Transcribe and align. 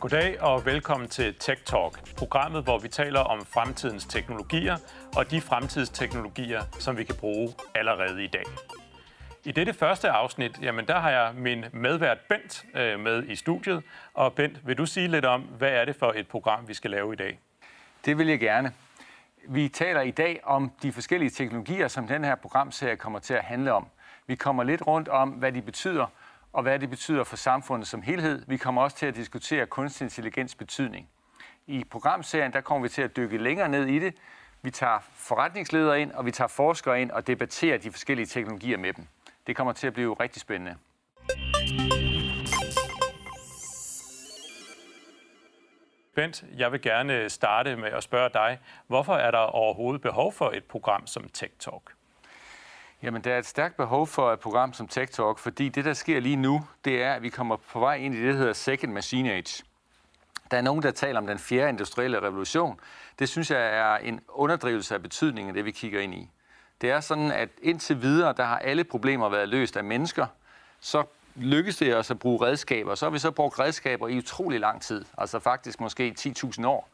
Goddag 0.00 0.40
og 0.40 0.66
velkommen 0.66 1.08
til 1.08 1.34
Tech 1.34 1.62
Talk, 1.64 2.16
programmet, 2.16 2.64
hvor 2.64 2.78
vi 2.78 2.88
taler 2.88 3.20
om 3.20 3.44
fremtidens 3.46 4.04
teknologier 4.04 4.76
og 5.16 5.30
de 5.30 5.40
fremtidsteknologier, 5.40 6.62
som 6.78 6.96
vi 6.96 7.04
kan 7.04 7.14
bruge 7.14 7.54
allerede 7.74 8.24
i 8.24 8.26
dag. 8.26 8.42
I 9.44 9.52
dette 9.52 9.72
første 9.72 10.10
afsnit, 10.10 10.62
jamen 10.62 10.86
der 10.86 10.98
har 10.98 11.10
jeg 11.10 11.34
min 11.34 11.64
medvært 11.72 12.18
Bent 12.28 12.64
øh, 12.74 13.00
med 13.00 13.22
i 13.28 13.36
studiet. 13.36 13.82
Og 14.14 14.32
Bent, 14.32 14.66
vil 14.66 14.78
du 14.78 14.86
sige 14.86 15.08
lidt 15.08 15.24
om, 15.24 15.40
hvad 15.40 15.70
er 15.70 15.84
det 15.84 15.96
for 15.96 16.12
et 16.16 16.28
program, 16.28 16.68
vi 16.68 16.74
skal 16.74 16.90
lave 16.90 17.12
i 17.12 17.16
dag? 17.16 17.38
Det 18.04 18.18
vil 18.18 18.26
jeg 18.26 18.40
gerne. 18.40 18.72
Vi 19.48 19.68
taler 19.68 20.00
i 20.00 20.10
dag 20.10 20.40
om 20.44 20.72
de 20.82 20.92
forskellige 20.92 21.30
teknologier, 21.30 21.88
som 21.88 22.06
den 22.06 22.24
her 22.24 22.34
programserie 22.34 22.96
kommer 22.96 23.18
til 23.18 23.34
at 23.34 23.44
handle 23.44 23.72
om. 23.72 23.86
Vi 24.26 24.34
kommer 24.34 24.62
lidt 24.62 24.86
rundt 24.86 25.08
om, 25.08 25.30
hvad 25.30 25.52
de 25.52 25.62
betyder, 25.62 26.06
og 26.52 26.62
hvad 26.62 26.78
det 26.78 26.90
betyder 26.90 27.24
for 27.24 27.36
samfundet 27.36 27.88
som 27.88 28.02
helhed. 28.02 28.44
Vi 28.46 28.56
kommer 28.56 28.82
også 28.82 28.96
til 28.96 29.06
at 29.06 29.16
diskutere 29.16 29.66
kunstig 29.66 30.04
intelligens 30.04 30.54
betydning. 30.54 31.08
I 31.66 31.84
programserien 31.90 32.52
der 32.52 32.60
kommer 32.60 32.82
vi 32.82 32.88
til 32.88 33.02
at 33.02 33.16
dykke 33.16 33.38
længere 33.38 33.68
ned 33.68 33.86
i 33.86 33.98
det. 33.98 34.14
Vi 34.62 34.70
tager 34.70 34.98
forretningsledere 35.14 36.00
ind, 36.00 36.12
og 36.12 36.26
vi 36.26 36.30
tager 36.30 36.48
forskere 36.48 37.02
ind 37.02 37.10
og 37.10 37.26
debatterer 37.26 37.78
de 37.78 37.90
forskellige 37.90 38.26
teknologier 38.26 38.78
med 38.78 38.92
dem. 38.92 39.06
Det 39.46 39.56
kommer 39.56 39.72
til 39.72 39.86
at 39.86 39.92
blive 39.92 40.16
rigtig 40.20 40.40
spændende. 40.40 40.76
Bent, 46.14 46.44
jeg 46.56 46.72
vil 46.72 46.82
gerne 46.82 47.30
starte 47.30 47.76
med 47.76 47.88
at 47.88 48.02
spørge 48.02 48.30
dig, 48.34 48.58
hvorfor 48.86 49.14
er 49.14 49.30
der 49.30 49.38
overhovedet 49.38 50.02
behov 50.02 50.32
for 50.32 50.50
et 50.50 50.64
program 50.64 51.06
som 51.06 51.28
Tech 51.28 51.52
Talk? 51.58 51.97
Jamen, 53.02 53.24
der 53.24 53.34
er 53.34 53.38
et 53.38 53.46
stærkt 53.46 53.76
behov 53.76 54.06
for 54.06 54.32
et 54.32 54.40
program 54.40 54.72
som 54.72 54.88
Tech 54.88 55.12
Talk, 55.12 55.38
fordi 55.38 55.68
det, 55.68 55.84
der 55.84 55.94
sker 55.94 56.20
lige 56.20 56.36
nu, 56.36 56.66
det 56.84 57.02
er, 57.02 57.12
at 57.12 57.22
vi 57.22 57.28
kommer 57.28 57.56
på 57.56 57.80
vej 57.80 57.94
ind 57.94 58.14
i 58.14 58.18
det, 58.18 58.26
der 58.26 58.38
hedder 58.38 58.52
Second 58.52 58.92
Machine 58.92 59.32
Age. 59.32 59.64
Der 60.50 60.56
er 60.56 60.60
nogen, 60.60 60.82
der 60.82 60.90
taler 60.90 61.20
om 61.20 61.26
den 61.26 61.38
fjerde 61.38 61.68
industrielle 61.68 62.22
revolution. 62.22 62.80
Det 63.18 63.28
synes 63.28 63.50
jeg 63.50 63.76
er 63.76 63.96
en 63.96 64.20
underdrivelse 64.28 64.94
af 64.94 65.02
betydningen 65.02 65.48
af 65.48 65.54
det, 65.54 65.64
vi 65.64 65.70
kigger 65.70 66.00
ind 66.00 66.14
i. 66.14 66.28
Det 66.80 66.90
er 66.90 67.00
sådan, 67.00 67.32
at 67.32 67.48
indtil 67.62 68.02
videre, 68.02 68.34
der 68.36 68.44
har 68.44 68.58
alle 68.58 68.84
problemer 68.84 69.28
været 69.28 69.48
løst 69.48 69.76
af 69.76 69.84
mennesker. 69.84 70.26
Så 70.80 71.04
lykkes 71.34 71.76
det 71.76 71.96
os 71.96 72.10
at 72.10 72.18
bruge 72.18 72.46
redskaber. 72.46 72.94
Så 72.94 73.06
har 73.06 73.10
vi 73.10 73.18
så 73.18 73.30
brugt 73.30 73.58
redskaber 73.58 74.08
i 74.08 74.18
utrolig 74.18 74.60
lang 74.60 74.82
tid. 74.82 75.04
Altså 75.18 75.38
faktisk 75.38 75.80
måske 75.80 76.14
10.000 76.20 76.66
år. 76.66 76.88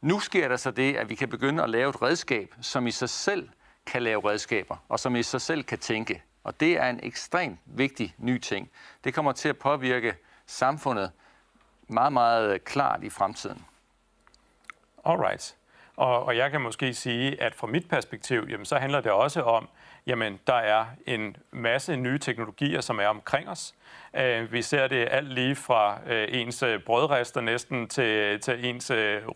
Nu 0.00 0.20
sker 0.20 0.48
der 0.48 0.56
så 0.56 0.70
det, 0.70 0.96
at 0.96 1.08
vi 1.08 1.14
kan 1.14 1.28
begynde 1.28 1.62
at 1.62 1.70
lave 1.70 1.90
et 1.90 2.02
redskab, 2.02 2.54
som 2.60 2.86
i 2.86 2.90
sig 2.90 3.08
selv 3.08 3.48
kan 3.90 4.02
lave 4.02 4.30
redskaber, 4.30 4.76
og 4.88 5.00
som 5.00 5.16
i 5.16 5.22
sig 5.22 5.40
selv 5.40 5.62
kan 5.62 5.78
tænke. 5.78 6.22
Og 6.44 6.60
det 6.60 6.78
er 6.78 6.90
en 6.90 7.00
ekstremt 7.02 7.58
vigtig 7.66 8.14
ny 8.18 8.38
ting. 8.38 8.70
Det 9.04 9.14
kommer 9.14 9.32
til 9.32 9.48
at 9.48 9.58
påvirke 9.58 10.14
samfundet 10.46 11.12
meget, 11.88 12.12
meget 12.12 12.64
klart 12.64 13.04
i 13.04 13.10
fremtiden. 13.10 13.64
Alright. 15.04 15.56
Og, 15.96 16.24
og 16.24 16.36
jeg 16.36 16.50
kan 16.50 16.60
måske 16.60 16.94
sige, 16.94 17.42
at 17.42 17.54
fra 17.54 17.66
mit 17.66 17.88
perspektiv, 17.88 18.46
jamen, 18.48 18.66
så 18.66 18.78
handler 18.78 19.00
det 19.00 19.12
også 19.12 19.42
om, 19.42 19.68
jamen 20.06 20.40
der 20.46 20.54
er 20.54 20.84
en 21.06 21.36
masse 21.50 21.96
nye 21.96 22.18
teknologier, 22.18 22.80
som 22.80 22.98
er 22.98 23.06
omkring 23.06 23.48
os. 23.48 23.74
Øh, 24.16 24.52
vi 24.52 24.62
ser 24.62 24.88
det 24.88 25.08
alt 25.10 25.32
lige 25.32 25.56
fra 25.56 26.00
øh, 26.06 26.28
ens 26.30 26.62
øh, 26.62 26.80
brødrester 26.80 27.40
næsten 27.40 27.88
til, 27.88 28.40
til 28.40 28.64
ens 28.64 28.90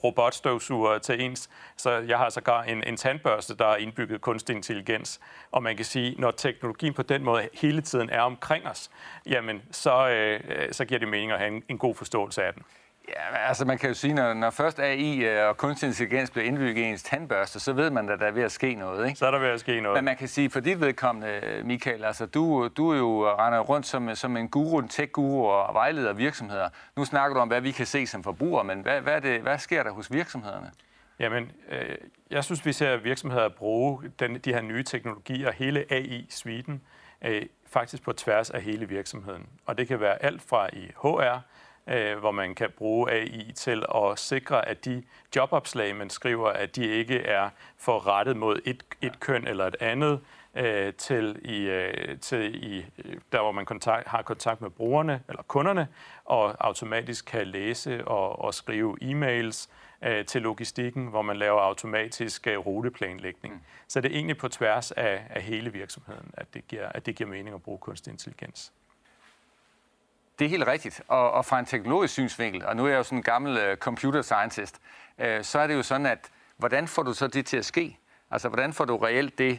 robotstøvsuger, 0.05 0.99
til 0.99 1.21
ens... 1.21 1.51
Så 1.77 1.91
jeg 1.91 2.19
har 2.19 2.29
sågar 2.29 2.63
en, 2.63 2.85
en 2.85 2.97
tandbørste, 2.97 3.57
der 3.57 3.67
er 3.67 3.77
indbygget 3.77 4.21
kunstig 4.21 4.57
intelligens. 4.57 5.21
Og 5.51 5.63
man 5.63 5.77
kan 5.77 5.85
sige, 5.85 6.15
når 6.19 6.31
teknologien 6.31 6.95
på 6.95 7.03
den 7.03 7.25
måde 7.25 7.49
hele 7.61 7.81
tiden 7.81 8.11
er 8.11 8.21
omkring 8.21 8.67
os, 8.67 8.91
jamen 9.27 9.63
så, 9.71 10.39
så 10.73 10.85
giver 10.85 10.99
det 10.99 11.09
mening 11.09 11.33
at 11.33 11.39
have 11.39 11.49
en, 11.49 11.63
en 11.69 11.79
god 11.79 11.95
forståelse 11.95 12.43
af 12.43 12.55
den. 12.55 12.63
Ja, 13.09 13.49
altså 13.49 13.65
man 13.65 13.79
kan 13.79 13.89
jo 13.89 13.95
sige, 13.95 14.15
når, 14.15 14.35
når 14.35 14.51
først 14.51 14.81
AI 14.81 15.25
øh, 15.25 15.49
og 15.49 15.57
kunstig 15.57 15.87
intelligens 15.87 16.31
bliver 16.31 16.45
indbygget 16.45 16.83
i 16.83 16.85
ens 16.85 17.03
tandbørste, 17.03 17.61
så 17.61 17.73
ved 17.73 17.91
man, 17.91 18.09
at 18.09 18.21
der 18.21 18.27
er 18.27 18.31
ved 18.31 18.43
at 18.43 18.53
ske 18.53 18.75
noget. 18.75 19.07
Ikke? 19.07 19.19
Så 19.19 19.27
er 19.27 19.31
der 19.31 19.39
ved 19.39 19.49
at 19.49 19.61
ske 19.61 19.81
noget. 19.81 19.99
Men 19.99 20.05
man 20.05 20.17
kan 20.17 20.29
sige, 20.29 20.51
for 20.51 20.61
dit 20.61 20.81
vedkommende, 20.81 21.41
Michael, 21.65 22.05
altså 22.05 22.27
du, 22.27 22.69
du 22.69 22.91
er 22.91 22.97
jo 22.97 23.31
render 23.31 23.61
rundt 23.61 23.87
som, 23.87 24.15
som 24.15 24.37
en 24.37 24.49
guru, 24.49 24.79
en 24.79 24.89
tech-guru 24.89 25.47
og 25.47 25.75
vejleder 25.75 26.13
virksomheder. 26.13 26.69
Nu 26.97 27.05
snakker 27.05 27.35
du 27.35 27.41
om, 27.41 27.49
hvad 27.49 27.61
vi 27.61 27.71
kan 27.71 27.87
se 27.87 28.07
som 28.07 28.23
forbrugere, 28.23 28.65
men 28.65 28.81
hvad, 28.81 29.01
hvad, 29.01 29.21
det, 29.21 29.41
hvad 29.41 29.59
sker 29.59 29.83
der 29.83 29.91
hos 29.91 30.13
virksomhederne? 30.13 30.71
Jamen, 31.19 31.53
øh, 31.71 31.97
jeg 32.31 32.45
synes, 32.45 32.67
vi 32.67 32.73
ser 32.73 32.97
virksomheder 32.97 33.49
bruge 33.49 34.03
den, 34.19 34.39
de 34.39 34.53
her 34.53 34.63
nye 34.63 34.83
teknologier, 34.83 35.53
hele 35.53 35.85
AI-suiten, 35.91 36.83
øh, 37.25 37.43
faktisk 37.67 38.03
på 38.03 38.13
tværs 38.13 38.51
af 38.51 38.63
hele 38.63 38.89
virksomheden. 38.89 39.47
Og 39.67 39.79
det 39.79 39.89
kan 39.89 40.01
være 40.01 40.25
alt 40.25 40.43
fra 40.43 40.69
i 40.73 40.91
HR, 41.03 41.41
øh, 41.87 42.19
hvor 42.19 42.31
man 42.31 42.55
kan 42.55 42.71
bruge 42.71 43.11
AI 43.13 43.53
til 43.55 43.85
at 43.95 44.19
sikre, 44.19 44.69
at 44.69 44.85
de 44.85 45.03
jobopslag, 45.37 45.97
man 45.97 46.11
skriver, 46.11 46.49
at 46.49 46.77
de 46.77 46.87
ikke 46.87 47.19
er 47.19 47.51
forrettet 47.79 48.37
mod 48.37 48.61
et, 48.65 48.83
et 49.03 49.21
køn 49.21 49.47
eller 49.47 49.67
et 49.67 49.77
andet, 49.81 50.21
øh, 50.55 50.93
til, 50.95 51.41
i, 51.45 51.61
øh, 51.61 52.19
til 52.19 52.65
i, 52.65 52.87
der, 53.33 53.43
hvor 53.43 53.53
man 53.53 53.67
kontakt, 53.67 54.09
har 54.09 54.23
kontakt 54.23 54.61
med 54.61 54.71
brugerne 54.71 55.23
eller 55.29 55.43
kunderne, 55.43 55.89
og 56.25 56.55
automatisk 56.61 57.25
kan 57.25 57.47
læse 57.47 58.09
og, 58.09 58.39
og 58.39 58.55
skrive 58.55 58.97
e-mails 59.03 59.69
øh, 60.03 60.25
til 60.25 60.43
logistikken, 60.43 61.07
hvor 61.07 61.23
man 61.23 61.37
laver 61.37 61.61
automatisk 61.61 62.47
øh, 62.47 62.59
ruteplanlægning. 62.59 63.55
Mm. 63.55 63.61
Så 63.89 64.01
det 64.01 64.11
er 64.11 64.15
egentlig 64.15 64.39
på 64.39 64.49
tværs 64.49 64.93
af, 64.93 65.23
af 65.31 65.43
hele 65.43 65.73
virksomheden, 65.73 66.31
at 66.35 66.55
det, 66.55 66.69
giver, 66.69 66.89
at 66.89 67.07
det 67.07 67.17
giver 67.17 67.31
mening 67.31 67.55
at 67.55 67.63
bruge 67.63 67.79
kunstig 67.79 68.11
intelligens. 68.11 68.73
Det 70.39 70.45
er 70.45 70.49
helt 70.49 70.67
rigtigt. 70.67 71.03
Og, 71.09 71.31
og 71.31 71.45
fra 71.45 71.59
en 71.59 71.67
teknologisk 71.67 72.13
synsvinkel, 72.13 72.65
og 72.65 72.77
nu 72.77 72.85
er 72.85 72.89
jeg 72.89 72.97
jo 72.99 73.03
sådan 73.03 73.19
en 73.19 73.23
gammel 73.23 73.71
uh, 73.71 73.77
computer 73.77 74.23
scientist, 74.23 74.81
uh, 75.19 75.25
så 75.43 75.59
er 75.59 75.67
det 75.67 75.75
jo 75.75 75.83
sådan, 75.83 76.07
at 76.07 76.31
hvordan 76.57 76.89
får 76.89 77.03
du 77.03 77.13
så 77.13 77.27
det 77.27 77.47
til 77.47 77.57
at 77.57 77.65
ske? 77.65 77.99
Altså, 78.31 78.49
hvordan 78.49 78.73
får 78.73 78.85
du 78.85 78.97
reelt 78.97 79.39
det, 79.39 79.59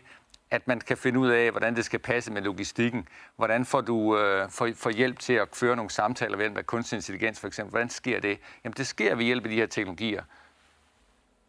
at 0.52 0.68
man 0.68 0.80
kan 0.80 0.97
finde 0.97 1.19
ud 1.19 1.30
af, 1.30 1.52
hvordan 1.52 1.75
det 1.75 1.86
skal 1.86 2.00
passe 2.00 2.31
med 2.31 2.41
logistikken? 2.41 3.08
Hvordan 3.36 3.66
får 3.66 3.81
du 3.81 4.18
øh, 4.18 4.44
uh, 4.44 4.52
for, 4.52 4.69
for 4.75 4.90
hjælp 4.90 5.19
til 5.19 5.34
at 5.34 5.47
føre 5.53 5.75
nogle 5.75 5.91
samtaler 5.91 6.38
ved 6.38 6.50
med 6.50 6.63
kunstig 6.63 6.96
intelligens 6.96 7.40
for 7.40 7.47
eksempel? 7.47 7.69
Hvordan 7.69 7.90
sker 7.90 8.19
det? 8.19 8.40
Jamen, 8.63 8.74
det 8.78 8.88
sker 8.88 9.16
ved 9.16 9.25
hjælp 9.25 9.44
af 9.44 9.50
de 9.50 9.56
her 9.56 9.66
teknologier. 9.66 10.24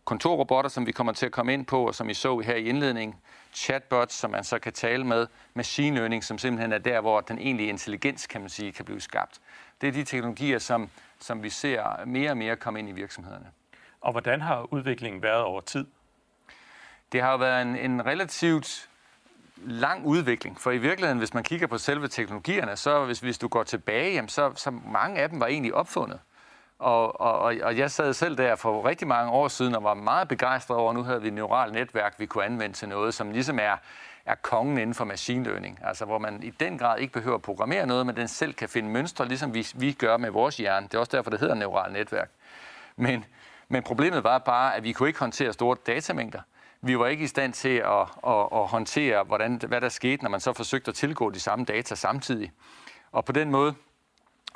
Kontorrobotter, 0.07 0.71
som 0.71 0.87
vi 0.87 0.93
kommer 0.93 1.13
til 1.13 1.27
at 1.27 1.33
komme 1.33 1.53
ind 1.53 1.67
på, 1.67 1.87
og 1.87 1.95
som 1.95 2.11
I 2.11 2.15
så 2.15 2.39
her 2.39 2.55
i 2.55 2.65
indledningen, 2.65 3.17
chatbots, 3.55 4.15
som 4.15 4.31
man 4.31 4.45
så 4.45 4.59
kan 4.59 4.73
tale 4.73 5.05
med, 5.05 5.27
machine 5.55 5.97
learning, 5.97 6.25
som 6.25 6.39
simpelthen 6.39 6.73
er 6.73 6.79
der, 6.79 7.01
hvor 7.01 7.21
den 7.21 7.39
egentlige 7.39 7.69
intelligens, 7.69 8.27
kan 8.27 8.41
man 8.41 8.51
sige, 8.51 8.73
kan 8.73 8.85
blive 8.85 9.01
skabt. 9.01 9.41
Det 9.81 9.89
er 9.89 9.93
de 9.93 10.05
teknologier, 10.05 10.59
som, 10.59 10.91
som 11.21 11.43
vi 11.43 11.51
ser 11.51 12.05
mere 12.05 12.31
og 12.31 12.37
mere 12.37 12.57
komme 12.57 12.79
ind 12.79 12.89
i 12.89 12.93
virksomhederne. 12.93 13.47
Og 14.01 14.13
hvordan 14.13 14.41
har 14.41 14.73
udviklingen 14.73 15.23
været 15.23 15.43
over 15.43 15.61
tid? 15.61 15.87
Det 17.13 17.23
har 17.23 17.31
jo 17.31 17.37
været 17.37 17.63
en, 17.63 17.77
en 17.77 18.07
relativt 18.07 18.89
lang 19.57 20.07
udvikling, 20.07 20.61
for 20.61 20.71
i 20.71 20.79
virkeligheden, 20.79 21.19
hvis 21.19 21.35
man 21.35 21.45
kigger 21.45 21.67
på 21.67 21.79
selve 21.79 22.09
teknologierne, 22.09 22.77
så 22.77 23.05
hvis, 23.05 23.21
hvis 23.21 23.39
du 23.39 23.49
går 23.49 23.63
tilbage, 23.63 24.13
jamen, 24.13 24.29
så, 24.29 24.53
så 24.55 24.71
mange 24.71 25.21
af 25.21 25.29
dem 25.29 25.41
var 25.41 25.47
egentlig 25.47 25.75
opfundet. 25.75 26.21
Og, 26.79 27.21
og, 27.21 27.39
og 27.63 27.79
jeg 27.79 27.91
sad 27.91 28.13
selv 28.13 28.37
der 28.37 28.57
for 28.57 28.87
rigtig 28.87 29.09
mange 29.09 29.33
år 29.33 29.49
siden 29.49 29.75
og 29.75 29.85
var 29.85 29.95
meget 29.95 30.29
begejstret 30.29 30.79
over, 30.79 30.91
at 30.91 30.97
nu 30.97 31.03
havde 31.03 31.23
vi 31.23 31.29
et 31.29 31.35
neuralt 31.35 31.73
netværk, 31.73 32.15
vi 32.19 32.27
kunne 32.27 32.45
anvende 32.45 32.77
til 32.77 32.89
noget, 32.89 33.15
som 33.15 33.31
ligesom 33.31 33.59
er, 33.59 33.77
er 34.27 34.35
kongen 34.35 34.79
inden 34.79 34.95
for 34.95 35.05
machine 35.05 35.45
learning. 35.45 35.79
Altså 35.85 36.05
hvor 36.05 36.19
man 36.19 36.43
i 36.43 36.51
den 36.51 36.79
grad 36.79 36.99
ikke 36.99 37.13
behøver 37.13 37.37
at 37.37 37.43
programmere 37.43 37.87
noget, 37.87 38.07
men 38.07 38.17
den 38.17 38.29
selv 38.29 38.55
kan 38.55 38.69
finde 38.69 38.89
mønstre, 38.89 39.29
ligesom 39.29 39.55
vi, 39.55 39.67
vi 39.75 39.93
gør 39.93 40.17
med 40.17 40.31
vores 40.31 40.57
hjerne. 40.57 40.87
Det 40.87 40.95
er 40.95 40.99
også 40.99 41.17
derfor, 41.17 41.31
det 41.31 41.41
hedder 41.41 41.55
neuralt 41.55 41.93
netværk. 41.93 42.31
Men, 42.97 43.25
men 43.69 43.83
problemet 43.83 44.25
var 44.25 44.39
bare, 44.39 44.77
at 44.77 44.83
vi 44.83 44.93
kunne 44.93 45.09
ikke 45.09 45.21
håndtere 45.21 45.53
store 45.53 45.77
datamængder. 45.87 46.41
Vi 46.81 46.99
var 46.99 47.07
ikke 47.07 47.25
i 47.25 47.27
stand 47.27 47.53
til 47.53 47.77
at, 47.77 48.01
at, 48.27 48.49
at 48.53 48.67
håndtere, 48.67 49.25
hvordan, 49.25 49.61
hvad 49.69 49.81
der 49.81 49.89
skete, 49.89 50.23
når 50.23 50.31
man 50.31 50.41
så 50.41 50.53
forsøgte 50.53 50.89
at 50.89 50.95
tilgå 50.95 51.31
de 51.31 51.41
samme 51.41 51.65
data 51.65 51.95
samtidig. 51.95 52.53
Og 53.13 53.25
på 53.25 53.33
den 53.33 53.51
måde, 53.51 53.75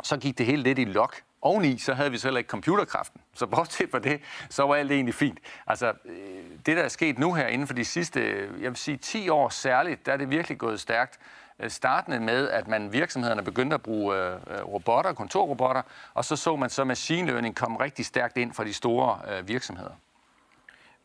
så 0.02 0.16
gik 0.16 0.38
det 0.38 0.46
hele 0.46 0.62
lidt 0.62 0.78
i 0.78 0.84
lok. 0.84 1.16
Oveni, 1.42 1.78
så 1.78 1.94
havde 1.94 2.10
vi 2.10 2.18
så 2.18 2.26
heller 2.26 2.38
ikke 2.38 2.48
computerkraften. 2.48 3.20
Så 3.34 3.46
bortset 3.46 3.90
fra 3.90 3.98
det, 3.98 4.20
så 4.50 4.62
var 4.62 4.74
alt 4.74 4.92
egentlig 4.92 5.14
fint. 5.14 5.38
Altså, 5.66 5.92
øh, 6.04 6.44
det 6.66 6.76
der 6.76 6.82
er 6.82 6.88
sket 6.88 7.18
nu 7.18 7.34
her 7.34 7.46
inden 7.46 7.66
for 7.66 7.74
de 7.74 7.84
sidste, 7.84 8.20
øh, 8.20 8.62
jeg 8.62 8.70
vil 8.70 8.76
sige 8.76 8.96
10 8.96 9.28
år 9.28 9.48
særligt, 9.48 10.06
der 10.06 10.12
er 10.12 10.16
det 10.16 10.30
virkelig 10.30 10.58
gået 10.58 10.80
stærkt. 10.80 11.18
Øh, 11.60 11.70
startende 11.70 12.20
med, 12.20 12.48
at 12.48 12.68
man 12.68 12.92
virksomhederne 12.92 13.42
begyndte 13.42 13.74
at 13.74 13.82
bruge 13.82 14.16
øh, 14.16 14.34
robotter, 14.64 15.12
kontorrobotter, 15.12 15.82
og 16.14 16.24
så 16.24 16.36
så 16.36 16.56
man 16.56 16.70
så 16.70 16.84
machine 16.84 17.26
learning 17.30 17.56
komme 17.56 17.80
rigtig 17.80 18.06
stærkt 18.06 18.36
ind 18.36 18.52
fra 18.52 18.64
de 18.64 18.72
store 18.72 19.18
virksomheder. 19.44 19.92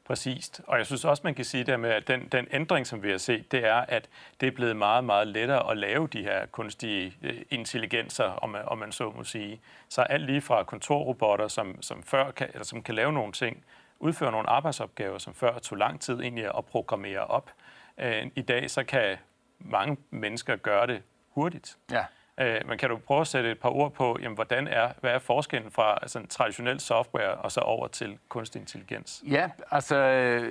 Præcist. 0.06 0.62
Og 0.68 0.78
jeg 0.78 0.86
synes 0.86 1.06
også, 1.06 1.22
man 1.24 1.36
kan 1.36 1.46
sige 1.46 1.64
der 1.64 1.78
med, 1.78 1.90
at 1.90 2.08
den, 2.08 2.28
den 2.28 2.48
ændring, 2.52 2.88
som 2.88 3.04
vi 3.04 3.12
har 3.12 3.18
set, 3.18 3.52
det 3.52 3.66
er, 3.66 3.76
at 3.76 4.10
det 4.42 4.48
er 4.48 4.52
blevet 4.52 4.76
meget, 4.76 5.04
meget 5.04 5.28
lettere 5.28 5.72
at 5.72 5.78
lave 5.78 6.08
de 6.08 6.22
her 6.22 6.46
kunstige 6.46 7.18
øh, 7.22 7.42
intelligenser, 7.50 8.24
om 8.24 8.50
man, 8.50 8.62
om 8.66 8.78
man 8.78 8.92
så 8.92 9.14
må 9.18 9.24
sige. 9.24 9.62
Så 9.90 10.02
alt 10.02 10.26
lige 10.26 10.42
fra 10.42 10.64
kontorrobotter, 10.64 11.48
som, 11.48 11.82
som, 11.82 12.04
før 12.04 12.32
kan, 12.32 12.48
eller 12.54 12.66
som 12.66 12.84
kan 12.84 12.96
lave 12.96 13.14
nogle 13.14 13.32
ting, 13.32 13.64
udføre 14.00 14.32
nogle 14.32 14.50
arbejdsopgaver, 14.50 15.18
som 15.18 15.34
før 15.34 15.60
tog 15.60 15.78
lang 15.78 16.02
tid 16.02 16.20
egentlig 16.20 16.58
at 16.58 16.66
programmere 16.66 17.26
op. 17.26 17.52
Øh, 17.98 18.28
I 18.36 18.42
dag 18.42 18.72
så 18.72 18.84
kan 18.84 19.18
mange 19.60 19.98
mennesker 20.10 20.56
gøre 20.56 20.88
det 20.88 21.04
hurtigt. 21.30 21.78
Ja. 21.92 22.06
Øh, 22.42 22.62
men 22.68 22.78
kan 22.78 22.90
du 22.90 22.98
prøve 22.98 23.22
at 23.22 23.28
sætte 23.28 23.52
et 23.52 23.60
par 23.60 23.70
ord 23.70 23.94
på, 23.94 24.18
jamen, 24.22 24.36
hvordan 24.36 24.68
er, 24.68 24.90
hvad 25.02 25.12
er 25.12 25.20
forskellen 25.20 25.72
fra 25.72 25.98
altså, 26.02 26.20
en 26.20 26.28
traditionel 26.28 26.80
software 26.80 27.32
og 27.32 27.52
så 27.52 27.60
over 27.60 27.88
til 27.88 28.18
kunstig 28.30 28.60
intelligens? 28.60 29.24
Ja, 29.28 29.50
altså 29.72 29.98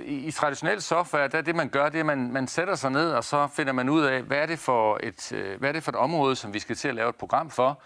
i, 0.05 0.17
i 0.17 0.31
traditionel 0.31 0.83
software, 0.83 1.29
der 1.29 1.41
det 1.41 1.55
man 1.55 1.69
gør, 1.69 1.89
det 1.89 1.95
er, 1.95 2.01
at 2.01 2.07
man, 2.07 2.33
man 2.33 2.49
sætter 2.49 2.75
sig 2.75 2.91
ned, 2.91 3.11
og 3.11 3.25
så 3.25 3.47
finder 3.47 3.73
man 3.73 3.89
ud 3.89 4.03
af, 4.03 4.23
hvad 4.23 4.39
er, 4.39 4.47
det 4.47 4.59
for 4.59 4.99
et, 5.03 5.33
øh, 5.33 5.59
hvad 5.59 5.69
er 5.69 5.73
det 5.73 5.83
for 5.83 5.91
et 5.93 5.97
område, 5.97 6.37
som 6.37 6.55
vi 6.55 6.59
skal 6.59 6.77
til 6.77 6.89
at 6.89 6.95
lave 6.95 7.09
et 7.09 7.17
program 7.17 7.51
for. 7.51 7.81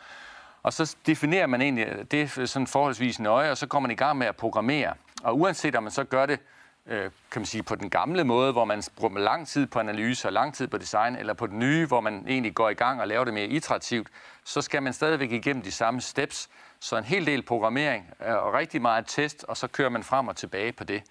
Og 0.63 0.73
så 0.73 0.97
definerer 1.07 1.47
man 1.47 1.63
egentlig 1.63 2.11
det 2.11 2.31
sådan 2.31 2.67
forholdsvis 2.67 3.21
nøje, 3.21 3.51
og 3.51 3.57
så 3.57 3.67
kommer 3.67 3.89
man 3.89 3.95
i 3.95 3.99
gang 3.99 4.19
med 4.19 4.27
at 4.27 4.37
programmere. 4.37 4.95
Og 5.23 5.39
uanset 5.39 5.77
om 5.77 5.83
man 5.83 5.93
så 5.93 6.05
gør 6.05 6.27
det 6.27 6.41
øh, 6.89 7.11
kan 7.31 7.41
man 7.41 7.47
sige, 7.47 7.63
på 7.63 7.75
den 7.75 7.91
gamle 7.91 8.25
måde, 8.25 8.53
hvor 8.53 8.65
man 8.65 8.83
bruger 8.97 9.19
lang 9.19 9.49
tid 9.49 9.67
på 9.67 9.79
analyse 9.79 10.29
og 10.29 10.33
lang 10.33 10.55
tid 10.55 10.69
på 10.69 10.79
design, 10.79 11.17
eller 11.17 11.35
på 11.35 11.47
den 11.47 11.59
nye, 11.59 11.87
hvor 11.87 12.01
man 12.01 12.25
egentlig 12.29 12.55
går 12.55 12.69
i 12.69 12.75
gang 12.75 13.01
og 13.01 13.09
laver 13.09 13.25
det 13.25 13.35
mere 13.35 13.47
iterativt, 13.47 14.09
så 14.45 14.61
skal 14.61 14.83
man 14.83 14.93
stadigvæk 14.93 15.33
igennem 15.33 15.63
de 15.63 15.73
samme 15.73 16.01
steps. 16.01 16.49
Så 16.81 16.97
en 16.97 17.05
hel 17.05 17.27
del 17.27 17.43
programmering 17.43 18.11
øh, 18.27 18.35
og 18.35 18.55
rigtig 18.55 18.83
meget 18.83 19.05
test, 19.07 19.45
og 19.49 19.57
så 19.57 19.69
kører 19.69 19.89
man 19.89 20.03
frem 20.03 20.29
og 20.29 20.37
tilbage 20.37 20.73
på 20.73 20.85
det. 20.85 21.03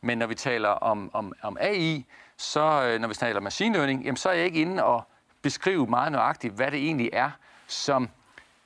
Men 0.00 0.18
når 0.18 0.26
vi 0.26 0.34
taler 0.34 0.68
om, 0.68 1.10
om, 1.12 1.32
om 1.42 1.56
AI, 1.60 2.06
så 2.36 2.82
øh, 2.82 3.00
når 3.00 3.08
vi 3.08 3.14
taler 3.14 3.40
machine 3.40 3.74
learning, 3.74 4.04
jamen, 4.04 4.16
så 4.16 4.28
er 4.28 4.34
jeg 4.34 4.44
ikke 4.44 4.60
inde 4.60 4.84
og 4.84 5.02
beskrive 5.42 5.86
meget 5.86 6.12
nøjagtigt, 6.12 6.54
hvad 6.54 6.70
det 6.70 6.78
egentlig 6.78 7.10
er, 7.12 7.30
som 7.66 8.08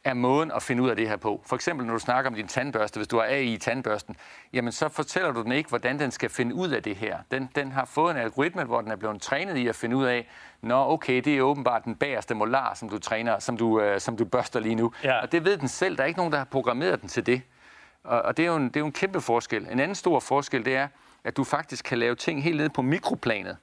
er 0.09 0.15
måden 0.15 0.53
at 0.53 0.63
finde 0.63 0.83
ud 0.83 0.91
af 0.91 0.97
det 0.97 1.09
her 1.09 1.17
på. 1.17 1.43
For 1.47 1.57
eksempel, 1.57 1.87
når 1.87 1.93
du 1.93 1.99
snakker 1.99 2.31
om 2.31 2.35
din 2.35 2.49
tandbørste, 2.49 2.99
hvis 2.99 3.09
du 3.09 3.17
har 3.17 3.25
AI 3.25 3.53
i 3.53 3.59
tandbørsten, 3.59 4.17
jamen 4.53 4.73
så 4.73 4.89
fortæller 4.89 5.33
du 5.33 5.43
den 5.43 5.53
ikke, 5.53 5.69
hvordan 5.69 5.99
den 5.99 6.11
skal 6.11 6.31
finde 6.31 6.55
ud 6.55 6.69
af 6.69 6.83
det 6.83 6.97
her. 6.97 7.19
Den, 7.31 7.51
den 7.55 7.73
har 7.73 7.85
fået 7.85 8.11
en 8.11 8.17
algoritme, 8.17 8.65
hvor 8.65 8.81
den 8.81 8.91
er 8.91 8.97
blevet 8.97 9.23
trænet 9.23 9.57
i 9.57 9.69
at 9.69 9.77
finde 9.77 9.97
ud 9.97 10.05
af, 10.05 10.29
nå 10.63 10.93
okay, 10.93 11.21
det 11.21 11.39
er 11.39 11.43
åbenbart 11.43 11.85
den 11.85 11.95
bagerste 11.95 12.35
molar, 12.35 12.75
som 12.75 12.89
du 12.89 12.99
træner, 12.99 13.39
som 13.39 13.57
du, 13.57 13.81
øh, 13.81 14.01
som 14.01 14.17
du 14.17 14.25
børster 14.25 14.61
lige 14.61 14.75
nu. 14.75 14.93
Ja. 15.05 15.21
Og 15.23 15.33
det 15.33 15.45
ved 15.45 15.57
den 15.57 15.69
selv. 15.69 15.97
Der 15.97 16.03
er 16.03 16.07
ikke 16.07 16.19
nogen, 16.19 16.33
der 16.33 16.39
har 16.39 16.45
programmeret 16.45 17.01
den 17.01 17.09
til 17.09 17.27
det. 17.27 17.43
Og, 18.05 18.23
og 18.23 18.37
det, 18.37 18.43
er 18.43 18.47
jo 18.47 18.57
en, 18.57 18.69
det 18.69 18.77
er 18.77 18.81
jo 18.81 18.87
en 18.87 18.93
kæmpe 18.93 19.21
forskel. 19.21 19.67
En 19.71 19.81
anden 19.81 19.95
stor 19.95 20.21
forskel, 20.21 20.65
det 20.65 20.77
er, 20.77 20.89
at 21.25 21.37
du 21.37 21.45
faktisk 21.45 21.85
kan 21.85 21.99
lave 21.99 22.15
ting 22.15 22.43
helt 22.43 22.57
ned 22.57 22.69
på 22.69 22.83
mikroplanet. 22.83 23.57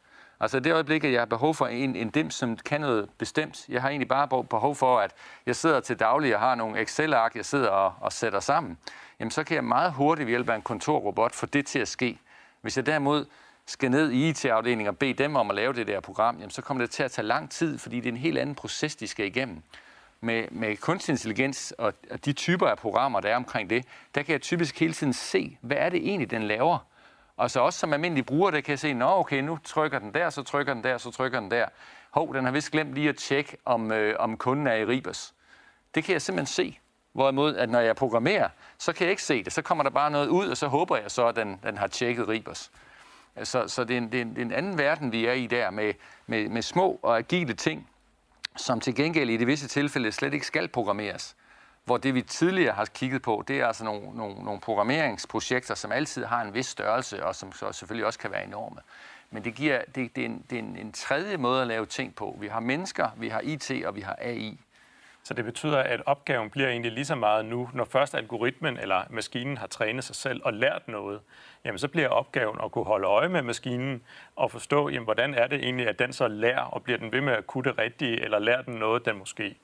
Altså 0.46 0.60
det 0.60 0.74
øjeblik, 0.74 1.04
at 1.04 1.12
jeg 1.12 1.22
har 1.22 1.26
behov 1.26 1.56
for 1.56 1.68
en, 1.68 1.96
en 1.96 2.10
dims, 2.10 2.36
som 2.36 2.58
kan 2.58 2.82
noget 2.82 3.10
bestemt. 3.18 3.66
Jeg 3.70 3.82
har 3.82 3.90
egentlig 3.90 4.08
bare 4.08 4.44
behov 4.44 4.76
for, 4.76 5.00
at 5.00 5.12
jeg 5.46 5.56
sidder 5.56 5.80
til 5.80 6.00
daglig 6.00 6.36
og 6.36 6.42
har 6.42 6.56
nogle 6.56 6.82
Excel-ark, 6.82 7.36
jeg 7.36 7.46
sidder 7.46 7.70
og, 7.70 7.94
og 8.00 8.14
sætter 8.14 8.40
sammen. 8.40 8.78
Jamen 9.20 9.32
så 9.32 9.44
kan 9.44 9.56
jeg 9.56 9.64
meget 9.64 9.94
hurtigt 9.94 10.26
ved 10.26 10.32
hjælp 10.32 10.50
af 10.50 10.56
en 10.56 10.62
kontorrobot 10.62 11.36
få 11.36 11.46
det 11.46 11.66
til 11.66 11.80
at 11.80 11.88
ske. 11.88 12.20
Hvis 12.62 12.78
jeg 12.78 12.86
derimod 12.86 13.26
skal 13.66 13.92
ned 13.92 14.12
i 14.12 14.30
IT-afdelingen 14.30 14.88
og 14.88 14.98
bede 14.98 15.14
dem 15.14 15.36
om 15.36 15.50
at 15.50 15.56
lave 15.56 15.74
det 15.74 15.88
der 15.88 16.00
program, 16.00 16.36
jamen 16.36 16.52
så 16.52 16.62
kommer 16.62 16.84
det 16.84 16.92
til 16.92 17.04
at 17.04 17.12
tage 17.12 17.28
lang 17.28 17.52
tid, 17.52 17.78
fordi 17.78 17.96
det 17.96 18.06
er 18.06 18.12
en 18.12 18.18
helt 18.18 18.38
anden 18.38 18.56
proces, 18.56 18.96
de 18.96 19.08
skal 19.08 19.26
igennem. 19.26 19.62
Med, 20.22 20.46
med 20.52 20.78
kunstig 20.78 21.14
intelligens 21.14 21.74
og, 21.78 21.94
og 22.12 22.26
de 22.26 22.34
typer 22.34 22.68
af 22.68 22.78
programmer, 22.78 23.20
der 23.20 23.30
er 23.30 23.36
omkring 23.36 23.70
det, 23.70 23.86
der 24.16 24.24
kan 24.24 24.34
jeg 24.34 24.42
typisk 24.42 24.80
hele 24.80 24.94
tiden 24.94 25.14
se, 25.14 25.58
hvad 25.62 25.78
er 25.78 25.90
det 25.90 26.00
egentlig, 26.08 26.32
den 26.32 26.44
laver. 26.44 26.78
Og 27.38 27.52
så 27.52 27.60
også 27.60 27.80
som 27.80 27.94
almindelig 27.94 28.26
bruger, 28.26 28.52
der 28.52 28.62
kan 28.62 28.72
jeg 28.72 28.80
se, 28.80 28.94
nå 28.94 29.20
okay, 29.20 29.42
nu 29.42 29.60
trykker 29.64 30.00
den 30.00 30.14
der, 30.14 30.30
så 30.30 30.44
trykker 30.44 30.74
den 30.74 30.84
der, 30.84 30.98
så 30.98 31.12
trykker 31.12 31.40
den 31.40 31.52
der. 31.52 31.66
Hov, 32.12 32.34
den 32.36 32.46
har 32.46 32.52
vist 32.52 32.72
glemt 32.72 32.94
lige 32.94 33.10
at 33.10 33.16
tjekke, 33.16 33.58
om, 33.66 33.92
øh, 33.92 34.16
om 34.20 34.38
kunden 34.38 34.68
er 34.68 34.74
i 34.74 34.86
Ribers. 34.86 35.34
Det 35.96 36.04
kan 36.04 36.14
jeg 36.14 36.22
simpelthen 36.22 36.54
se. 36.54 36.80
Hvorimod, 37.14 37.56
at 37.56 37.70
når 37.70 37.80
jeg 37.80 37.96
programmerer, 37.96 38.50
så 38.78 38.94
kan 38.94 39.06
jeg 39.06 39.12
ikke 39.12 39.24
se 39.24 39.44
det. 39.44 39.54
Så 39.54 39.62
kommer 39.62 39.84
der 39.84 39.92
bare 39.92 40.12
noget 40.12 40.28
ud, 40.28 40.48
og 40.48 40.58
så 40.58 40.68
håber 40.68 40.98
jeg 40.98 41.12
så, 41.12 41.28
at 41.28 41.36
den, 41.36 41.60
den 41.64 41.78
har 41.78 41.88
tjekket 41.88 42.28
Ribers. 42.28 42.72
Så, 43.44 43.68
så 43.68 43.84
det, 43.84 43.94
er 43.94 43.98
en, 43.98 44.12
det, 44.12 44.18
er 44.18 44.22
en, 44.22 44.30
det 44.30 44.42
er 44.42 44.46
en 44.46 44.52
anden 44.52 44.78
verden, 44.78 45.12
vi 45.12 45.26
er 45.26 45.34
i 45.34 45.48
der, 45.48 45.70
med, 45.70 45.94
med, 46.28 46.50
med 46.50 46.62
små 46.62 47.00
og 47.04 47.18
agile 47.18 47.54
ting, 47.54 47.90
som 48.56 48.80
til 48.80 48.96
gengæld 48.96 49.30
i 49.30 49.38
det 49.38 49.48
visse 49.48 49.68
tilfælde 49.68 50.12
slet 50.12 50.34
ikke 50.34 50.48
skal 50.48 50.68
programmeres. 50.68 51.36
Hvor 51.86 51.98
det 51.98 52.16
vi 52.16 52.22
tidligere 52.22 52.74
har 52.74 52.86
kigget 52.86 53.22
på, 53.22 53.44
det 53.48 53.60
er 53.60 53.68
altså 53.68 53.84
nogle, 53.84 54.18
nogle, 54.18 54.44
nogle 54.44 54.62
programmeringsprojekter, 54.62 55.76
som 55.76 55.92
altid 55.92 56.26
har 56.26 56.42
en 56.42 56.54
vis 56.54 56.66
størrelse, 56.66 57.26
og 57.26 57.36
som 57.36 57.52
så 57.52 57.72
selvfølgelig 57.72 58.06
også 58.06 58.20
kan 58.20 58.32
være 58.32 58.44
enorme. 58.44 58.82
Men 59.32 59.44
det, 59.44 59.56
giver, 59.56 59.82
det, 59.96 60.16
det 60.16 60.22
er, 60.22 60.26
en, 60.26 60.46
det 60.50 60.56
er 60.56 60.60
en, 60.60 60.78
en 60.78 60.92
tredje 60.92 61.38
måde 61.38 61.62
at 61.62 61.68
lave 61.68 61.86
ting 61.86 62.16
på. 62.16 62.38
Vi 62.40 62.48
har 62.48 62.60
mennesker, 62.60 63.10
vi 63.18 63.30
har 63.30 63.42
IT 63.44 63.72
og 63.86 63.96
vi 63.96 64.02
har 64.02 64.16
AI. 64.22 64.60
Så 65.24 65.34
det 65.34 65.46
betyder, 65.46 65.78
at 65.78 66.02
opgaven 66.06 66.50
bliver 66.50 66.70
egentlig 66.70 66.92
lige 66.92 67.06
så 67.06 67.16
meget 67.16 67.46
nu, 67.46 67.70
når 67.74 67.86
først 67.86 68.16
algoritmen 68.16 68.78
eller 68.78 69.04
maskinen 69.10 69.58
har 69.58 69.68
trænet 69.68 70.04
sig 70.04 70.16
selv 70.16 70.42
og 70.46 70.54
lært 70.54 70.88
noget, 70.88 71.20
jamen 71.66 71.80
så 71.80 71.88
bliver 71.88 72.08
opgaven 72.08 72.58
at 72.64 72.72
kunne 72.72 72.86
holde 72.86 73.08
øje 73.08 73.30
med 73.30 73.42
maskinen 73.42 74.04
og 74.36 74.52
forstå, 74.52 74.90
jamen, 74.90 75.04
hvordan 75.04 75.34
er 75.34 75.48
det 75.48 75.64
egentlig, 75.64 75.88
at 75.88 76.00
den 76.00 76.14
så 76.14 76.28
lærer, 76.28 76.62
og 76.62 76.84
bliver 76.84 76.98
den 76.98 77.12
ved 77.12 77.22
med 77.22 77.34
at 77.34 77.48
kunne 77.48 77.64
det 77.64 77.78
rigtige, 77.78 78.22
eller 78.22 78.40
lærer 78.40 78.62
den 78.62 78.74
noget, 78.74 79.06
den 79.06 79.18
måske 79.18 79.56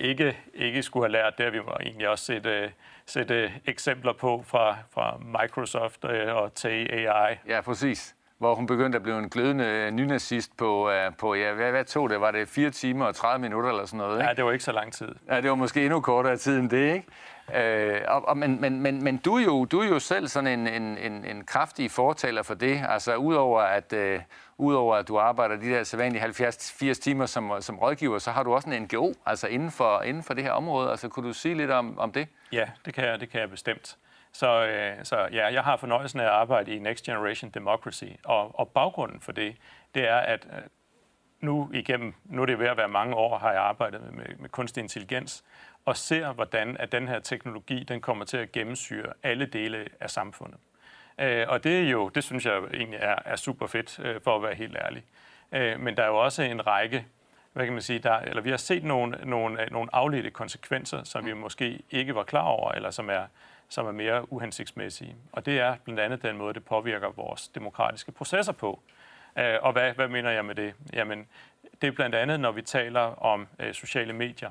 ikke, 0.00 0.38
ikke 0.54 0.82
skulle 0.82 1.04
have 1.04 1.12
lært. 1.12 1.38
Det 1.38 1.44
har 1.44 1.50
vi 1.50 1.58
egentlig 1.80 2.08
også 2.08 2.24
set, 2.24 2.46
uh, 2.46 2.70
set 3.06 3.30
uh, 3.30 3.50
eksempler 3.66 4.12
på 4.12 4.44
fra, 4.46 4.76
fra 4.94 5.18
Microsoft 5.42 6.04
uh, 6.04 6.34
og 6.36 6.54
til 6.54 6.88
AI. 6.92 7.36
Ja, 7.48 7.60
præcis 7.60 8.14
hvor 8.40 8.54
hun 8.54 8.66
begyndte 8.66 8.96
at 8.96 9.02
blive 9.02 9.18
en 9.18 9.28
glødende 9.28 9.90
nynazist 9.90 10.56
på, 10.56 10.90
uh, 10.90 11.14
på 11.18 11.34
ja, 11.34 11.52
hvad, 11.52 11.70
hvad 11.70 11.84
tog 11.84 12.10
det? 12.10 12.20
Var 12.20 12.30
det 12.30 12.48
4 12.48 12.70
timer 12.70 13.06
og 13.06 13.14
30 13.14 13.42
minutter 13.42 13.70
eller 13.70 13.86
sådan 13.86 13.98
noget? 13.98 14.16
Ikke? 14.16 14.28
Ja, 14.28 14.34
det 14.34 14.44
var 14.44 14.52
ikke 14.52 14.64
så 14.64 14.72
lang 14.72 14.92
tid. 14.92 15.08
Ja, 15.28 15.40
det 15.40 15.50
var 15.50 15.56
måske 15.56 15.84
endnu 15.84 16.00
kortere 16.00 16.36
tid 16.36 16.58
end 16.58 16.70
det, 16.70 16.94
ikke? 16.94 17.06
Øh, 17.54 18.00
og, 18.08 18.28
og, 18.28 18.38
men, 18.38 18.60
men, 18.60 18.80
men, 18.80 19.04
men 19.04 19.16
du, 19.16 19.36
er 19.36 19.44
jo, 19.44 19.64
du 19.64 19.80
er 19.80 19.88
jo 19.88 19.98
selv 19.98 20.28
sådan 20.28 20.58
en, 20.58 20.82
en, 20.82 20.98
en, 20.98 21.24
en 21.24 21.44
kraftig 21.44 21.90
fortaler 21.90 22.42
for 22.42 22.54
det. 22.54 22.84
Altså 22.88 23.16
udover 23.16 23.60
at, 23.60 23.92
øh, 23.92 24.20
udover 24.60 24.96
at 24.96 25.08
du 25.08 25.18
arbejder 25.18 25.56
de 25.56 25.70
der 25.70 25.84
sædvanlige 25.84 26.24
70-80 26.24 26.92
timer 26.92 27.26
som, 27.26 27.52
som 27.60 27.78
rådgiver, 27.78 28.18
så 28.18 28.30
har 28.30 28.42
du 28.42 28.54
også 28.54 28.70
en 28.70 28.82
NGO 28.82 29.12
altså 29.26 29.46
inden 29.46 29.70
for, 29.70 30.02
inden 30.02 30.22
for 30.22 30.34
det 30.34 30.44
her 30.44 30.52
område. 30.52 30.90
Altså 30.90 31.08
kunne 31.08 31.28
du 31.28 31.32
sige 31.32 31.54
lidt 31.54 31.70
om, 31.70 31.98
om 31.98 32.12
det? 32.12 32.28
Ja, 32.52 32.70
det 32.84 32.94
kan 32.94 33.04
jeg, 33.04 33.20
det 33.20 33.30
kan 33.30 33.40
jeg 33.40 33.50
bestemt. 33.50 33.96
Så, 34.32 34.66
øh, 34.66 35.04
så 35.04 35.28
ja, 35.32 35.52
jeg 35.52 35.64
har 35.64 35.76
fornøjelsen 35.76 36.20
af 36.20 36.24
at 36.24 36.30
arbejde 36.30 36.74
i 36.74 36.78
Next 36.78 37.04
Generation 37.04 37.50
Democracy, 37.50 38.04
og, 38.24 38.60
og 38.60 38.68
baggrunden 38.68 39.20
for 39.20 39.32
det, 39.32 39.56
det 39.94 40.08
er, 40.08 40.16
at 40.16 40.46
øh, 40.52 40.62
nu 41.40 41.70
igennem, 41.74 42.14
nu 42.24 42.42
er 42.42 42.46
det 42.46 42.58
ved 42.58 42.66
at 42.66 42.76
være 42.76 42.88
mange 42.88 43.14
år, 43.14 43.38
har 43.38 43.52
jeg 43.52 43.62
arbejdet 43.62 44.00
med, 44.02 44.12
med, 44.12 44.36
med 44.38 44.48
kunstig 44.48 44.82
intelligens, 44.82 45.44
og 45.84 45.96
ser, 45.96 46.32
hvordan 46.32 46.76
at 46.76 46.92
den 46.92 47.08
her 47.08 47.18
teknologi 47.18 47.84
den 47.84 48.00
kommer 48.00 48.24
til 48.24 48.36
at 48.36 48.52
gennemsyre 48.52 49.12
alle 49.22 49.46
dele 49.46 49.88
af 50.00 50.10
samfundet. 50.10 50.58
Øh, 51.20 51.46
og 51.48 51.64
det 51.64 51.80
er 51.80 51.90
jo, 51.90 52.08
det 52.08 52.24
synes 52.24 52.46
jeg 52.46 52.58
egentlig 52.74 52.98
er, 53.02 53.16
er 53.24 53.36
super 53.36 53.66
fedt, 53.66 53.98
øh, 54.02 54.20
for 54.24 54.36
at 54.36 54.42
være 54.42 54.54
helt 54.54 54.76
ærlig. 54.76 55.04
Øh, 55.52 55.80
men 55.80 55.96
der 55.96 56.02
er 56.02 56.06
jo 56.06 56.16
også 56.16 56.42
en 56.42 56.66
række, 56.66 57.06
hvad 57.52 57.64
kan 57.64 57.72
man 57.72 57.82
sige, 57.82 57.98
der, 57.98 58.14
eller 58.14 58.42
vi 58.42 58.50
har 58.50 58.56
set 58.56 58.84
nogle, 58.84 59.18
nogle, 59.24 59.68
nogle 59.70 59.94
afledte 59.94 60.30
konsekvenser, 60.30 61.04
som 61.04 61.26
vi 61.26 61.32
måske 61.32 61.80
ikke 61.90 62.14
var 62.14 62.22
klar 62.22 62.42
over, 62.42 62.72
eller 62.72 62.90
som 62.90 63.10
er, 63.10 63.22
som 63.68 63.86
er 63.86 63.92
mere 63.92 64.32
uhensigtsmæssige. 64.32 65.16
Og 65.32 65.46
det 65.46 65.60
er 65.60 65.76
blandt 65.84 66.00
andet 66.00 66.22
den 66.22 66.36
måde, 66.36 66.54
det 66.54 66.64
påvirker 66.64 67.08
vores 67.08 67.48
demokratiske 67.48 68.12
processer 68.12 68.52
på. 68.52 68.80
Og 69.36 69.72
hvad, 69.72 69.92
hvad 69.92 70.08
mener 70.08 70.30
jeg 70.30 70.44
med 70.44 70.54
det? 70.54 70.74
Jamen, 70.92 71.26
det 71.82 71.88
er 71.88 71.92
blandt 71.92 72.14
andet, 72.14 72.40
når 72.40 72.52
vi 72.52 72.62
taler 72.62 73.00
om 73.00 73.48
sociale 73.72 74.12
medier. 74.12 74.50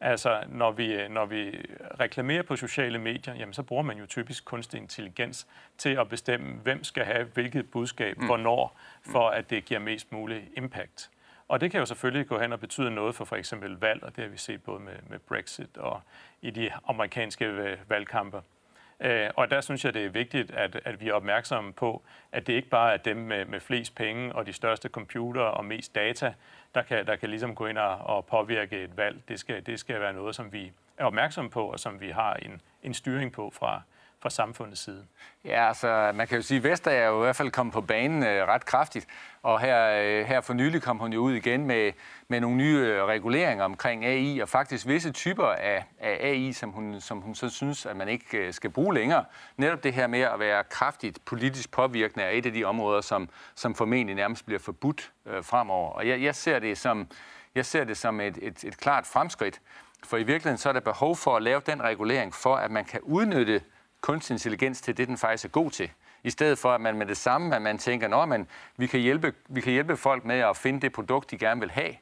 Altså, 0.00 0.42
når 0.48 0.70
vi, 0.70 1.08
når 1.08 1.26
vi 1.26 1.66
reklamerer 2.00 2.42
på 2.42 2.56
sociale 2.56 2.98
medier, 2.98 3.34
jamen, 3.34 3.54
så 3.54 3.62
bruger 3.62 3.82
man 3.82 3.98
jo 3.98 4.06
typisk 4.06 4.44
kunstig 4.44 4.80
intelligens 4.80 5.46
til 5.78 5.88
at 5.88 6.08
bestemme, 6.08 6.54
hvem 6.62 6.84
skal 6.84 7.04
have 7.04 7.24
hvilket 7.24 7.70
budskab, 7.70 8.18
mm. 8.18 8.26
hvornår, 8.26 8.78
for 9.02 9.28
at 9.28 9.50
det 9.50 9.64
giver 9.64 9.80
mest 9.80 10.12
mulig 10.12 10.48
impact. 10.56 11.10
Og 11.48 11.60
det 11.60 11.70
kan 11.70 11.80
jo 11.80 11.86
selvfølgelig 11.86 12.26
gå 12.26 12.38
hen 12.38 12.52
og 12.52 12.60
betyde 12.60 12.90
noget 12.90 13.14
for 13.14 13.24
for 13.24 13.36
eksempel 13.36 13.76
valg, 13.80 14.02
og 14.02 14.16
det 14.16 14.24
har 14.24 14.30
vi 14.30 14.38
set 14.38 14.62
både 14.62 14.80
med, 14.80 14.96
med 15.08 15.18
Brexit 15.18 15.76
og 15.76 16.00
i 16.42 16.50
de 16.50 16.70
amerikanske 16.88 17.44
øh, 17.44 17.78
valgkampe. 17.88 18.42
Øh, 19.00 19.30
og 19.36 19.50
der 19.50 19.60
synes 19.60 19.84
jeg, 19.84 19.94
det 19.94 20.04
er 20.04 20.08
vigtigt, 20.08 20.50
at, 20.50 20.80
at 20.84 21.00
vi 21.00 21.08
er 21.08 21.12
opmærksomme 21.12 21.72
på, 21.72 22.02
at 22.32 22.46
det 22.46 22.52
ikke 22.52 22.68
bare 22.68 22.92
er 22.92 22.96
dem 22.96 23.16
med, 23.16 23.44
med 23.44 23.60
flest 23.60 23.94
penge 23.94 24.34
og 24.34 24.46
de 24.46 24.52
største 24.52 24.88
computer 24.88 25.42
og 25.42 25.64
mest 25.64 25.94
data, 25.94 26.34
der 26.74 26.82
kan, 26.82 27.06
der 27.06 27.16
kan 27.16 27.30
ligesom 27.30 27.54
gå 27.54 27.66
ind 27.66 27.78
og, 27.78 27.96
og 27.96 28.26
påvirke 28.26 28.84
et 28.84 28.96
valg. 28.96 29.28
Det 29.28 29.40
skal, 29.40 29.66
det 29.66 29.80
skal 29.80 30.00
være 30.00 30.12
noget, 30.12 30.34
som 30.34 30.52
vi 30.52 30.72
er 30.96 31.04
opmærksomme 31.04 31.50
på, 31.50 31.64
og 31.64 31.80
som 31.80 32.00
vi 32.00 32.10
har 32.10 32.34
en, 32.34 32.60
en 32.82 32.94
styring 32.94 33.32
på 33.32 33.50
fra, 33.50 33.82
fra 34.22 34.30
samfundets 34.30 34.80
side? 34.80 35.06
Ja, 35.44 35.68
altså 35.68 36.12
man 36.14 36.26
kan 36.26 36.36
jo 36.36 36.42
sige, 36.42 36.58
at 36.58 36.64
Vestager 36.64 37.02
er 37.02 37.08
jo 37.08 37.20
i 37.20 37.24
hvert 37.24 37.36
fald 37.36 37.50
kommet 37.50 37.72
på 37.72 37.80
banen 37.80 38.22
øh, 38.22 38.48
ret 38.48 38.64
kraftigt, 38.64 39.06
og 39.42 39.60
her, 39.60 39.90
øh, 39.90 40.26
her 40.26 40.40
for 40.40 40.54
nylig 40.54 40.82
kom 40.82 40.98
hun 40.98 41.12
jo 41.12 41.20
ud 41.20 41.32
igen 41.32 41.66
med, 41.66 41.92
med 42.28 42.40
nogle 42.40 42.56
nye 42.56 42.76
øh, 42.76 43.04
reguleringer 43.04 43.64
omkring 43.64 44.04
AI, 44.04 44.38
og 44.40 44.48
faktisk 44.48 44.86
visse 44.86 45.12
typer 45.12 45.46
af, 45.46 45.84
af 45.98 46.18
AI, 46.20 46.52
som 46.52 46.70
hun, 46.70 47.00
som 47.00 47.20
hun 47.20 47.34
så 47.34 47.48
synes, 47.48 47.86
at 47.86 47.96
man 47.96 48.08
ikke 48.08 48.38
øh, 48.38 48.52
skal 48.52 48.70
bruge 48.70 48.94
længere. 48.94 49.24
Netop 49.56 49.84
det 49.84 49.92
her 49.92 50.06
med 50.06 50.20
at 50.20 50.38
være 50.38 50.64
kraftigt 50.64 51.24
politisk 51.24 51.70
påvirkende 51.70 52.24
er 52.24 52.30
et 52.30 52.46
af 52.46 52.52
de 52.52 52.64
områder, 52.64 53.00
som, 53.00 53.28
som 53.54 53.74
formentlig 53.74 54.14
nærmest 54.14 54.46
bliver 54.46 54.58
forbudt 54.58 55.12
øh, 55.26 55.44
fremover. 55.44 55.90
Og 55.90 56.08
jeg, 56.08 56.22
jeg 56.22 56.34
ser 56.34 56.58
det 56.58 56.78
som, 56.78 57.08
jeg 57.54 57.66
ser 57.66 57.84
det 57.84 57.96
som 57.96 58.20
et, 58.20 58.38
et, 58.42 58.64
et 58.64 58.78
klart 58.78 59.06
fremskridt, 59.06 59.60
for 60.04 60.16
i 60.16 60.22
virkeligheden 60.22 60.58
så 60.58 60.68
er 60.68 60.72
der 60.72 60.80
behov 60.80 61.16
for 61.16 61.36
at 61.36 61.42
lave 61.42 61.60
den 61.66 61.82
regulering, 61.82 62.34
for 62.34 62.56
at 62.56 62.70
man 62.70 62.84
kan 62.84 63.00
udnytte 63.00 63.60
kunstig 64.06 64.34
intelligens 64.34 64.80
til 64.80 64.96
det, 64.96 65.08
den 65.08 65.18
faktisk 65.18 65.44
er 65.44 65.48
god 65.48 65.70
til. 65.70 65.90
I 66.24 66.30
stedet 66.30 66.58
for, 66.58 66.72
at 66.72 66.80
man 66.80 66.96
med 66.96 67.06
det 67.06 67.16
samme, 67.16 67.56
at 67.56 67.62
man 67.62 67.78
tænker, 67.78 68.16
at 68.16 68.46
vi, 68.76 68.86
kan 68.86 69.00
hjælpe, 69.00 69.32
vi 69.48 69.60
kan 69.60 69.72
hjælpe 69.72 69.96
folk 69.96 70.24
med 70.24 70.38
at 70.38 70.56
finde 70.56 70.80
det 70.80 70.92
produkt, 70.92 71.30
de 71.30 71.38
gerne 71.38 71.60
vil 71.60 71.70
have, 71.70 71.92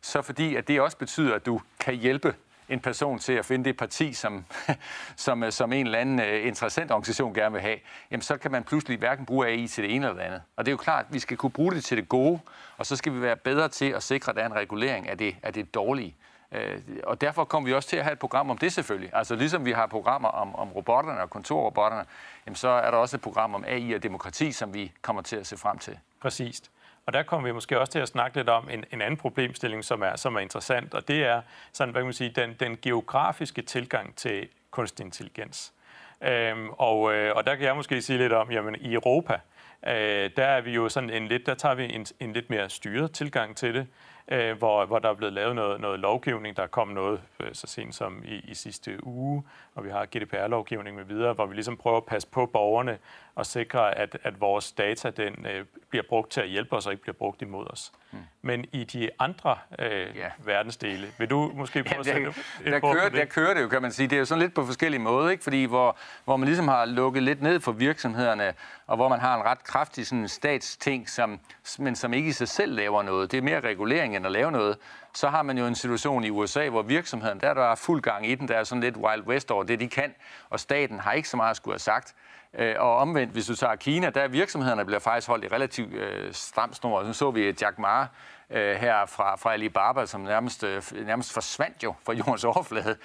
så 0.00 0.22
fordi 0.22 0.56
at 0.56 0.68
det 0.68 0.80
også 0.80 0.96
betyder, 0.96 1.34
at 1.34 1.46
du 1.46 1.60
kan 1.80 1.94
hjælpe 1.94 2.34
en 2.68 2.80
person 2.80 3.18
til 3.18 3.32
at 3.32 3.44
finde 3.44 3.64
det 3.64 3.76
parti, 3.76 4.12
som, 4.12 4.44
som, 5.16 5.50
som 5.50 5.72
en 5.72 5.86
eller 5.86 5.98
anden 5.98 6.20
øh, 6.20 6.46
interessant 6.46 6.90
organisation 6.90 7.34
gerne 7.34 7.52
vil 7.52 7.60
have, 7.60 7.78
jamen 8.10 8.22
så 8.22 8.36
kan 8.36 8.50
man 8.50 8.64
pludselig 8.64 8.98
hverken 8.98 9.26
bruge 9.26 9.46
AI 9.46 9.66
til 9.66 9.84
det 9.84 9.94
ene 9.94 10.06
eller 10.06 10.18
det 10.18 10.26
andet. 10.26 10.42
Og 10.56 10.66
det 10.66 10.70
er 10.70 10.72
jo 10.72 10.76
klart, 10.76 11.04
at 11.08 11.14
vi 11.14 11.18
skal 11.18 11.36
kunne 11.36 11.52
bruge 11.52 11.72
det 11.72 11.84
til 11.84 11.96
det 11.96 12.08
gode, 12.08 12.40
og 12.76 12.86
så 12.86 12.96
skal 12.96 13.14
vi 13.14 13.22
være 13.22 13.36
bedre 13.36 13.68
til 13.68 13.90
at 13.90 14.02
sikre, 14.02 14.30
at 14.30 14.36
der 14.36 14.42
er 14.42 14.46
en 14.46 14.54
regulering 14.54 15.08
af 15.08 15.18
det, 15.18 15.36
af 15.42 15.52
det 15.52 15.74
dårlige. 15.74 16.16
Øh, 16.52 16.80
og 17.04 17.20
derfor 17.20 17.44
kommer 17.44 17.68
vi 17.68 17.74
også 17.74 17.88
til 17.88 17.96
at 17.96 18.04
have 18.04 18.12
et 18.12 18.18
program 18.18 18.50
om 18.50 18.58
det 18.58 18.72
selvfølgelig. 18.72 19.10
Altså 19.12 19.36
ligesom 19.36 19.64
vi 19.64 19.72
har 19.72 19.86
programmer 19.86 20.28
om, 20.28 20.54
om 20.54 20.72
robotterne 20.72 21.20
og 21.20 21.30
kontorrobotterne, 21.30 22.04
jamen 22.46 22.56
så 22.56 22.68
er 22.68 22.90
der 22.90 22.98
også 22.98 23.16
et 23.16 23.22
program 23.22 23.54
om 23.54 23.64
AI 23.66 23.92
og 23.92 24.02
demokrati, 24.02 24.52
som 24.52 24.74
vi 24.74 24.92
kommer 25.02 25.22
til 25.22 25.36
at 25.36 25.46
se 25.46 25.56
frem 25.56 25.78
til. 25.78 25.98
Præcist. 26.20 26.70
Og 27.06 27.12
der 27.12 27.22
kommer 27.22 27.48
vi 27.48 27.52
måske 27.52 27.80
også 27.80 27.92
til 27.92 27.98
at 27.98 28.08
snakke 28.08 28.36
lidt 28.36 28.48
om 28.48 28.68
en, 28.70 28.84
en 28.92 29.00
anden 29.00 29.16
problemstilling, 29.16 29.84
som 29.84 30.02
er, 30.02 30.16
som 30.16 30.36
er 30.36 30.40
interessant, 30.40 30.94
og 30.94 31.08
det 31.08 31.24
er 31.24 31.42
sådan, 31.72 31.92
hvad 31.92 32.02
kan 32.02 32.06
man 32.06 32.12
sige, 32.12 32.30
den, 32.30 32.56
den 32.60 32.78
geografiske 32.82 33.62
tilgang 33.62 34.16
til 34.16 34.48
kunstig 34.70 35.04
intelligens. 35.06 35.72
Øhm, 36.22 36.68
og, 36.70 37.14
øh, 37.14 37.36
og 37.36 37.46
der 37.46 37.54
kan 37.54 37.66
jeg 37.66 37.76
måske 37.76 38.02
sige 38.02 38.18
lidt 38.18 38.32
om, 38.32 38.50
jamen 38.50 38.76
i 38.80 38.94
Europa, 38.94 39.34
øh, 39.86 40.30
der 40.36 40.44
er 40.44 40.60
vi 40.60 40.70
jo 40.70 40.88
sådan 40.88 41.10
en 41.10 41.28
lidt, 41.28 41.46
der 41.46 41.54
tager 41.54 41.74
vi 41.74 41.94
en, 41.94 42.06
en 42.20 42.32
lidt 42.32 42.50
mere 42.50 42.70
styret 42.70 43.12
tilgang 43.12 43.56
til 43.56 43.74
det 43.74 43.86
øh, 44.28 44.58
hvor, 44.58 44.86
hvor 44.86 44.98
der 44.98 45.08
er 45.08 45.14
blevet 45.14 45.32
lavet 45.32 45.54
noget, 45.54 45.80
noget 45.80 46.00
lovgivning. 46.00 46.56
Der 46.56 46.66
kom 46.66 46.88
noget 46.88 47.20
øh, 47.40 47.48
så 47.52 47.66
sent 47.66 47.94
som 47.94 48.22
i, 48.24 48.34
i 48.50 48.54
sidste 48.54 49.06
uge, 49.06 49.42
og 49.74 49.84
vi 49.84 49.90
har 49.90 50.06
GDPR-lovgivning 50.06 50.96
med 50.96 51.04
videre, 51.04 51.32
hvor 51.32 51.46
vi 51.46 51.54
ligesom 51.54 51.76
prøver 51.76 51.96
at 51.96 52.06
passe 52.06 52.28
på 52.28 52.46
borgerne 52.46 52.98
og 53.34 53.46
sikre, 53.46 53.98
at, 53.98 54.18
at 54.22 54.40
vores 54.40 54.72
data 54.72 55.10
den, 55.10 55.46
øh, 55.46 55.64
bliver 55.92 56.04
brugt 56.08 56.30
til 56.30 56.40
at 56.40 56.48
hjælpe 56.48 56.76
os 56.76 56.86
og 56.86 56.92
ikke 56.92 57.02
bliver 57.02 57.14
brugt 57.14 57.42
imod 57.42 57.66
os. 57.70 57.92
Mm. 58.10 58.18
Men 58.42 58.64
i 58.72 58.84
de 58.84 59.10
andre 59.18 59.58
øh, 59.78 59.86
yeah. 59.90 60.30
verdensdele, 60.44 61.06
vil 61.18 61.30
du 61.30 61.52
måske 61.54 61.84
prøve 61.84 61.94
ja, 61.94 62.00
at 62.00 62.06
sætte 62.06 62.42
der, 62.64 62.70
der, 62.70 62.80
kører, 62.80 63.08
der 63.08 63.24
kører 63.24 63.54
det 63.54 63.62
jo, 63.62 63.68
kan 63.68 63.82
man 63.82 63.92
sige. 63.92 64.08
Det 64.08 64.16
er 64.16 64.18
jo 64.18 64.24
sådan 64.24 64.42
lidt 64.42 64.54
på 64.54 64.66
forskellige 64.66 65.00
måder, 65.00 65.30
ikke? 65.30 65.42
Fordi 65.42 65.64
hvor, 65.64 65.96
hvor 66.24 66.36
man 66.36 66.46
ligesom 66.46 66.68
har 66.68 66.84
lukket 66.84 67.22
lidt 67.22 67.42
ned 67.42 67.60
for 67.60 67.72
virksomhederne, 67.72 68.54
og 68.86 68.96
hvor 68.96 69.08
man 69.08 69.20
har 69.20 69.36
en 69.36 69.42
ret 69.42 69.64
kraftig 69.64 70.06
sådan 70.06 70.28
statsting, 70.28 71.10
som, 71.10 71.40
men 71.78 71.96
som 71.96 72.14
ikke 72.14 72.28
i 72.28 72.32
sig 72.32 72.48
selv 72.48 72.74
laver 72.74 73.02
noget. 73.02 73.30
Det 73.30 73.38
er 73.38 73.42
mere 73.42 73.60
regulering 73.60 74.16
end 74.16 74.26
at 74.26 74.32
lave 74.32 74.52
noget. 74.52 74.76
Så 75.14 75.28
har 75.28 75.42
man 75.42 75.58
jo 75.58 75.66
en 75.66 75.74
situation 75.74 76.24
i 76.24 76.30
USA, 76.30 76.68
hvor 76.68 76.82
virksomheden, 76.82 77.40
der, 77.40 77.54
der 77.54 77.64
er 77.64 77.74
fuld 77.74 78.02
gang 78.02 78.26
i 78.26 78.34
den, 78.34 78.48
der 78.48 78.56
er 78.56 78.64
sådan 78.64 78.82
lidt 78.82 78.96
Wild 78.96 79.22
West 79.26 79.50
over 79.50 79.64
det, 79.64 79.80
de 79.80 79.88
kan, 79.88 80.14
og 80.50 80.60
staten 80.60 81.00
har 81.00 81.12
ikke 81.12 81.28
så 81.28 81.36
meget 81.36 81.50
at 81.50 81.56
skulle 81.56 81.74
have 81.74 81.78
sagt. 81.78 82.14
Øh, 82.58 82.74
og 82.78 82.96
omvendt, 82.96 83.32
hvis 83.32 83.46
du 83.46 83.56
tager 83.56 83.76
Kina, 83.76 84.10
der 84.10 84.20
er 84.20 84.28
virksomhederne 84.28 84.84
bliver 84.84 84.98
faktisk 84.98 85.28
holdt 85.28 85.44
i 85.44 85.48
relativt 85.48 85.92
øh, 85.92 86.32
stram 86.32 86.72
snor. 86.72 87.04
Så 87.04 87.12
så 87.12 87.30
vi 87.30 87.54
Jack 87.60 87.78
Ma 87.78 88.06
øh, 88.50 88.76
her 88.76 89.06
fra, 89.06 89.36
fra 89.36 89.52
Alibaba, 89.52 90.06
som 90.06 90.20
nærmest, 90.20 90.64
øh, 90.64 90.82
nærmest 91.06 91.32
forsvandt 91.32 91.84
jo 91.84 91.94
fra 92.04 92.12
jordens 92.18 92.44
overflade. 92.44 92.96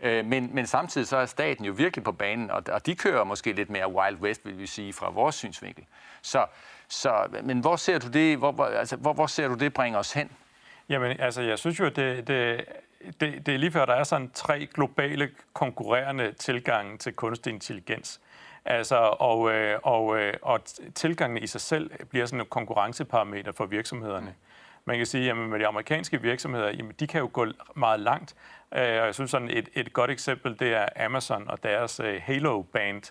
Øh, 0.00 0.26
men, 0.26 0.50
men 0.54 0.66
samtidig 0.66 1.06
så 1.06 1.16
er 1.16 1.26
staten 1.26 1.64
jo 1.64 1.72
virkelig 1.72 2.04
på 2.04 2.12
banen, 2.12 2.50
og, 2.50 2.62
og 2.68 2.86
de 2.86 2.94
kører 2.94 3.24
måske 3.24 3.52
lidt 3.52 3.70
mere 3.70 3.92
Wild 3.92 4.16
West, 4.16 4.46
vil 4.46 4.58
vi 4.58 4.66
sige, 4.66 4.92
fra 4.92 5.10
vores 5.10 5.34
synsvinkel. 5.34 5.84
Så, 6.22 6.46
så, 6.88 7.26
men 7.42 7.60
hvor 7.60 7.76
ser 7.76 7.98
du 7.98 8.08
det, 8.08 8.36
hvor, 8.36 8.52
hvor, 8.52 8.64
altså, 8.64 8.96
hvor, 8.96 9.12
hvor 9.12 9.26
ser 9.26 9.48
du 9.48 9.54
det 9.54 9.74
bringe 9.74 9.98
os 9.98 10.12
hen? 10.12 10.30
Jamen, 10.88 11.20
altså, 11.20 11.42
jeg 11.42 11.58
synes 11.58 11.80
jo, 11.80 11.86
at 11.86 11.96
det, 11.96 12.28
det, 12.28 12.64
det, 13.20 13.46
det 13.46 13.54
er 13.54 13.58
lige 13.58 13.70
før, 13.70 13.84
der 13.84 13.94
er 13.94 14.04
sådan 14.04 14.30
tre 14.34 14.66
globale 14.66 15.30
konkurrerende 15.52 16.32
tilgange 16.32 16.98
til 16.98 17.12
kunstig 17.12 17.52
intelligens. 17.52 18.20
Altså, 18.64 18.96
og, 18.96 19.52
øh, 19.52 19.78
og, 19.82 20.18
øh, 20.18 20.34
og 20.42 20.60
tilgangen 20.94 21.42
i 21.42 21.46
sig 21.46 21.60
selv 21.60 21.90
bliver 22.10 22.26
sådan 22.26 22.40
en 22.40 22.46
konkurrenceparameter 22.46 23.52
for 23.52 23.66
virksomhederne. 23.66 24.34
Man 24.84 24.96
kan 24.96 25.06
sige, 25.06 25.30
at 25.30 25.36
med 25.36 25.58
de 25.58 25.66
amerikanske 25.66 26.22
virksomheder, 26.22 26.70
jamen, 26.70 26.92
de 27.00 27.06
kan 27.06 27.20
jo 27.20 27.30
gå 27.32 27.46
meget 27.76 28.00
langt. 28.00 28.34
Øh, 28.74 28.80
og 28.80 29.06
jeg 29.06 29.14
synes, 29.14 29.30
sådan 29.30 29.50
et, 29.50 29.68
et 29.74 29.92
godt 29.92 30.10
eksempel, 30.10 30.58
det 30.58 30.74
er 30.74 30.88
Amazon 31.04 31.48
og 31.48 31.62
deres 31.62 32.00
øh, 32.00 32.20
Halo 32.24 32.62
Band, 32.62 33.02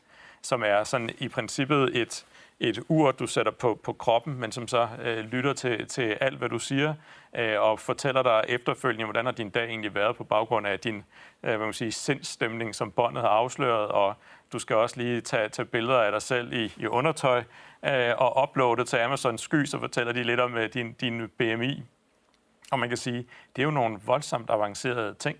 som 0.42 0.64
er 0.66 0.84
sådan 0.84 1.10
i 1.18 1.28
princippet 1.28 1.98
et, 1.98 2.26
et 2.62 2.80
ur, 2.88 3.12
du 3.12 3.28
sætter 3.28 3.52
på, 3.52 3.80
på 3.84 3.94
kroppen, 3.94 4.40
men 4.40 4.52
som 4.52 4.68
så 4.68 4.88
øh, 5.04 5.18
lytter 5.18 5.54
til, 5.54 5.88
til 5.88 6.18
alt, 6.22 6.38
hvad 6.38 6.50
du 6.50 6.60
siger, 6.60 6.94
øh, 7.36 7.62
og 7.62 7.80
fortæller 7.80 8.24
dig 8.24 8.44
efterfølgende, 8.48 9.06
hvordan 9.06 9.26
har 9.26 9.32
din 9.32 9.50
dag 9.50 9.66
egentlig 9.66 9.96
været 9.96 10.16
på 10.16 10.24
baggrund 10.24 10.68
af 10.68 10.80
din 10.80 10.96
øh, 11.44 11.56
hvad 11.56 11.58
man 11.58 11.74
sige, 11.74 11.92
sindsstemning, 11.92 12.76
som 12.76 12.92
båndet 12.92 13.22
har 13.22 13.30
afsløret, 13.30 13.88
og 13.88 14.14
du 14.54 14.60
skal 14.60 14.76
også 14.76 14.98
lige 14.98 15.22
tage, 15.22 15.50
tage 15.50 15.66
billeder 15.66 16.00
af 16.00 16.12
dig 16.12 16.22
selv 16.22 16.54
i, 16.54 16.74
i 16.78 16.88
undertøj 16.88 17.44
øh, 17.86 18.14
og 18.18 18.44
uploade 18.44 18.86
til 18.86 18.98
Amazon 18.98 19.38
Sky, 19.38 19.66
så 19.66 19.80
fortæller 19.80 20.14
de 20.14 20.24
lidt 20.24 20.40
om 20.40 20.58
øh, 20.58 20.74
din, 20.74 20.94
din 20.94 21.28
BMI. 21.38 21.84
Og 22.72 22.80
man 22.80 22.90
kan 22.90 22.98
sige, 22.98 23.28
det 23.56 23.62
er 23.62 23.66
jo 23.66 23.72
nogle 23.72 24.00
voldsomt 24.06 24.50
avancerede 24.50 25.14
ting. 25.14 25.38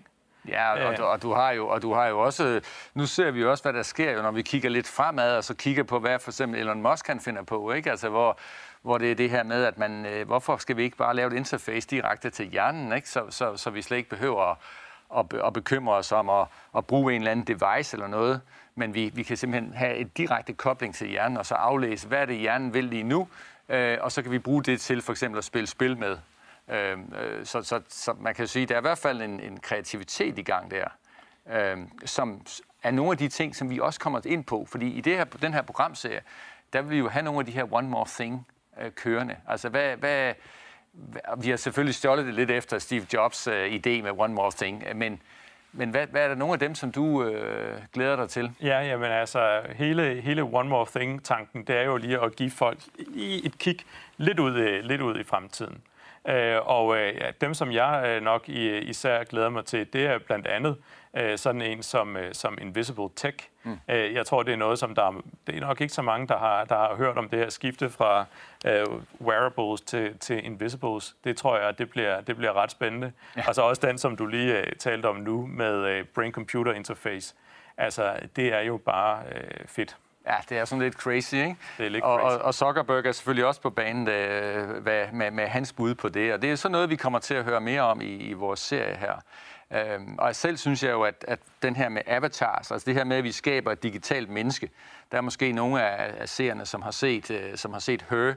Ja, 0.48 0.88
og, 0.88 0.96
du, 0.96 1.02
og, 1.02 1.22
du 1.22 1.32
har 1.32 1.50
jo, 1.50 1.68
og 1.68 1.82
du 1.82 1.94
har 1.94 2.06
jo 2.06 2.20
også, 2.20 2.60
nu 2.94 3.06
ser 3.06 3.30
vi 3.30 3.40
jo 3.40 3.50
også, 3.50 3.64
hvad 3.64 3.72
der 3.72 3.82
sker, 3.82 4.22
når 4.22 4.30
vi 4.30 4.42
kigger 4.42 4.70
lidt 4.70 4.88
fremad, 4.88 5.36
og 5.36 5.44
så 5.44 5.54
kigger 5.54 5.82
på, 5.82 5.98
hvad 5.98 6.18
for 6.18 6.30
eksempel 6.30 6.60
Elon 6.60 6.82
Musk 6.82 7.04
kan 7.04 7.20
finde 7.20 7.44
på, 7.44 7.72
ikke? 7.72 7.90
Altså, 7.90 8.08
hvor, 8.08 8.38
hvor 8.82 8.98
det 8.98 9.10
er 9.10 9.14
det 9.14 9.30
her 9.30 9.42
med, 9.42 9.64
at 9.64 9.78
man, 9.78 10.06
øh, 10.06 10.26
hvorfor 10.26 10.56
skal 10.56 10.76
vi 10.76 10.82
ikke 10.82 10.96
bare 10.96 11.16
lave 11.16 11.32
et 11.32 11.36
interface 11.36 11.88
direkte 11.88 12.30
til 12.30 12.46
hjernen, 12.46 12.92
ikke? 12.92 13.08
Så, 13.08 13.24
så, 13.30 13.56
så 13.56 13.70
vi 13.70 13.82
slet 13.82 13.96
ikke 13.96 14.10
behøver 14.10 14.50
at, 14.50 14.56
at, 15.18 15.40
at 15.46 15.52
bekymre 15.52 15.94
os 15.94 16.12
om 16.12 16.30
at, 16.30 16.46
at 16.76 16.86
bruge 16.86 17.14
en 17.14 17.20
eller 17.20 17.30
anden 17.30 17.46
device 17.46 17.96
eller 17.96 18.06
noget, 18.06 18.40
men 18.74 18.94
vi, 18.94 19.10
vi 19.14 19.22
kan 19.22 19.36
simpelthen 19.36 19.74
have 19.74 19.96
et 19.96 20.16
direkte 20.16 20.52
kobling 20.52 20.94
til 20.94 21.08
hjernen, 21.08 21.38
og 21.38 21.46
så 21.46 21.54
aflæse, 21.54 22.08
hvad 22.08 22.26
det, 22.26 22.36
hjernen 22.36 22.74
vil 22.74 22.84
lige 22.84 23.02
nu, 23.02 23.28
øh, 23.68 23.98
og 24.00 24.12
så 24.12 24.22
kan 24.22 24.32
vi 24.32 24.38
bruge 24.38 24.62
det 24.62 24.80
til 24.80 25.02
for 25.02 25.12
eksempel 25.12 25.38
at 25.38 25.44
spille 25.44 25.66
spil 25.66 25.98
med. 25.98 26.16
Øhm, 26.68 27.12
øh, 27.14 27.46
så, 27.46 27.62
så, 27.62 27.80
så 27.88 28.12
man 28.20 28.34
kan 28.34 28.46
sige, 28.46 28.62
at 28.62 28.68
der 28.68 28.74
er 28.74 28.80
i 28.80 28.82
hvert 28.82 28.98
fald 28.98 29.22
en, 29.22 29.40
en 29.40 29.60
kreativitet 29.60 30.38
i 30.38 30.42
gang 30.42 30.70
der, 30.70 30.84
øh, 31.52 31.78
som 32.04 32.46
er 32.82 32.90
nogle 32.90 33.12
af 33.12 33.18
de 33.18 33.28
ting, 33.28 33.56
som 33.56 33.70
vi 33.70 33.80
også 33.80 34.00
kommer 34.00 34.20
ind 34.24 34.44
på. 34.44 34.66
Fordi 34.70 34.90
i 34.90 35.00
det 35.00 35.16
her, 35.16 35.24
den 35.24 35.54
her 35.54 35.62
programserie, 35.62 36.20
der 36.72 36.82
vil 36.82 36.90
vi 36.90 36.98
jo 36.98 37.08
have 37.08 37.22
nogle 37.22 37.40
af 37.40 37.46
de 37.46 37.52
her 37.52 37.72
one 37.72 37.88
more 37.88 38.06
thing 38.08 38.46
øh, 38.80 38.90
kørende. 38.90 39.36
Altså, 39.48 39.68
hvad, 39.68 39.96
hvad, 39.96 40.34
vi 41.38 41.50
har 41.50 41.56
selvfølgelig 41.56 41.94
stjålet 41.94 42.26
det 42.26 42.34
lidt 42.34 42.50
efter 42.50 42.78
Steve 42.78 43.06
Jobs 43.12 43.46
øh, 43.46 43.74
idé 43.74 44.02
med 44.02 44.10
one 44.18 44.34
more 44.34 44.52
thing, 44.56 44.84
øh, 44.88 44.96
men 44.96 45.22
men 45.74 45.90
hvad, 45.90 46.06
hvad 46.06 46.24
er 46.24 46.28
der 46.28 46.34
nogle 46.34 46.52
af 46.52 46.58
dem, 46.58 46.74
som 46.74 46.92
du 46.92 47.24
øh, 47.24 47.78
glæder 47.92 48.16
dig 48.16 48.28
til? 48.28 48.50
Ja, 48.62 48.80
jamen 48.80 49.10
altså, 49.10 49.62
hele, 49.74 50.20
hele 50.20 50.42
One 50.42 50.68
More 50.68 50.86
Thing-tanken, 50.96 51.64
det 51.64 51.76
er 51.76 51.82
jo 51.82 51.96
lige 51.96 52.20
at 52.20 52.36
give 52.36 52.50
folk 52.50 52.78
lige 52.96 53.46
et 53.46 53.58
kig 53.58 53.76
lidt 54.16 54.38
ud, 54.38 54.82
lidt 54.82 55.00
ud 55.00 55.20
i 55.20 55.24
fremtiden. 55.24 55.82
Øh, 56.28 56.56
og 56.62 56.96
øh, 56.98 57.32
dem, 57.40 57.54
som 57.54 57.72
jeg 57.72 58.04
øh, 58.06 58.22
nok 58.22 58.48
især 58.48 59.24
glæder 59.24 59.48
mig 59.48 59.64
til, 59.64 59.92
det 59.92 60.06
er 60.06 60.18
blandt 60.18 60.46
andet 60.46 60.76
sådan 61.36 61.62
en 61.62 61.82
som, 61.82 62.16
som 62.32 62.58
Invisible 62.60 63.08
Tech. 63.16 63.48
Mm. 63.62 63.78
Jeg 63.88 64.26
tror, 64.26 64.42
det 64.42 64.52
er 64.52 64.56
noget, 64.56 64.78
som 64.78 64.94
der 64.94 65.22
det 65.46 65.56
er 65.56 65.60
nok 65.60 65.80
ikke 65.80 65.94
så 65.94 66.02
mange, 66.02 66.28
der 66.28 66.38
har, 66.38 66.64
der 66.64 66.74
har 66.74 66.94
hørt 66.96 67.18
om 67.18 67.28
det 67.28 67.38
her 67.38 67.48
skifte 67.48 67.90
fra 67.90 68.24
uh, 68.66 69.02
wearables 69.26 69.80
til, 69.80 70.18
til 70.18 70.44
invisibles. 70.44 71.16
Det 71.24 71.36
tror 71.36 71.58
jeg, 71.58 71.78
det 71.78 71.90
bliver, 71.90 72.20
det 72.20 72.36
bliver 72.36 72.52
ret 72.52 72.70
spændende. 72.70 73.12
Ja. 73.36 73.42
Og 73.48 73.54
så 73.54 73.62
også 73.62 73.86
den, 73.86 73.98
som 73.98 74.16
du 74.16 74.26
lige 74.26 74.58
uh, 74.58 74.64
talte 74.78 75.06
om 75.06 75.16
nu 75.16 75.46
med 75.46 76.00
uh, 76.00 76.06
Brain-Computer 76.18 76.72
Interface. 76.72 77.34
Altså, 77.76 78.12
det 78.36 78.52
er 78.52 78.60
jo 78.60 78.76
bare 78.76 79.22
uh, 79.30 79.66
fedt. 79.68 79.96
Ja, 80.26 80.34
det 80.48 80.58
er 80.58 80.64
sådan 80.64 80.82
lidt 80.82 80.94
crazy, 80.94 81.34
ikke? 81.34 81.56
Det 81.78 81.86
er 81.86 81.90
lidt 81.90 82.04
og, 82.04 82.20
crazy. 82.20 82.38
Og, 82.38 82.42
og 82.42 82.54
Zuckerberg 82.54 83.06
er 83.06 83.12
selvfølgelig 83.12 83.46
også 83.46 83.60
på 83.60 83.70
banen 83.70 84.08
øh, 84.08 84.68
hvad, 84.68 85.06
med, 85.12 85.30
med 85.30 85.46
hans 85.46 85.72
bud 85.72 85.94
på 85.94 86.08
det, 86.08 86.32
og 86.32 86.42
det 86.42 86.50
er 86.50 86.56
sådan 86.56 86.72
noget, 86.72 86.90
vi 86.90 86.96
kommer 86.96 87.18
til 87.18 87.34
at 87.34 87.44
høre 87.44 87.60
mere 87.60 87.82
om 87.82 88.00
i, 88.00 88.16
i 88.16 88.32
vores 88.32 88.60
serie 88.60 88.96
her. 88.96 89.14
Øhm, 89.72 90.14
og 90.18 90.36
selv 90.36 90.56
synes 90.56 90.82
jeg 90.82 90.90
jo, 90.90 91.02
at, 91.02 91.24
at 91.28 91.38
den 91.62 91.76
her 91.76 91.88
med 91.88 92.02
avatars, 92.06 92.70
altså 92.70 92.86
det 92.86 92.94
her 92.94 93.04
med, 93.04 93.16
at 93.16 93.24
vi 93.24 93.32
skaber 93.32 93.72
et 93.72 93.82
digitalt 93.82 94.28
menneske, 94.28 94.70
der 95.12 95.18
er 95.18 95.22
måske 95.22 95.52
nogle 95.52 95.82
af, 95.82 96.14
af 96.18 96.28
seerne, 96.28 96.66
som 96.66 96.82
har 96.82 96.90
set, 96.90 97.30
øh, 97.30 97.56
som 97.56 97.72
har 97.72 97.80
set 97.80 98.04
Her, 98.10 98.34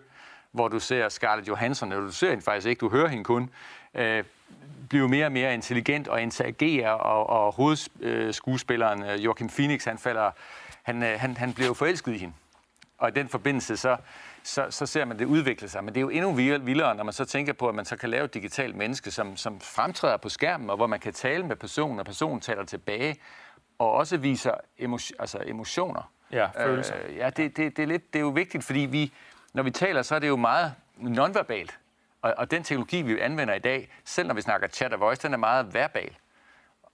hvor 0.51 0.67
du 0.67 0.79
ser 0.79 1.09
Scarlett 1.09 1.47
Johansson, 1.47 1.91
eller 1.91 2.05
du 2.05 2.11
ser 2.11 2.29
hende 2.29 2.43
faktisk 2.43 2.67
ikke, 2.67 2.79
du 2.79 2.89
hører 2.89 3.07
hende 3.07 3.23
kun, 3.23 3.49
øh, 3.93 4.23
blive 4.89 5.09
mere 5.09 5.25
og 5.25 5.31
mere 5.31 5.53
intelligent 5.53 6.07
og 6.07 6.21
interagere, 6.21 6.97
og, 6.97 7.29
og 7.29 7.53
hovedskuespilleren 7.53 9.03
øh, 9.03 9.25
Joachim 9.25 9.49
Phoenix, 9.49 9.85
han 9.85 9.97
falder 9.97 10.31
han, 10.85 11.03
øh, 11.03 11.19
han, 11.19 11.37
han 11.37 11.53
blev 11.53 11.75
forelsket 11.75 12.13
i 12.13 12.17
hende. 12.17 12.33
Og 12.97 13.09
i 13.09 13.11
den 13.11 13.29
forbindelse, 13.29 13.77
så, 13.77 13.97
så, 14.43 14.67
så 14.69 14.85
ser 14.85 15.05
man 15.05 15.19
det 15.19 15.25
udvikle 15.25 15.69
sig. 15.69 15.83
Men 15.83 15.93
det 15.93 15.99
er 15.99 16.01
jo 16.01 16.09
endnu 16.09 16.33
vildere, 16.59 16.95
når 16.95 17.03
man 17.03 17.13
så 17.13 17.25
tænker 17.25 17.53
på, 17.53 17.69
at 17.69 17.75
man 17.75 17.85
så 17.85 17.97
kan 17.97 18.09
lave 18.09 18.25
et 18.25 18.33
digitalt 18.33 18.75
menneske, 18.75 19.11
som, 19.11 19.37
som 19.37 19.59
fremtræder 19.59 20.17
på 20.17 20.29
skærmen, 20.29 20.69
og 20.69 20.75
hvor 20.75 20.87
man 20.87 20.99
kan 20.99 21.13
tale 21.13 21.45
med 21.45 21.55
personen, 21.55 21.99
og 21.99 22.05
personen 22.05 22.39
taler 22.39 22.63
tilbage, 22.63 23.15
og 23.79 23.91
også 23.91 24.17
viser 24.17 24.51
emotion, 24.77 25.15
altså 25.19 25.43
emotioner. 25.45 26.11
Ja, 26.31 26.47
følelser. 26.65 26.95
Øh, 27.07 27.15
ja, 27.15 27.29
det, 27.29 27.57
det, 27.57 27.77
det, 27.77 27.83
er 27.83 27.87
lidt, 27.87 28.13
det 28.13 28.19
er 28.19 28.23
jo 28.23 28.29
vigtigt, 28.29 28.63
fordi 28.63 28.79
vi, 28.79 29.13
når 29.53 29.63
vi 29.63 29.71
taler, 29.71 30.01
så 30.01 30.15
er 30.15 30.19
det 30.19 30.27
jo 30.27 30.35
meget 30.35 30.73
nonverbalt. 30.97 31.79
Og, 32.21 32.33
og 32.37 32.51
den 32.51 32.63
teknologi, 32.63 33.01
vi 33.01 33.19
anvender 33.19 33.53
i 33.53 33.59
dag, 33.59 33.89
selv 34.05 34.27
når 34.27 34.35
vi 34.35 34.41
snakker 34.41 34.67
chat 34.67 34.93
og 34.93 34.99
voice, 34.99 35.21
den 35.21 35.33
er 35.33 35.37
meget 35.37 35.73
verbal. 35.73 36.15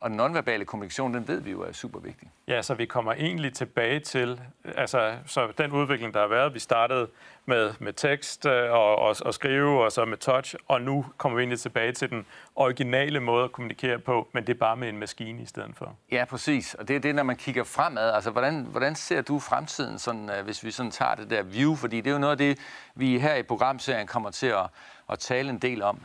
Og 0.01 0.09
den 0.09 0.17
nonverbale 0.17 0.65
kommunikation, 0.65 1.13
den 1.13 1.27
ved 1.27 1.41
vi 1.41 1.51
jo 1.51 1.61
er 1.61 1.71
super 1.71 1.99
vigtig. 1.99 2.31
Ja, 2.47 2.61
så 2.61 2.73
vi 2.73 2.85
kommer 2.85 3.13
egentlig 3.13 3.53
tilbage 3.53 3.99
til, 3.99 4.41
altså 4.75 5.17
så 5.25 5.47
den 5.57 5.71
udvikling, 5.71 6.13
der 6.13 6.19
har 6.19 6.27
været, 6.27 6.53
vi 6.53 6.59
startede 6.59 7.07
med, 7.45 7.73
med 7.79 7.93
tekst 7.93 8.45
øh, 8.45 8.71
og, 8.71 8.95
og, 8.95 9.15
og 9.25 9.33
skrive, 9.33 9.83
og 9.83 9.91
så 9.91 10.05
med 10.05 10.17
touch, 10.17 10.55
og 10.67 10.81
nu 10.81 11.05
kommer 11.17 11.35
vi 11.35 11.41
egentlig 11.41 11.59
tilbage 11.59 11.91
til 11.91 12.09
den 12.09 12.25
originale 12.55 13.19
måde 13.19 13.43
at 13.43 13.51
kommunikere 13.51 13.99
på, 13.99 14.27
men 14.33 14.47
det 14.47 14.53
er 14.53 14.59
bare 14.59 14.77
med 14.77 14.89
en 14.89 14.97
maskine 14.97 15.41
i 15.41 15.45
stedet 15.45 15.71
for. 15.75 15.95
Ja, 16.11 16.25
præcis. 16.25 16.73
Og 16.73 16.87
det 16.87 16.95
er 16.95 16.99
det, 16.99 17.15
når 17.15 17.23
man 17.23 17.35
kigger 17.35 17.63
fremad. 17.63 18.11
Altså, 18.11 18.31
hvordan, 18.31 18.67
hvordan 18.71 18.95
ser 18.95 19.21
du 19.21 19.39
fremtiden, 19.39 19.99
sådan, 19.99 20.29
øh, 20.29 20.43
hvis 20.45 20.63
vi 20.63 20.71
sådan 20.71 20.91
tager 20.91 21.15
det 21.15 21.29
der 21.29 21.43
view? 21.43 21.75
Fordi 21.75 21.97
det 21.97 22.07
er 22.07 22.13
jo 22.13 22.19
noget 22.19 22.31
af 22.31 22.37
det, 22.37 22.59
vi 22.95 23.19
her 23.19 23.35
i 23.35 23.43
programserien 23.43 24.07
kommer 24.07 24.31
til 24.31 24.47
at, 24.47 24.65
at 25.09 25.19
tale 25.19 25.49
en 25.49 25.57
del 25.57 25.81
om. 25.81 26.01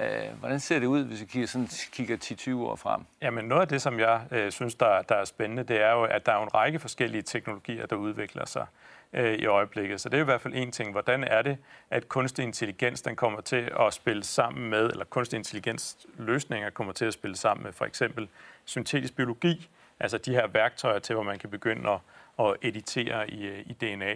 Øh, 0.00 0.38
hvordan 0.38 0.60
ser 0.60 0.78
det 0.78 0.86
ud, 0.86 1.04
hvis 1.04 1.20
vi 1.20 1.26
kigger, 1.26 1.46
sådan, 1.48 1.68
kigger 1.92 2.16
10-20 2.16 2.54
år 2.54 2.76
frem? 2.76 3.00
Jamen 3.22 3.44
noget 3.44 3.62
af 3.62 3.68
det, 3.68 3.82
som 3.82 4.00
jeg 4.00 4.22
øh, 4.30 4.52
synes, 4.52 4.74
der, 4.74 5.02
der 5.02 5.14
er 5.14 5.24
spændende, 5.24 5.62
det 5.62 5.80
er 5.82 5.92
jo, 5.92 6.04
at 6.04 6.26
der 6.26 6.32
er 6.32 6.42
en 6.42 6.54
række 6.54 6.78
forskellige 6.78 7.22
teknologier, 7.22 7.86
der 7.86 7.96
udvikler 7.96 8.46
sig 8.46 8.66
øh, 9.12 9.34
i 9.34 9.46
øjeblikket. 9.46 10.00
Så 10.00 10.08
det 10.08 10.16
er 10.16 10.20
i 10.20 10.24
hvert 10.24 10.40
fald 10.40 10.54
en 10.54 10.72
ting. 10.72 10.92
Hvordan 10.92 11.24
er 11.24 11.42
det, 11.42 11.58
at 11.90 12.08
kunstig 12.08 12.42
intelligens 12.42 13.02
den 13.02 13.16
kommer 13.16 13.40
til 13.40 13.72
at 13.80 13.94
spille 13.94 14.24
sammen 14.24 14.70
med, 14.70 14.90
eller 14.90 15.04
kunstig 15.04 15.36
intelligens 15.36 16.06
løsninger 16.18 16.70
kommer 16.70 16.92
til 16.92 17.04
at 17.04 17.12
spille 17.12 17.36
sammen 17.36 17.64
med 17.64 17.72
for 17.72 17.84
eksempel 17.84 18.28
syntetisk 18.64 19.16
biologi, 19.16 19.68
altså 20.00 20.18
de 20.18 20.32
her 20.32 20.46
værktøjer 20.46 20.98
til, 20.98 21.14
hvor 21.14 21.24
man 21.24 21.38
kan 21.38 21.50
begynde 21.50 21.90
at, 21.90 22.00
at 22.40 22.56
editere 22.62 23.30
i, 23.30 23.46
øh, 23.46 23.58
i 23.66 23.72
DNA. 23.72 24.14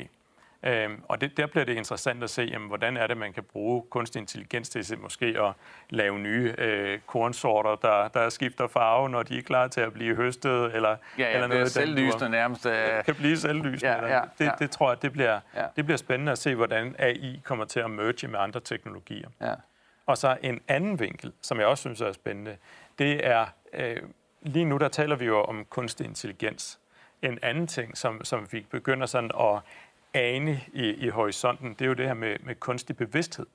Øhm, 0.64 1.02
og 1.08 1.20
det, 1.20 1.36
der 1.36 1.46
bliver 1.46 1.64
det 1.64 1.76
interessant 1.76 2.22
at 2.22 2.30
se, 2.30 2.42
jamen, 2.42 2.68
hvordan 2.68 2.96
er 2.96 3.06
det, 3.06 3.16
man 3.16 3.32
kan 3.32 3.42
bruge 3.42 3.82
kunstig 3.90 4.20
intelligens 4.20 4.68
til 4.68 4.98
måske 4.98 5.26
at 5.26 5.52
lave 5.90 6.18
nye 6.18 6.54
øh, 6.58 6.98
kornsorter, 7.06 7.76
der, 7.76 8.08
der 8.08 8.28
skifter 8.28 8.66
farve, 8.66 9.08
når 9.08 9.22
de 9.22 9.38
er 9.38 9.42
klar 9.42 9.68
til 9.68 9.80
at 9.80 9.92
blive 9.92 10.14
høstet, 10.16 10.74
eller, 10.74 10.88
ja, 10.88 10.96
ja, 11.18 11.34
eller 11.34 11.46
noget 11.46 11.70
selvlysende 11.70 12.28
nærmest. 12.28 12.66
Øh... 12.66 13.04
Kan 13.04 13.14
blive 13.14 13.36
selvlysende. 13.36 13.92
Ja, 13.92 14.16
ja, 14.16 14.20
det, 14.38 14.44
ja. 14.44 14.50
det 14.58 14.70
tror 14.70 14.90
jeg, 14.90 15.02
det 15.02 15.12
bliver, 15.12 15.40
ja. 15.56 15.66
det 15.76 15.84
bliver 15.84 15.98
spændende 15.98 16.32
at 16.32 16.38
se, 16.38 16.54
hvordan 16.54 16.96
AI 16.98 17.40
kommer 17.44 17.64
til 17.64 17.80
at 17.80 17.90
merge 17.90 18.28
med 18.28 18.38
andre 18.38 18.60
teknologier. 18.60 19.28
Ja. 19.40 19.54
Og 20.06 20.18
så 20.18 20.36
en 20.42 20.60
anden 20.68 21.00
vinkel, 21.00 21.32
som 21.42 21.58
jeg 21.58 21.66
også 21.66 21.80
synes 21.80 22.00
er 22.00 22.12
spændende, 22.12 22.56
det 22.98 23.26
er, 23.26 23.46
øh, 23.74 23.96
lige 24.42 24.64
nu 24.64 24.78
der 24.78 24.88
taler 24.88 25.16
vi 25.16 25.24
jo 25.24 25.42
om 25.42 25.64
kunstig 25.64 26.06
intelligens. 26.06 26.78
En 27.22 27.38
anden 27.42 27.66
ting, 27.66 27.96
som, 27.96 28.24
som 28.24 28.48
vi 28.50 28.66
begynder 28.70 29.06
sådan 29.06 29.30
at 29.40 29.60
ane 30.14 30.60
i, 30.72 30.94
i 30.94 31.08
horisonten, 31.08 31.70
det 31.70 31.82
er 31.82 31.86
jo 31.86 31.94
det 31.94 32.06
her 32.06 32.14
med, 32.14 32.36
med 32.40 32.54
kunstig 32.54 32.96
bevidsthed. 32.96 33.46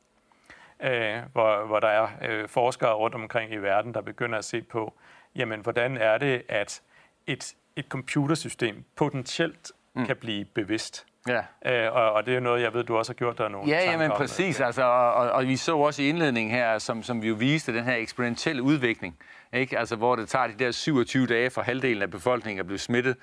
Øh, 0.84 1.18
hvor, 1.34 1.66
hvor 1.66 1.80
der 1.80 1.88
er 1.88 2.08
øh, 2.30 2.48
forskere 2.48 2.94
rundt 2.94 3.16
omkring 3.16 3.54
i 3.54 3.58
verden, 3.58 3.94
der 3.94 4.02
begynder 4.02 4.38
at 4.38 4.46
se 4.46 4.62
på, 4.62 4.94
jamen, 5.36 5.60
hvordan 5.60 5.98
er 5.98 6.18
det, 6.18 6.42
at 6.50 6.82
et, 7.28 7.56
et 7.76 7.86
computersystem 7.90 8.84
potentielt 8.96 9.72
mm. 9.94 10.06
kan 10.06 10.16
blive 10.16 10.46
bevidst. 10.46 11.06
Ja. 11.28 11.42
Øh, 11.66 11.94
og, 11.94 12.12
og 12.12 12.26
det 12.26 12.36
er 12.36 12.40
noget, 12.40 12.62
jeg 12.62 12.74
ved, 12.74 12.84
du 12.84 12.98
også 12.98 13.12
har 13.12 13.16
gjort 13.16 13.38
der 13.38 13.48
nogle 13.48 13.70
Ja, 13.70 13.92
jamen 13.92 14.12
præcis. 14.12 14.60
Altså, 14.60 14.84
og, 14.84 15.32
og 15.32 15.48
vi 15.48 15.56
så 15.56 15.78
også 15.78 16.02
i 16.02 16.10
indledningen 16.10 16.56
her, 16.56 16.78
som, 16.78 17.04
som 17.04 17.22
vi 17.22 17.28
jo 17.28 17.36
viste, 17.36 17.74
den 17.74 17.84
her 17.84 17.96
eksperimentelle 17.96 18.64
udvikling, 18.64 19.18
ikke? 19.54 19.80
Altså, 19.80 19.96
hvor 19.96 20.16
det 20.16 20.30
tager 20.30 20.48
de 20.48 20.54
der 20.66 20.72
27 20.72 21.28
dage 21.28 21.50
for 21.50 21.62
halvdelen 21.62 22.02
af 22.02 22.12
befolkningen 22.12 22.60
at 22.60 22.66
blive 22.66 22.80
smittet, 22.80 23.16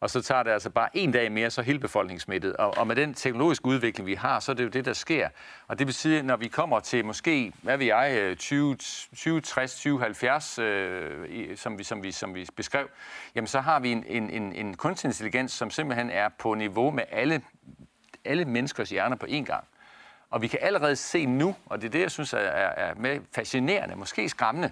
og 0.00 0.10
så 0.10 0.22
tager 0.22 0.42
det 0.42 0.50
altså 0.50 0.70
bare 0.70 0.88
en 0.94 1.12
dag 1.12 1.32
mere, 1.32 1.50
så 1.50 1.62
hele 1.62 1.78
befolkningen 1.78 2.20
smittet. 2.20 2.56
Og, 2.56 2.78
og 2.78 2.86
med 2.86 2.96
den 2.96 3.14
teknologiske 3.14 3.66
udvikling, 3.66 4.06
vi 4.06 4.14
har, 4.14 4.40
så 4.40 4.52
er 4.52 4.56
det 4.56 4.64
jo 4.64 4.68
det, 4.68 4.84
der 4.84 4.92
sker. 4.92 5.28
Og 5.68 5.78
det 5.78 5.86
vil 5.86 5.94
sige, 5.94 6.22
når 6.22 6.36
vi 6.36 6.48
kommer 6.48 6.80
til 6.80 7.04
måske, 7.04 7.52
hvad 7.62 7.76
ved 7.76 7.86
jeg, 7.86 8.36
20, 8.38 8.76
20 8.76 9.40
60, 9.40 9.74
20, 9.74 10.00
70, 10.00 10.58
øh, 10.58 11.12
øh 11.28 11.56
som, 11.56 11.78
vi, 11.78 11.84
som, 11.84 12.02
vi, 12.02 12.12
som 12.12 12.34
vi 12.34 12.46
beskrev, 12.56 12.88
jamen 13.34 13.48
så 13.48 13.60
har 13.60 13.80
vi 13.80 13.92
en, 13.92 14.04
en, 14.06 14.30
en, 14.30 14.52
en 14.52 14.76
kunstig 14.76 15.08
intelligens, 15.08 15.52
som 15.52 15.70
simpelthen 15.70 16.10
er 16.10 16.28
på 16.38 16.54
niveau 16.54 16.90
med 16.90 17.04
alle, 17.10 17.42
alle 18.24 18.44
menneskers 18.44 18.90
hjerner 18.90 19.16
på 19.16 19.26
én 19.26 19.44
gang. 19.44 19.64
Og 20.30 20.42
vi 20.42 20.46
kan 20.46 20.58
allerede 20.62 20.96
se 20.96 21.26
nu, 21.26 21.56
og 21.66 21.80
det 21.80 21.86
er 21.86 21.90
det, 21.90 22.00
jeg 22.00 22.10
synes 22.10 22.32
er, 22.32 22.38
er, 22.38 22.88
er 22.88 22.94
med 22.94 23.20
fascinerende, 23.34 23.96
måske 23.96 24.28
skræmmende, 24.28 24.70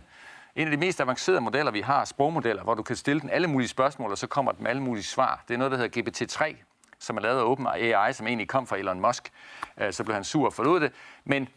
en 0.56 0.66
af 0.66 0.70
de 0.70 0.76
mest 0.76 1.00
avancerede 1.00 1.40
modeller, 1.40 1.72
vi 1.72 1.80
har, 1.80 2.04
sprogmodeller, 2.04 2.62
hvor 2.62 2.74
du 2.74 2.82
kan 2.82 2.96
stille 2.96 3.20
den 3.20 3.30
alle 3.30 3.48
mulige 3.48 3.68
spørgsmål, 3.68 4.10
og 4.10 4.18
så 4.18 4.26
kommer 4.26 4.52
den 4.52 4.62
med 4.62 4.70
alle 4.70 4.82
mulige 4.82 5.04
svar. 5.04 5.44
Det 5.48 5.54
er 5.54 5.58
noget, 5.58 5.70
der 5.70 5.78
hedder 5.78 6.02
GPT-3, 6.02 6.56
som 6.98 7.16
er 7.16 7.20
lavet 7.20 7.38
af 7.38 7.44
OpenAI, 7.44 8.12
som 8.12 8.26
egentlig 8.26 8.48
kom 8.48 8.66
fra 8.66 8.76
Elon 8.76 9.00
Musk. 9.00 9.32
Øh, 9.78 9.92
så 9.92 10.04
blev 10.04 10.14
han 10.14 10.24
sur 10.24 10.46
og 10.46 10.52
forlod 10.52 10.80
det. 10.80 10.92
Men 11.24 11.48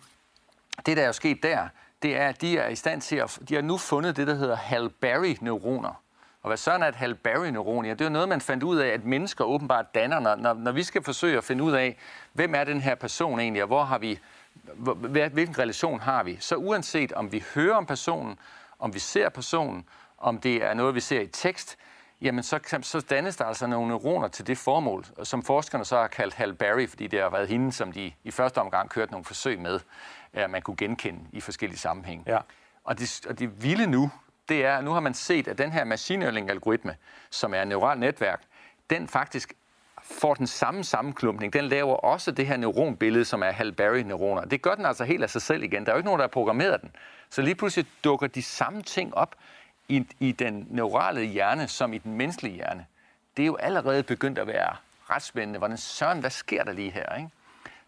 det, 0.85 0.97
der 0.97 1.03
er 1.03 1.07
jo 1.07 1.13
sket 1.13 1.43
der, 1.43 1.67
det 2.01 2.17
er, 2.17 2.27
at 2.27 2.41
de 2.41 2.57
er 2.57 2.67
i 2.67 2.75
stand 2.75 3.01
til 3.01 3.15
at... 3.15 3.39
De 3.49 3.55
har 3.55 3.61
nu 3.61 3.77
fundet 3.77 4.17
det, 4.17 4.27
der 4.27 4.33
hedder 4.33 4.55
Hal 4.55 4.89
Berry-neuroner. 4.89 6.01
Og 6.41 6.47
hvad 6.47 6.57
sådan 6.57 6.83
er 6.83 6.87
et 6.87 6.95
Hal 6.95 7.15
Berry-neuron? 7.15 7.85
Ja, 7.85 7.93
det 7.93 8.01
er 8.01 8.09
noget, 8.09 8.29
man 8.29 8.41
fandt 8.41 8.63
ud 8.63 8.77
af, 8.77 8.87
at 8.87 9.05
mennesker 9.05 9.45
åbenbart 9.45 9.95
danner, 9.95 10.19
når, 10.19 10.35
når, 10.35 10.53
når 10.53 10.71
vi 10.71 10.83
skal 10.83 11.03
forsøge 11.03 11.37
at 11.37 11.43
finde 11.43 11.63
ud 11.63 11.71
af, 11.71 11.97
hvem 12.33 12.55
er 12.55 12.63
den 12.63 12.81
her 12.81 12.95
person 12.95 13.39
egentlig, 13.39 13.61
og 13.61 13.67
hvor 13.67 13.83
har 13.83 13.97
vi, 13.97 14.19
hvilken 15.09 15.59
relation 15.59 15.99
har 15.99 16.23
vi. 16.23 16.37
Så 16.39 16.55
uanset 16.55 17.13
om 17.13 17.31
vi 17.31 17.43
hører 17.55 17.75
om 17.75 17.85
personen, 17.85 18.39
om 18.79 18.93
vi 18.93 18.99
ser 18.99 19.29
personen, 19.29 19.85
om 20.17 20.37
det 20.37 20.63
er 20.63 20.73
noget, 20.73 20.95
vi 20.95 20.99
ser 20.99 21.21
i 21.21 21.27
tekst, 21.27 21.77
jamen 22.21 22.43
så, 22.43 22.79
så 22.81 23.05
dannes 23.09 23.35
der 23.35 23.45
altså 23.45 23.67
nogle 23.67 23.87
neuroner 23.87 24.27
til 24.27 24.47
det 24.47 24.57
formål, 24.57 25.05
som 25.23 25.43
forskerne 25.43 25.85
så 25.85 25.97
har 25.97 26.07
kaldt 26.07 26.33
Hal 26.33 26.53
Berry, 26.53 26.87
fordi 26.87 27.07
det 27.07 27.21
har 27.21 27.29
været 27.29 27.47
hende, 27.47 27.71
som 27.71 27.91
de 27.91 28.13
i 28.23 28.31
første 28.31 28.57
omgang 28.57 28.89
kørte 28.89 29.11
nogle 29.11 29.25
forsøg 29.25 29.59
med, 29.59 29.79
at 30.33 30.49
man 30.49 30.61
kunne 30.61 30.77
genkende 30.77 31.19
i 31.31 31.41
forskellige 31.41 31.79
sammenhænge. 31.79 32.23
Ja. 32.27 32.39
Og, 32.83 32.99
det, 32.99 33.25
og 33.29 33.39
det 33.39 33.63
vilde 33.63 33.87
nu, 33.87 34.11
det 34.49 34.65
er, 34.65 34.77
at 34.77 34.83
nu 34.83 34.91
har 34.91 34.99
man 34.99 35.13
set, 35.13 35.47
at 35.47 35.57
den 35.57 35.71
her 35.71 35.83
machine 35.83 36.25
learning-algoritme, 36.25 36.95
som 37.29 37.53
er 37.53 37.61
et 37.61 37.67
neuralt 37.67 37.99
netværk, 37.99 38.41
den 38.89 39.07
faktisk 39.07 39.53
får 40.11 40.33
den 40.33 40.47
samme 40.47 40.83
sammenklumpning. 40.83 41.53
Den 41.53 41.65
laver 41.65 41.95
også 41.95 42.31
det 42.31 42.47
her 42.47 42.57
neuronbillede, 42.57 43.25
som 43.25 43.43
er 43.43 43.51
Hal 43.51 43.71
Berry-neuroner. 43.71 44.45
Det 44.45 44.61
gør 44.61 44.75
den 44.75 44.85
altså 44.85 45.03
helt 45.03 45.23
af 45.23 45.29
sig 45.29 45.41
selv 45.41 45.63
igen. 45.63 45.85
Der 45.85 45.91
er 45.91 45.95
jo 45.95 45.97
ikke 45.97 46.05
nogen, 46.05 46.19
der 46.19 46.23
har 46.23 46.29
programmeret 46.29 46.81
den. 46.81 46.91
Så 47.29 47.41
lige 47.41 47.55
pludselig 47.55 47.85
dukker 48.03 48.27
de 48.27 48.41
samme 48.41 48.81
ting 48.81 49.15
op 49.15 49.35
i, 49.87 50.07
i 50.19 50.31
den 50.31 50.67
neurale 50.69 51.21
hjerne, 51.25 51.67
som 51.67 51.93
i 51.93 51.97
den 51.97 52.13
menneskelige 52.13 52.55
hjerne. 52.55 52.85
Det 53.37 53.43
er 53.43 53.47
jo 53.47 53.55
allerede 53.55 54.03
begyndt 54.03 54.39
at 54.39 54.47
være 54.47 54.75
ret 55.09 55.21
spændende. 55.21 55.57
Hvordan 55.57 55.77
søren, 55.77 56.19
hvad 56.19 56.29
sker 56.29 56.63
der 56.63 56.71
lige 56.71 56.91
her? 56.91 57.15
Ikke? 57.15 57.29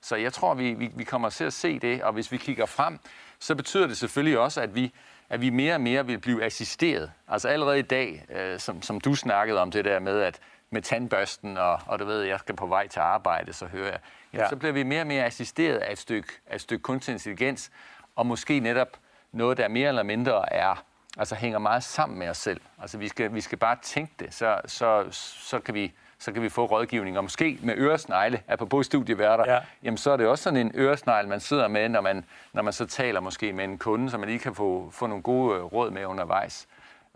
Så 0.01 0.15
jeg 0.15 0.33
tror, 0.33 0.53
vi, 0.53 0.73
vi, 0.73 0.91
vi 0.95 1.03
kommer 1.03 1.29
til 1.29 1.43
at 1.43 1.53
se 1.53 1.79
det, 1.79 2.03
og 2.03 2.13
hvis 2.13 2.31
vi 2.31 2.37
kigger 2.37 2.65
frem, 2.65 2.99
så 3.39 3.55
betyder 3.55 3.87
det 3.87 3.97
selvfølgelig 3.97 4.39
også, 4.39 4.61
at 4.61 4.75
vi, 4.75 4.93
at 5.29 5.41
vi 5.41 5.49
mere 5.49 5.73
og 5.73 5.81
mere 5.81 6.05
vil 6.05 6.17
blive 6.17 6.43
assisteret. 6.43 7.11
Altså 7.27 7.47
allerede 7.47 7.79
i 7.79 7.81
dag, 7.81 8.25
øh, 8.29 8.59
som, 8.59 8.81
som 8.81 9.01
du 9.01 9.15
snakkede 9.15 9.59
om 9.59 9.71
det 9.71 9.85
der 9.85 9.99
med, 9.99 10.21
at 10.21 10.39
med 10.71 10.81
tandbørsten, 10.81 11.57
og, 11.57 11.79
og 11.85 11.99
du 11.99 12.05
ved, 12.05 12.21
jeg 12.21 12.39
skal 12.39 12.55
på 12.55 12.65
vej 12.65 12.87
til 12.87 12.99
arbejde, 12.99 13.53
så 13.53 13.65
hører 13.65 13.89
jeg, 13.89 13.99
ja. 14.33 14.49
så 14.49 14.55
bliver 14.55 14.73
vi 14.73 14.83
mere 14.83 15.01
og 15.01 15.07
mere 15.07 15.25
assisteret 15.25 15.77
af 15.77 15.91
et 15.91 15.97
stykke, 15.97 16.27
af 16.47 16.55
et 16.55 16.61
stykke 16.61 16.83
kunstig 16.83 17.13
intelligens, 17.13 17.71
og 18.15 18.25
måske 18.25 18.59
netop 18.59 18.97
noget, 19.31 19.57
der 19.57 19.67
mere 19.67 19.87
eller 19.87 20.03
mindre 20.03 20.53
er, 20.53 20.83
altså 21.17 21.35
hænger 21.35 21.59
meget 21.59 21.83
sammen 21.83 22.19
med 22.19 22.29
os 22.29 22.37
selv. 22.37 22.61
Altså 22.81 22.97
vi 22.97 23.07
skal, 23.07 23.33
vi 23.33 23.41
skal 23.41 23.57
bare 23.57 23.77
tænke 23.81 24.13
det, 24.19 24.33
så, 24.33 24.61
så, 24.65 25.05
så, 25.11 25.59
kan 25.59 25.73
vi, 25.73 25.93
så 26.19 26.31
kan 26.31 26.41
vi 26.41 26.49
få 26.49 26.65
rådgivning. 26.65 27.17
Og 27.17 27.23
måske 27.23 27.59
med 27.63 27.77
øresnegle, 27.77 28.43
apropos 28.47 28.85
studieværter, 28.85 29.53
ja. 29.53 29.59
jamen 29.83 29.97
så 29.97 30.11
er 30.11 30.17
det 30.17 30.27
også 30.27 30.43
sådan 30.43 30.59
en 30.59 30.71
øresnegle, 30.75 31.29
man 31.29 31.39
sidder 31.39 31.67
med, 31.67 31.89
når 31.89 32.01
man, 32.01 32.25
når 32.53 32.61
man 32.61 32.73
så 32.73 32.85
taler 32.85 33.19
måske 33.19 33.53
med 33.53 33.63
en 33.63 33.77
kunde, 33.77 34.09
så 34.09 34.17
man 34.17 34.29
lige 34.29 34.39
kan 34.39 34.55
få, 34.55 34.89
få 34.91 35.07
nogle 35.07 35.23
gode 35.23 35.61
råd 35.61 35.91
med 35.91 36.05
undervejs. 36.05 36.67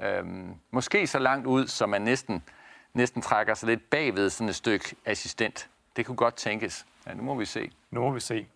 Øhm, 0.02 0.56
måske 0.72 1.08
så 1.08 1.20
langt 1.20 1.48
ud, 1.48 1.68
så 1.68 1.86
man 1.86 2.02
næsten, 2.02 2.44
næsten 2.96 3.22
trækker 3.22 3.54
sig 3.54 3.70
lidt 3.70 3.90
bagved 3.90 4.30
sådan 4.30 4.50
et 4.50 4.56
stykke 4.56 4.96
assistent. 5.06 5.70
Det 5.96 6.06
kunne 6.06 6.16
godt 6.16 6.36
tænkes. 6.36 6.86
Ja, 7.08 7.14
nu 7.14 7.24
må 7.24 7.36
vi 7.36 7.46
se. 7.46 7.72
Nu 7.92 8.02
må 8.02 8.12
vi 8.12 8.20
se. 8.20 8.48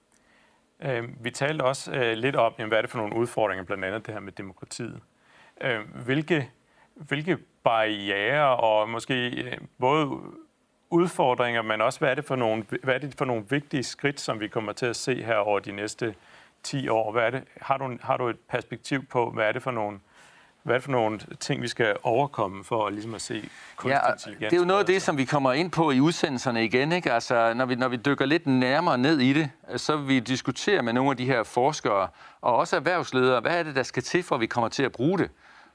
Øh, 0.79 1.23
vi 1.23 1.31
talte 1.31 1.63
også 1.63 1.91
øh, 1.91 2.13
lidt 2.13 2.35
om, 2.35 2.53
jamen, 2.57 2.67
hvad 2.67 2.77
er 2.77 2.81
det 2.81 2.91
for 2.91 2.97
nogle 2.97 3.15
udfordringer, 3.15 3.63
blandt 3.63 3.85
andet 3.85 4.05
det 4.05 4.13
her 4.13 4.21
med 4.21 4.31
demokratiet. 4.31 5.01
Øh, 5.61 5.79
hvilke, 6.05 6.51
hvilke 6.95 7.37
barriere 7.63 8.57
og 8.57 8.89
måske 8.89 9.29
øh, 9.29 9.57
både 9.79 10.09
udfordringer, 10.89 11.61
men 11.61 11.81
også 11.81 11.99
hvad 11.99 12.09
er, 12.09 12.15
det 12.15 12.25
for 12.25 12.35
nogle, 12.35 12.65
hvad 12.83 12.95
er 12.95 12.99
det 12.99 13.15
for 13.17 13.25
nogle 13.25 13.45
vigtige 13.49 13.83
skridt, 13.83 14.19
som 14.19 14.39
vi 14.39 14.47
kommer 14.47 14.73
til 14.73 14.85
at 14.85 14.95
se 14.95 15.23
her 15.23 15.35
over 15.35 15.59
de 15.59 15.71
næste 15.71 16.15
10 16.63 16.87
år? 16.87 17.11
Hvad 17.11 17.23
er 17.23 17.29
det? 17.29 17.43
Har, 17.61 17.77
du, 17.77 17.97
har 18.01 18.17
du 18.17 18.29
et 18.29 18.39
perspektiv 18.39 19.05
på, 19.05 19.31
hvad 19.31 19.47
er 19.47 19.51
det 19.51 19.63
for 19.63 19.71
nogle 19.71 19.99
hvad 20.63 20.81
for 20.81 20.91
nogle 20.91 21.19
ting, 21.39 21.61
vi 21.61 21.67
skal 21.67 21.95
overkomme 22.03 22.63
for 22.63 22.87
at, 22.87 22.93
ligesom 22.93 23.15
at 23.15 23.21
se 23.21 23.49
kunstig 23.75 24.01
ja, 24.05 24.11
intelligens? 24.11 24.49
Det 24.49 24.53
er 24.53 24.61
jo 24.61 24.65
noget 24.65 24.79
af 24.79 24.85
det, 24.85 25.01
som 25.01 25.17
vi 25.17 25.25
kommer 25.25 25.53
ind 25.53 25.71
på 25.71 25.91
i 25.91 25.99
udsendelserne 25.99 26.65
igen. 26.65 26.91
Ikke? 26.91 27.13
Altså, 27.13 27.53
når, 27.53 27.65
vi, 27.65 27.75
når 27.75 27.87
vi 27.87 27.95
dykker 27.95 28.25
lidt 28.25 28.47
nærmere 28.47 28.97
ned 28.97 29.19
i 29.19 29.33
det, 29.33 29.49
så 29.77 29.97
vil 29.97 30.07
vi 30.07 30.19
diskutere 30.19 30.81
med 30.81 30.93
nogle 30.93 31.11
af 31.11 31.17
de 31.17 31.25
her 31.25 31.43
forskere, 31.43 32.07
og 32.41 32.55
også 32.55 32.75
erhvervsledere, 32.75 33.41
hvad 33.41 33.59
er 33.59 33.63
det, 33.63 33.75
der 33.75 33.83
skal 33.83 34.03
til, 34.03 34.23
for 34.23 34.35
at 34.35 34.41
vi 34.41 34.47
kommer 34.47 34.69
til 34.69 34.83
at 34.83 34.91
bruge 34.91 35.17
det? 35.17 35.29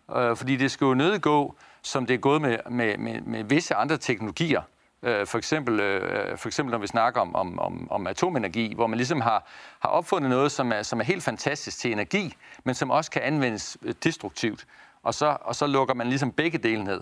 Uh, 0.08 0.36
fordi 0.36 0.56
det 0.56 0.70
skal 0.70 0.84
jo 0.84 0.94
nødgå, 0.94 1.56
som 1.82 2.06
det 2.06 2.14
er 2.14 2.18
gået 2.18 2.42
med, 2.42 2.58
med, 2.70 2.98
med, 2.98 3.20
med 3.20 3.44
visse 3.44 3.74
andre 3.74 3.96
teknologier. 3.96 4.62
Uh, 5.06 5.26
for, 5.26 5.38
eksempel, 5.38 5.80
øh, 5.80 6.38
for 6.38 6.48
eksempel 6.48 6.70
når 6.70 6.78
vi 6.78 6.86
snakker 6.86 7.20
om, 7.20 7.34
om, 7.34 7.58
om, 7.58 7.90
om 7.90 8.06
atomenergi, 8.06 8.74
hvor 8.74 8.86
man 8.86 8.96
ligesom 8.96 9.20
har, 9.20 9.46
har 9.80 9.88
opfundet 9.88 10.30
noget, 10.30 10.52
som 10.52 10.72
er, 10.72 10.82
som 10.82 11.00
er 11.00 11.04
helt 11.04 11.22
fantastisk 11.22 11.78
til 11.78 11.92
energi, 11.92 12.34
men 12.64 12.74
som 12.74 12.90
også 12.90 13.10
kan 13.10 13.22
anvendes 13.22 13.76
øh, 13.82 13.94
destruktivt. 14.04 14.66
og 15.02 15.14
så, 15.14 15.36
og 15.40 15.54
så 15.54 15.66
lukker 15.66 15.94
man 15.94 16.06
ligesom 16.06 16.32
begge 16.32 16.58
dele 16.58 16.84
ned. 16.84 17.00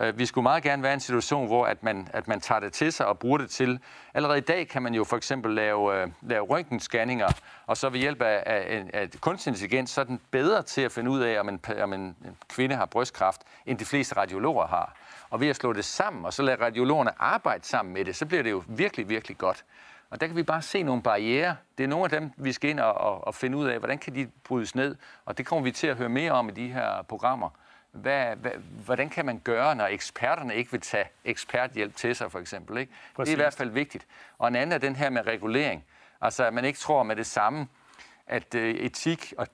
Øh, 0.00 0.18
vi 0.18 0.26
skulle 0.26 0.42
meget 0.42 0.62
gerne 0.62 0.82
være 0.82 0.92
i 0.92 0.94
en 0.94 1.00
situation, 1.00 1.46
hvor 1.46 1.66
at 1.66 1.82
man, 1.82 2.08
at 2.12 2.28
man 2.28 2.40
tager 2.40 2.60
det 2.60 2.72
til 2.72 2.92
sig 2.92 3.06
og 3.06 3.18
bruger 3.18 3.38
det 3.38 3.50
til. 3.50 3.80
Allerede 4.14 4.38
i 4.38 4.40
dag 4.40 4.68
kan 4.68 4.82
man 4.82 4.94
jo 4.94 5.04
for 5.04 5.16
eksempel 5.16 5.54
lave, 5.54 6.02
øh, 6.02 6.08
lave 6.22 6.44
røntgenscanninger, 6.44 7.28
og 7.66 7.76
så 7.76 7.88
ved 7.88 8.00
hjælp 8.00 8.22
af, 8.22 8.42
af, 8.46 8.90
af 8.94 9.08
kunstig 9.20 9.50
intelligens, 9.50 9.90
så 9.90 10.00
er 10.00 10.04
den 10.04 10.20
bedre 10.30 10.62
til 10.62 10.80
at 10.80 10.92
finde 10.92 11.10
ud 11.10 11.20
af, 11.20 11.40
om 11.40 11.48
en, 11.48 11.60
om 11.82 11.92
en 11.92 12.16
kvinde 12.48 12.74
har 12.74 12.86
brystkræft, 12.86 13.42
end 13.66 13.78
de 13.78 13.84
fleste 13.84 14.16
radiologer 14.16 14.66
har. 14.66 14.94
Og 15.30 15.40
ved 15.40 15.48
at 15.48 15.56
slå 15.56 15.72
det 15.72 15.84
sammen, 15.84 16.24
og 16.24 16.32
så 16.32 16.42
lade 16.42 16.64
radiologerne 16.64 17.10
arbejde 17.18 17.66
sammen 17.66 17.94
med 17.94 18.04
det, 18.04 18.16
så 18.16 18.26
bliver 18.26 18.42
det 18.42 18.50
jo 18.50 18.62
virkelig, 18.66 19.08
virkelig 19.08 19.38
godt. 19.38 19.64
Og 20.10 20.20
der 20.20 20.26
kan 20.26 20.36
vi 20.36 20.42
bare 20.42 20.62
se 20.62 20.82
nogle 20.82 21.02
barriere. 21.02 21.56
Det 21.78 21.84
er 21.84 21.88
nogle 21.88 22.04
af 22.04 22.10
dem, 22.10 22.30
vi 22.36 22.52
skal 22.52 22.70
ind 22.70 22.80
og, 22.80 22.94
og, 22.94 23.26
og 23.26 23.34
finde 23.34 23.58
ud 23.58 23.66
af, 23.66 23.78
hvordan 23.78 23.98
kan 23.98 24.14
de 24.14 24.30
brydes 24.44 24.74
ned. 24.74 24.96
Og 25.24 25.38
det 25.38 25.46
kommer 25.46 25.64
vi 25.64 25.70
til 25.70 25.86
at 25.86 25.96
høre 25.96 26.08
mere 26.08 26.32
om 26.32 26.48
i 26.48 26.52
de 26.52 26.68
her 26.68 27.02
programmer. 27.02 27.50
Hvad, 27.98 28.36
hvad, 28.36 28.50
hvordan 28.84 29.08
kan 29.08 29.26
man 29.26 29.38
gøre, 29.44 29.74
når 29.74 29.86
eksperterne 29.86 30.54
ikke 30.54 30.70
vil 30.70 30.80
tage 30.80 31.04
eksperthjælp 31.24 31.96
til 31.96 32.16
sig, 32.16 32.32
for 32.32 32.38
eksempel? 32.38 32.78
Ikke? 32.78 32.92
Det 33.18 33.28
er 33.28 33.32
i 33.32 33.36
hvert 33.36 33.54
fald 33.54 33.70
vigtigt. 33.70 34.06
Og 34.38 34.48
en 34.48 34.56
anden 34.56 34.72
er 34.72 34.78
den 34.78 34.96
her 34.96 35.10
med 35.10 35.26
regulering. 35.26 35.84
Altså, 36.20 36.44
at 36.44 36.54
man 36.54 36.64
ikke 36.64 36.78
tror 36.78 37.02
med 37.02 37.16
det 37.16 37.26
samme, 37.26 37.66
at 38.26 38.54
øh, 38.54 38.74
etik 38.74 39.34
og, 39.38 39.46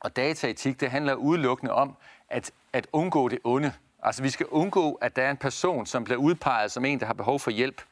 og 0.00 0.16
dataetik, 0.16 0.80
det 0.80 0.90
handler 0.90 1.14
udelukkende 1.14 1.72
om 1.72 1.96
at, 2.28 2.50
at 2.72 2.86
undgå 2.92 3.28
det 3.28 3.38
onde. 3.44 3.72
Altså, 4.02 4.22
vi 4.22 4.30
skal 4.30 4.46
undgå, 4.46 4.92
at 4.94 5.16
der 5.16 5.22
er 5.22 5.30
en 5.30 5.36
person, 5.36 5.86
som 5.86 6.04
bliver 6.04 6.18
udpeget 6.18 6.72
som 6.72 6.84
en, 6.84 7.00
der 7.00 7.06
har 7.06 7.14
behov 7.14 7.40
for 7.40 7.50
hjælp. 7.50 7.82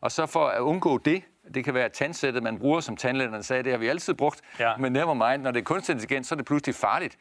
Og 0.00 0.12
så 0.12 0.26
for 0.26 0.46
at 0.46 0.60
undgå 0.60 0.98
det, 0.98 1.22
det 1.54 1.64
kan 1.64 1.74
være 1.74 1.88
tandsættet, 1.88 2.42
man 2.42 2.58
bruger, 2.58 2.80
som 2.80 2.96
tandlægerne 2.96 3.42
sagde, 3.42 3.62
det 3.62 3.72
har 3.72 3.78
vi 3.78 3.88
altid 3.88 4.14
brugt, 4.14 4.40
ja. 4.58 4.76
men 4.76 4.92
never 4.92 5.14
mind, 5.14 5.42
når 5.42 5.50
det 5.50 5.60
er 5.60 5.64
kunstig 5.64 5.92
intelligens, 5.92 6.26
så 6.26 6.34
er 6.34 6.36
det 6.36 6.46
pludselig 6.46 6.74
farligt 6.74 7.18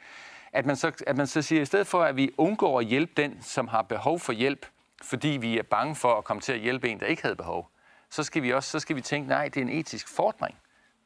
at 0.53 0.65
man, 0.65 0.75
så, 0.75 0.91
at 1.07 1.17
man 1.17 1.27
så 1.27 1.41
siger, 1.41 1.61
at 1.61 1.63
i 1.63 1.65
stedet 1.65 1.87
for, 1.87 2.03
at 2.03 2.15
vi 2.15 2.31
undgår 2.37 2.79
at 2.79 2.85
hjælpe 2.85 3.13
den, 3.17 3.41
som 3.41 3.67
har 3.67 3.81
behov 3.81 4.19
for 4.19 4.33
hjælp, 4.33 4.65
fordi 5.03 5.27
vi 5.27 5.57
er 5.57 5.63
bange 5.63 5.95
for 5.95 6.17
at 6.17 6.23
komme 6.23 6.41
til 6.41 6.53
at 6.53 6.59
hjælpe 6.59 6.89
en, 6.89 6.99
der 6.99 7.05
ikke 7.05 7.21
havde 7.21 7.35
behov, 7.35 7.69
så 8.09 8.23
skal 8.23 8.43
vi 8.43 8.53
også 8.53 8.69
så 8.69 8.79
skal 8.79 8.95
vi 8.95 9.01
tænke, 9.01 9.29
nej, 9.29 9.45
det 9.45 9.57
er 9.57 9.61
en 9.61 9.69
etisk 9.69 10.07
fordring. 10.07 10.57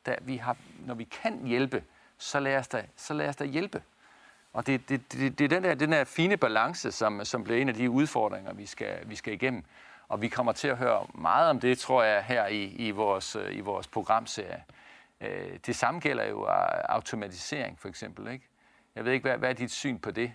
Da 0.06 0.16
vi 0.22 0.38
har, 0.38 0.58
når 0.86 0.94
vi 0.94 1.04
kan 1.04 1.46
hjælpe, 1.46 1.84
så 2.18 2.40
lad 2.40 2.58
os 2.58 2.68
da, 2.68 2.86
så 2.96 3.14
lad 3.14 3.30
os 3.30 3.36
da 3.36 3.46
hjælpe. 3.46 3.82
Og 4.54 4.68
det, 4.68 4.90
det, 4.90 5.14
det, 5.14 5.40
det 5.40 5.46
er 5.46 5.50
den 5.50 5.64
der, 5.64 5.76
den 5.76 5.92
der 5.92 6.04
fine 6.04 6.38
balance, 6.38 6.92
som, 6.92 7.26
som 7.26 7.44
bliver 7.44 7.62
en 7.62 7.70
af 7.70 7.76
de 7.76 7.90
udfordringer, 7.90 8.54
vi 8.54 8.66
skal, 8.66 9.10
vi 9.10 9.16
skal 9.16 9.34
igennem. 9.34 9.64
Og 10.08 10.22
vi 10.22 10.28
kommer 10.28 10.52
til 10.52 10.68
at 10.68 10.78
høre 10.78 11.08
meget 11.14 11.50
om 11.50 11.60
det, 11.60 11.80
tror 11.80 12.04
jeg, 12.04 12.24
her 12.24 12.48
i, 12.48 12.64
i, 12.64 12.92
vores, 12.92 13.38
i 13.52 13.60
vores 13.60 13.88
programserie. 13.88 14.64
Øh, 15.22 15.60
det 15.66 15.76
samme 15.76 16.00
gælder 16.00 16.26
jo 16.26 16.48
øh, 16.48 16.56
automatisering, 16.90 17.80
for 17.80 17.88
eksempel. 17.88 18.32
Ikke? 18.32 18.46
Jeg 18.96 19.06
ved 19.06 19.12
ikke, 19.12 19.30
hvad, 19.30 19.38
hvad 19.38 19.50
er 19.50 19.54
dit 19.54 19.72
syn 19.72 20.00
på 20.00 20.12
det? 20.12 20.34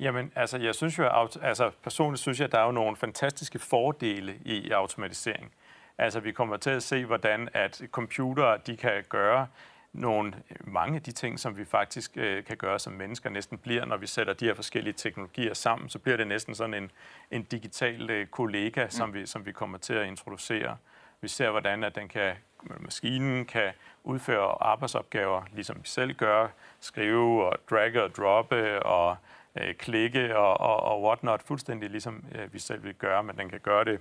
Jamen, 0.00 0.32
altså, 0.34 0.58
jeg 0.58 0.74
synes 0.74 0.98
jo, 0.98 1.28
altså, 1.42 1.70
personligt 1.82 2.20
synes 2.20 2.40
jeg, 2.40 2.44
at 2.44 2.52
der 2.52 2.58
er 2.58 2.64
jo 2.64 2.72
nogle 2.72 2.96
fantastiske 2.96 3.58
fordele 3.58 4.38
i 4.44 4.70
automatisering. 4.70 5.52
Altså, 5.98 6.20
vi 6.20 6.32
kommer 6.32 6.56
til 6.56 6.70
at 6.70 6.82
se, 6.82 7.04
hvordan 7.04 7.48
at 7.52 7.82
computere, 7.90 8.58
de 8.66 8.76
kan 8.76 9.04
gøre 9.08 9.46
nogle, 9.92 10.34
mange 10.60 10.96
af 10.96 11.02
de 11.02 11.12
ting, 11.12 11.40
som 11.40 11.56
vi 11.56 11.64
faktisk 11.64 12.12
øh, 12.16 12.44
kan 12.44 12.56
gøre 12.56 12.78
som 12.78 12.92
mennesker, 12.92 13.30
næsten 13.30 13.58
bliver, 13.58 13.84
når 13.84 13.96
vi 13.96 14.06
sætter 14.06 14.32
de 14.32 14.44
her 14.44 14.54
forskellige 14.54 14.94
teknologier 14.94 15.54
sammen, 15.54 15.88
så 15.88 15.98
bliver 15.98 16.16
det 16.16 16.26
næsten 16.26 16.54
sådan 16.54 16.74
en, 16.74 16.90
en 17.30 17.42
digital 17.42 18.10
øh, 18.10 18.26
kollega, 18.26 18.84
mm. 18.84 18.90
som, 18.90 19.14
vi, 19.14 19.26
som 19.26 19.46
vi 19.46 19.52
kommer 19.52 19.78
til 19.78 19.94
at 19.94 20.06
introducere. 20.06 20.76
Vi 21.20 21.28
ser, 21.28 21.50
hvordan 21.50 21.84
at 21.84 21.94
den 21.94 22.08
kan, 22.08 22.34
maskinen 22.62 23.44
kan 23.44 23.72
udføre 24.04 24.62
arbejdsopgaver, 24.62 25.42
ligesom 25.52 25.76
vi 25.76 25.88
selv 25.88 26.14
gør, 26.14 26.48
skrive 26.80 27.46
og 27.46 27.56
dragge 27.70 28.02
og 28.02 28.14
droppe 28.16 28.82
og 28.82 29.16
øh, 29.56 29.74
klikke 29.74 30.36
og, 30.38 30.60
og, 30.60 30.80
og 30.80 31.02
whatnot, 31.02 31.42
fuldstændig 31.42 31.90
ligesom 31.90 32.24
øh, 32.34 32.54
vi 32.54 32.58
selv 32.58 32.84
vil 32.84 32.94
gøre, 32.94 33.22
men 33.22 33.38
den 33.38 33.50
kan 33.50 33.60
gøre 33.60 33.84
det 33.84 34.00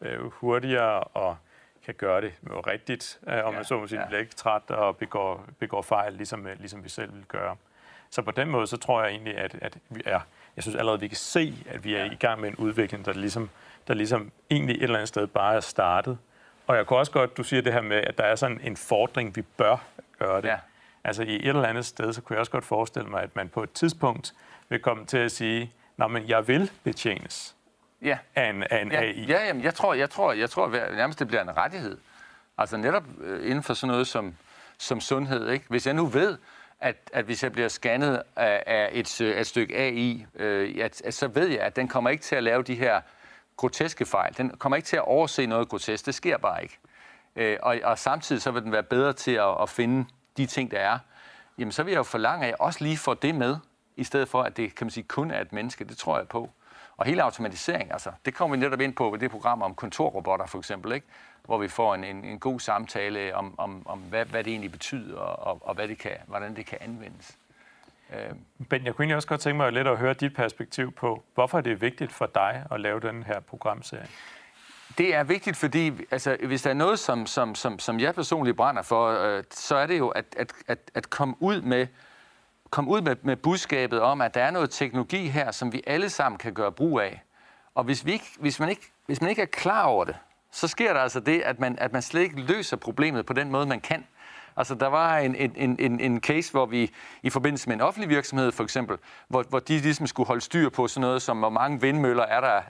øh, 0.00 0.20
hurtigere 0.20 1.00
og 1.00 1.36
kan 1.84 1.94
gøre 1.94 2.20
det 2.20 2.34
rigtigt, 2.42 3.20
øh, 3.28 3.44
om 3.44 3.54
man 3.54 3.64
så 3.64 3.78
må 3.78 3.86
sige, 3.86 4.00
ja. 4.00 4.06
bliver 4.06 4.20
ikke 4.20 4.34
træt 4.34 4.70
og 4.70 4.96
begår, 4.96 5.44
begår 5.58 5.82
fejl, 5.82 6.12
ligesom, 6.12 6.46
øh, 6.46 6.58
ligesom 6.58 6.84
vi 6.84 6.88
selv 6.88 7.14
vil 7.14 7.24
gøre. 7.28 7.56
Så 8.10 8.22
på 8.22 8.30
den 8.30 8.50
måde, 8.50 8.66
så 8.66 8.76
tror 8.76 9.02
jeg 9.02 9.10
egentlig, 9.10 9.38
at, 9.38 9.54
at 9.62 9.78
vi 9.88 10.02
er, 10.04 10.20
jeg 10.56 10.62
synes 10.64 10.76
allerede, 10.76 10.96
at 10.96 11.00
vi 11.00 11.08
kan 11.08 11.16
se, 11.16 11.54
at 11.66 11.84
vi 11.84 11.94
er 11.94 12.04
ja. 12.04 12.12
i 12.12 12.14
gang 12.14 12.40
med 12.40 12.48
en 12.48 12.56
udvikling, 12.56 13.04
der 13.04 13.12
ligesom, 13.12 13.50
der 13.88 13.94
ligesom 13.94 14.32
egentlig 14.50 14.76
et 14.76 14.82
eller 14.82 14.96
andet 14.96 15.08
sted 15.08 15.26
bare 15.26 15.54
er 15.54 15.60
startet. 15.60 16.18
Og 16.66 16.76
jeg 16.76 16.86
kunne 16.86 16.98
også 16.98 17.12
godt, 17.12 17.36
du 17.36 17.42
siger 17.42 17.62
det 17.62 17.72
her 17.72 17.82
med, 17.82 17.96
at 17.96 18.18
der 18.18 18.24
er 18.24 18.36
sådan 18.36 18.60
en 18.64 18.76
fordring, 18.76 19.36
vi 19.36 19.42
bør 19.42 19.76
gøre 20.18 20.42
det. 20.42 20.48
Ja. 20.48 20.56
Altså 21.04 21.22
i 21.22 21.34
et 21.34 21.48
eller 21.48 21.68
andet 21.68 21.86
sted, 21.86 22.12
så 22.12 22.20
kunne 22.20 22.34
jeg 22.34 22.40
også 22.40 22.52
godt 22.52 22.64
forestille 22.64 23.08
mig, 23.08 23.22
at 23.22 23.36
man 23.36 23.48
på 23.48 23.62
et 23.62 23.72
tidspunkt 23.72 24.34
vil 24.68 24.80
komme 24.80 25.06
til 25.06 25.18
at 25.18 25.32
sige, 25.32 25.72
Nå, 25.96 26.08
men 26.08 26.28
jeg 26.28 26.48
vil 26.48 26.70
betjenes 26.84 27.56
ja. 28.02 28.18
af 28.34 28.50
en, 28.50 28.62
af 28.62 28.82
en 28.82 28.92
ja. 28.92 29.00
AI. 29.00 29.24
Ja, 29.24 29.46
jamen, 29.46 29.62
jeg 29.62 29.74
tror, 29.74 29.94
jeg 29.94 30.10
tror, 30.10 30.32
jeg 30.32 30.50
tror 30.50 30.68
nærmest 30.96 31.18
det 31.18 31.28
bliver 31.28 31.42
en 31.42 31.56
rettighed. 31.56 31.98
Altså 32.58 32.76
netop 32.76 33.04
øh, 33.20 33.50
inden 33.50 33.62
for 33.62 33.74
sådan 33.74 33.92
noget 33.92 34.06
som, 34.06 34.36
som 34.78 35.00
sundhed. 35.00 35.50
Ikke? 35.50 35.64
Hvis 35.68 35.86
jeg 35.86 35.94
nu 35.94 36.06
ved, 36.06 36.38
at, 36.80 36.96
at 37.12 37.24
hvis 37.24 37.42
jeg 37.42 37.52
bliver 37.52 37.68
scannet 37.68 38.22
af, 38.36 38.62
af 38.66 38.88
et, 38.92 39.20
et 39.20 39.46
stykke 39.46 39.76
AI, 39.76 40.26
øh, 40.34 40.84
at, 40.84 41.02
at 41.04 41.14
så 41.14 41.28
ved 41.28 41.46
jeg, 41.46 41.60
at 41.60 41.76
den 41.76 41.88
kommer 41.88 42.10
ikke 42.10 42.22
til 42.22 42.36
at 42.36 42.42
lave 42.42 42.62
de 42.62 42.74
her 42.74 43.00
groteske 43.62 44.06
fejl. 44.06 44.36
Den 44.36 44.50
kommer 44.50 44.76
ikke 44.76 44.86
til 44.86 44.96
at 44.96 45.04
overse 45.04 45.46
noget 45.46 45.68
grotesk. 45.68 46.06
Det 46.06 46.14
sker 46.14 46.38
bare 46.38 46.62
ikke. 46.62 46.78
Øh, 47.36 47.58
og, 47.62 47.78
og 47.84 47.98
samtidig 47.98 48.42
så 48.42 48.50
vil 48.50 48.62
den 48.62 48.72
være 48.72 48.82
bedre 48.82 49.12
til 49.12 49.30
at, 49.30 49.62
at 49.62 49.68
finde 49.68 50.04
de 50.36 50.46
ting, 50.46 50.70
der 50.70 50.78
er. 50.78 50.98
Jamen, 51.58 51.72
så 51.72 51.82
vil 51.82 51.92
jeg 51.92 51.98
jo 51.98 52.02
forlange, 52.02 52.44
at 52.44 52.48
jeg 52.48 52.60
også 52.60 52.84
lige 52.84 52.96
får 52.96 53.14
det 53.14 53.34
med, 53.34 53.56
i 53.96 54.04
stedet 54.04 54.28
for, 54.28 54.42
at 54.42 54.56
det 54.56 54.74
kan 54.74 54.84
man 54.84 54.90
sige, 54.90 55.04
kun 55.04 55.30
er 55.30 55.40
et 55.40 55.52
menneske. 55.52 55.84
Det 55.84 55.96
tror 55.96 56.18
jeg 56.18 56.28
på. 56.28 56.50
Og 56.96 57.06
hele 57.06 57.22
automatisering, 57.22 57.92
altså, 57.92 58.12
det 58.24 58.34
kommer 58.34 58.56
vi 58.56 58.60
netop 58.60 58.80
ind 58.80 58.94
på 58.94 59.10
ved 59.10 59.18
det 59.18 59.30
program 59.30 59.62
om 59.62 59.74
kontorrobotter 59.74 60.46
for 60.46 60.58
eksempel, 60.58 60.92
ikke? 60.92 61.06
hvor 61.44 61.58
vi 61.58 61.68
får 61.68 61.94
en, 61.94 62.04
en, 62.04 62.24
en 62.24 62.38
god 62.38 62.60
samtale 62.60 63.34
om, 63.34 63.54
om, 63.58 63.82
om 63.86 63.98
hvad, 63.98 64.24
hvad 64.24 64.44
det 64.44 64.50
egentlig 64.50 64.72
betyder, 64.72 65.18
og, 65.18 65.68
og 65.68 65.74
hvad 65.74 65.88
det 65.88 65.98
kan, 65.98 66.16
hvordan 66.26 66.56
det 66.56 66.66
kan 66.66 66.78
anvendes. 66.80 67.38
Øh, 68.12 68.66
ben, 68.68 68.84
jeg 68.84 68.94
kunne 68.94 69.02
egentlig 69.02 69.16
også 69.16 69.28
godt 69.28 69.40
tænke 69.40 69.56
mig 69.56 69.72
lidt 69.72 69.88
at 69.88 69.98
høre 69.98 70.14
dit 70.14 70.34
perspektiv 70.34 70.92
på, 70.92 71.22
hvorfor 71.34 71.60
det 71.60 71.72
er 71.72 71.76
vigtigt 71.76 72.12
for 72.12 72.26
dig 72.34 72.66
at 72.70 72.80
lave 72.80 73.00
den 73.00 73.22
her 73.22 73.40
programserie? 73.40 74.06
Det 74.98 75.14
er 75.14 75.24
vigtigt, 75.24 75.56
fordi 75.56 75.92
altså, 76.10 76.36
hvis 76.46 76.62
der 76.62 76.70
er 76.70 76.74
noget, 76.74 76.98
som, 76.98 77.26
som, 77.26 77.54
som, 77.54 77.78
som 77.78 78.00
jeg 78.00 78.14
personligt 78.14 78.56
brænder 78.56 78.82
for, 78.82 79.08
øh, 79.08 79.44
så 79.50 79.76
er 79.76 79.86
det 79.86 79.98
jo 79.98 80.08
at, 80.08 80.24
at, 80.36 80.52
at, 80.68 80.78
at 80.94 81.10
komme 81.10 81.34
ud 81.40 81.60
med 81.60 81.86
komme 82.72 82.90
ud 82.90 83.00
med, 83.00 83.16
med 83.22 83.36
budskabet 83.36 84.00
om, 84.00 84.20
at 84.20 84.34
der 84.34 84.42
er 84.42 84.50
noget 84.50 84.70
teknologi 84.70 85.28
her, 85.28 85.50
som 85.50 85.72
vi 85.72 85.82
alle 85.86 86.10
sammen 86.10 86.38
kan 86.38 86.54
gøre 86.54 86.72
brug 86.72 87.00
af. 87.00 87.22
Og 87.74 87.84
hvis, 87.84 88.06
vi 88.06 88.12
ikke, 88.12 88.26
hvis, 88.38 88.60
man, 88.60 88.68
ikke, 88.68 88.92
hvis 89.06 89.20
man 89.20 89.30
ikke 89.30 89.42
er 89.42 89.46
klar 89.46 89.84
over 89.84 90.04
det, 90.04 90.16
så 90.50 90.68
sker 90.68 90.92
der 90.92 91.00
altså 91.00 91.20
det, 91.20 91.40
at 91.40 91.60
man, 91.60 91.78
at 91.78 91.92
man 91.92 92.02
slet 92.02 92.20
ikke 92.20 92.40
løser 92.40 92.76
problemet 92.76 93.26
på 93.26 93.32
den 93.32 93.50
måde, 93.50 93.66
man 93.66 93.80
kan. 93.80 94.06
Altså, 94.56 94.74
der 94.74 94.86
var 94.86 95.18
en, 95.18 95.34
en, 95.34 95.76
en, 95.78 96.00
en 96.00 96.20
case, 96.20 96.50
hvor 96.50 96.66
vi 96.66 96.90
i 97.22 97.30
forbindelse 97.30 97.68
med 97.68 97.76
en 97.76 97.80
offentlig 97.80 98.08
virksomhed, 98.08 98.52
for 98.52 98.64
eksempel, 98.64 98.96
hvor, 99.28 99.44
hvor 99.48 99.58
de 99.58 99.78
ligesom 99.78 100.06
skulle 100.06 100.26
holde 100.26 100.40
styr 100.40 100.68
på 100.68 100.88
sådan 100.88 101.00
noget 101.00 101.22
som, 101.22 101.38
hvor 101.38 101.50
mange 101.50 101.80
vindmøller 101.80 102.22
er 102.22 102.40
der 102.40 102.60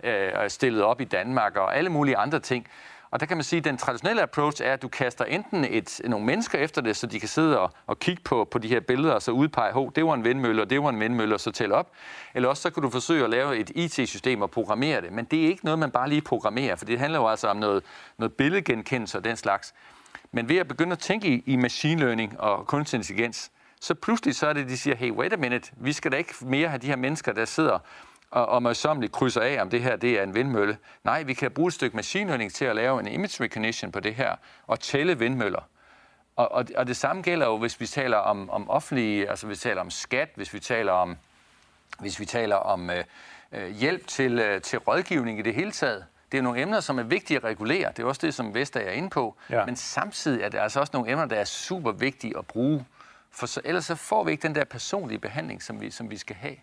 øh, 0.42 0.50
stillet 0.50 0.82
op 0.82 1.00
i 1.00 1.04
Danmark, 1.04 1.56
og 1.56 1.76
alle 1.76 1.90
mulige 1.90 2.16
andre 2.16 2.40
ting. 2.40 2.66
Og 3.12 3.20
der 3.20 3.26
kan 3.26 3.36
man 3.36 3.44
sige, 3.44 3.58
at 3.58 3.64
den 3.64 3.76
traditionelle 3.76 4.22
approach 4.22 4.62
er, 4.64 4.72
at 4.72 4.82
du 4.82 4.88
kaster 4.88 5.24
enten 5.24 5.66
et, 5.70 6.00
nogle 6.04 6.26
mennesker 6.26 6.58
efter 6.58 6.82
det, 6.82 6.96
så 6.96 7.06
de 7.06 7.20
kan 7.20 7.28
sidde 7.28 7.60
og, 7.60 7.70
og 7.86 7.98
kigge 7.98 8.22
på, 8.22 8.48
på 8.50 8.58
de 8.58 8.68
her 8.68 8.80
billeder, 8.80 9.14
og 9.14 9.22
så 9.22 9.30
udpege, 9.30 9.68
at 9.68 9.96
det 9.96 10.04
var 10.04 10.14
en 10.14 10.24
vindmølle, 10.24 10.62
og 10.62 10.70
det 10.70 10.82
var 10.82 10.88
en 10.88 11.00
vindmølle, 11.00 11.34
og 11.34 11.40
så 11.40 11.50
tælle 11.50 11.74
op. 11.74 11.90
Eller 12.34 12.48
også 12.48 12.62
så 12.62 12.70
kan 12.70 12.82
du 12.82 12.90
forsøge 12.90 13.24
at 13.24 13.30
lave 13.30 13.58
et 13.58 13.70
IT-system 13.74 14.42
og 14.42 14.50
programmere 14.50 15.00
det. 15.00 15.12
Men 15.12 15.24
det 15.24 15.44
er 15.44 15.48
ikke 15.48 15.64
noget, 15.64 15.78
man 15.78 15.90
bare 15.90 16.08
lige 16.08 16.20
programmerer, 16.20 16.76
for 16.76 16.84
det 16.84 16.98
handler 16.98 17.18
jo 17.18 17.28
altså 17.28 17.48
om 17.48 17.56
noget, 17.56 17.82
noget 18.18 18.32
billedgenkendelse 18.32 19.18
og 19.18 19.24
den 19.24 19.36
slags. 19.36 19.74
Men 20.32 20.48
ved 20.48 20.56
at 20.56 20.68
begynde 20.68 20.92
at 20.92 20.98
tænke 20.98 21.28
i, 21.28 21.42
i 21.46 21.56
machine 21.56 22.00
learning 22.00 22.40
og 22.40 22.66
kunstig 22.66 22.96
intelligens, 22.96 23.50
så 23.80 23.94
pludselig 23.94 24.34
så 24.36 24.46
er 24.46 24.52
det, 24.52 24.68
de 24.68 24.78
siger, 24.78 24.96
hey, 24.96 25.10
wait 25.10 25.32
a 25.32 25.36
minute, 25.36 25.72
vi 25.76 25.92
skal 25.92 26.12
da 26.12 26.16
ikke 26.16 26.34
mere 26.40 26.68
have 26.68 26.78
de 26.78 26.86
her 26.86 26.96
mennesker, 26.96 27.32
der 27.32 27.44
sidder 27.44 27.78
og, 28.30 28.46
og 28.46 28.62
møjsommeligt 28.62 29.12
krydser 29.12 29.40
af, 29.40 29.62
om 29.62 29.70
det 29.70 29.82
her 29.82 29.96
det 29.96 30.18
er 30.18 30.22
en 30.22 30.34
vindmølle. 30.34 30.78
Nej, 31.04 31.22
vi 31.22 31.34
kan 31.34 31.50
bruge 31.50 31.68
et 31.68 31.74
stykke 31.74 31.96
machine 31.96 32.26
learning 32.26 32.52
til 32.52 32.64
at 32.64 32.76
lave 32.76 33.00
en 33.00 33.06
image 33.06 33.44
recognition 33.44 33.92
på 33.92 34.00
det 34.00 34.14
her, 34.14 34.36
og 34.66 34.80
tælle 34.80 35.18
vindmøller. 35.18 35.68
Og, 36.36 36.52
og, 36.52 36.66
og 36.76 36.86
det 36.86 36.96
samme 36.96 37.22
gælder 37.22 37.46
jo, 37.46 37.58
hvis 37.58 37.80
vi 37.80 37.86
taler 37.86 38.16
om, 38.16 38.50
om 38.50 38.70
offentlige, 38.70 39.30
altså 39.30 39.46
hvis 39.46 39.64
vi 39.64 39.68
taler 39.68 39.80
om 39.80 39.90
skat, 39.90 40.28
hvis 40.34 40.54
vi 40.54 40.60
taler 40.60 40.92
om, 40.92 41.16
hvis 41.98 42.20
vi 42.20 42.24
taler 42.24 42.56
om 42.56 42.90
øh, 42.90 43.04
øh 43.52 43.70
hjælp 43.70 44.06
til, 44.06 44.38
øh, 44.38 44.62
til 44.62 44.78
rådgivning 44.78 45.38
i 45.38 45.42
det 45.42 45.54
hele 45.54 45.72
taget 45.72 46.04
det 46.32 46.38
er 46.38 46.42
nogle 46.42 46.60
emner, 46.60 46.80
som 46.80 46.98
er 46.98 47.02
vigtige 47.02 47.36
at 47.36 47.44
regulere. 47.44 47.92
Det 47.96 48.02
er 48.02 48.06
også 48.06 48.26
det, 48.26 48.34
som 48.34 48.54
Vestager 48.54 48.88
er 48.88 48.92
inde 48.92 49.10
på. 49.10 49.36
Ja. 49.50 49.64
Men 49.66 49.76
samtidig 49.76 50.42
er 50.42 50.48
det 50.48 50.58
altså 50.58 50.80
også 50.80 50.90
nogle 50.94 51.10
emner, 51.10 51.26
der 51.26 51.36
er 51.36 51.44
super 51.44 51.92
vigtige 51.92 52.38
at 52.38 52.46
bruge. 52.46 52.84
For 53.30 53.46
så, 53.46 53.60
ellers 53.64 53.84
så 53.84 53.94
får 53.94 54.24
vi 54.24 54.30
ikke 54.30 54.42
den 54.42 54.54
der 54.54 54.64
personlige 54.64 55.18
behandling, 55.18 55.62
som 55.62 55.80
vi, 55.80 55.90
som 55.90 56.10
vi 56.10 56.16
skal 56.16 56.36
have. 56.36 56.56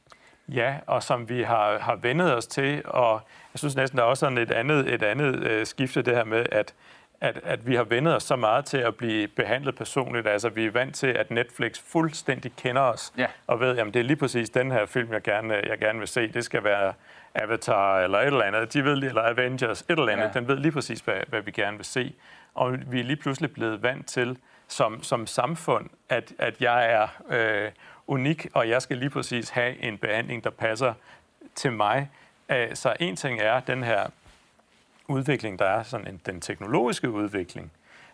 Ja, 0.47 0.75
og 0.87 1.03
som 1.03 1.29
vi 1.29 1.43
har, 1.43 1.79
har 1.79 1.95
vendet 1.95 2.35
os 2.35 2.47
til. 2.47 2.81
Og 2.85 3.21
jeg 3.53 3.59
synes 3.59 3.75
næsten, 3.75 3.97
der 3.97 4.03
er 4.03 4.07
også 4.07 4.19
sådan 4.19 4.37
et 4.37 4.51
andet, 4.51 4.93
et 4.93 5.03
andet 5.03 5.35
øh, 5.35 5.65
skifte, 5.65 6.01
det 6.01 6.15
her 6.15 6.23
med, 6.23 6.45
at 6.51 6.73
at, 7.21 7.39
at 7.43 7.67
vi 7.67 7.75
har 7.75 7.83
vendet 7.83 8.15
os 8.15 8.23
så 8.23 8.35
meget 8.35 8.65
til 8.65 8.77
at 8.77 8.95
blive 8.95 9.27
behandlet 9.27 9.75
personligt. 9.75 10.27
Altså, 10.27 10.49
vi 10.49 10.65
er 10.65 10.71
vant 10.71 10.95
til, 10.95 11.07
at 11.07 11.31
Netflix 11.31 11.79
fuldstændig 11.79 12.51
kender 12.57 12.81
os, 12.81 13.13
Ja. 13.17 13.27
og 13.47 13.59
ved, 13.59 13.75
jamen 13.75 13.93
det 13.93 13.99
er 13.99 14.03
lige 14.03 14.17
præcis 14.17 14.49
den 14.49 14.71
her 14.71 14.85
film, 14.85 15.13
jeg 15.13 15.21
gerne, 15.21 15.53
jeg 15.53 15.77
gerne 15.77 15.99
vil 15.99 16.07
se. 16.07 16.27
Det 16.27 16.43
skal 16.45 16.63
være 16.63 16.93
Avatar 17.35 17.99
eller 17.99 18.19
et 18.19 18.25
eller 18.27 18.43
andet. 18.43 18.73
De 18.73 18.83
ved, 18.83 18.93
eller 18.97 19.21
Avengers, 19.21 19.81
et 19.81 19.89
eller 19.89 20.07
andet. 20.11 20.25
Ja. 20.35 20.39
Den 20.39 20.47
ved 20.47 20.57
lige 20.57 20.71
præcis, 20.71 20.99
hvad, 20.99 21.15
hvad 21.27 21.41
vi 21.41 21.51
gerne 21.51 21.77
vil 21.77 21.85
se. 21.85 22.13
Og 22.55 22.77
vi 22.91 22.99
er 22.99 23.03
lige 23.03 23.17
pludselig 23.17 23.51
blevet 23.53 23.83
vant 23.83 24.07
til, 24.07 24.37
som, 24.67 25.03
som 25.03 25.27
samfund, 25.27 25.89
at, 26.09 26.33
at 26.39 26.61
jeg 26.61 26.91
er 26.91 27.07
øh, 27.29 27.71
unik, 28.07 28.47
og 28.53 28.69
jeg 28.69 28.81
skal 28.81 28.97
lige 28.97 29.09
præcis 29.09 29.49
have 29.49 29.83
en 29.83 29.97
behandling, 29.97 30.43
der 30.43 30.49
passer 30.49 30.93
til 31.55 31.71
mig. 31.71 32.09
Så 32.73 32.93
en 32.99 33.15
ting 33.15 33.39
er 33.41 33.59
den 33.59 33.83
her 33.83 34.03
udvikling, 35.09 35.59
der 35.59 35.65
er 35.65 35.83
sådan 35.83 36.07
en, 36.07 36.21
den 36.25 36.41
teknologiske 36.41 37.09
udvikling, 37.09 37.71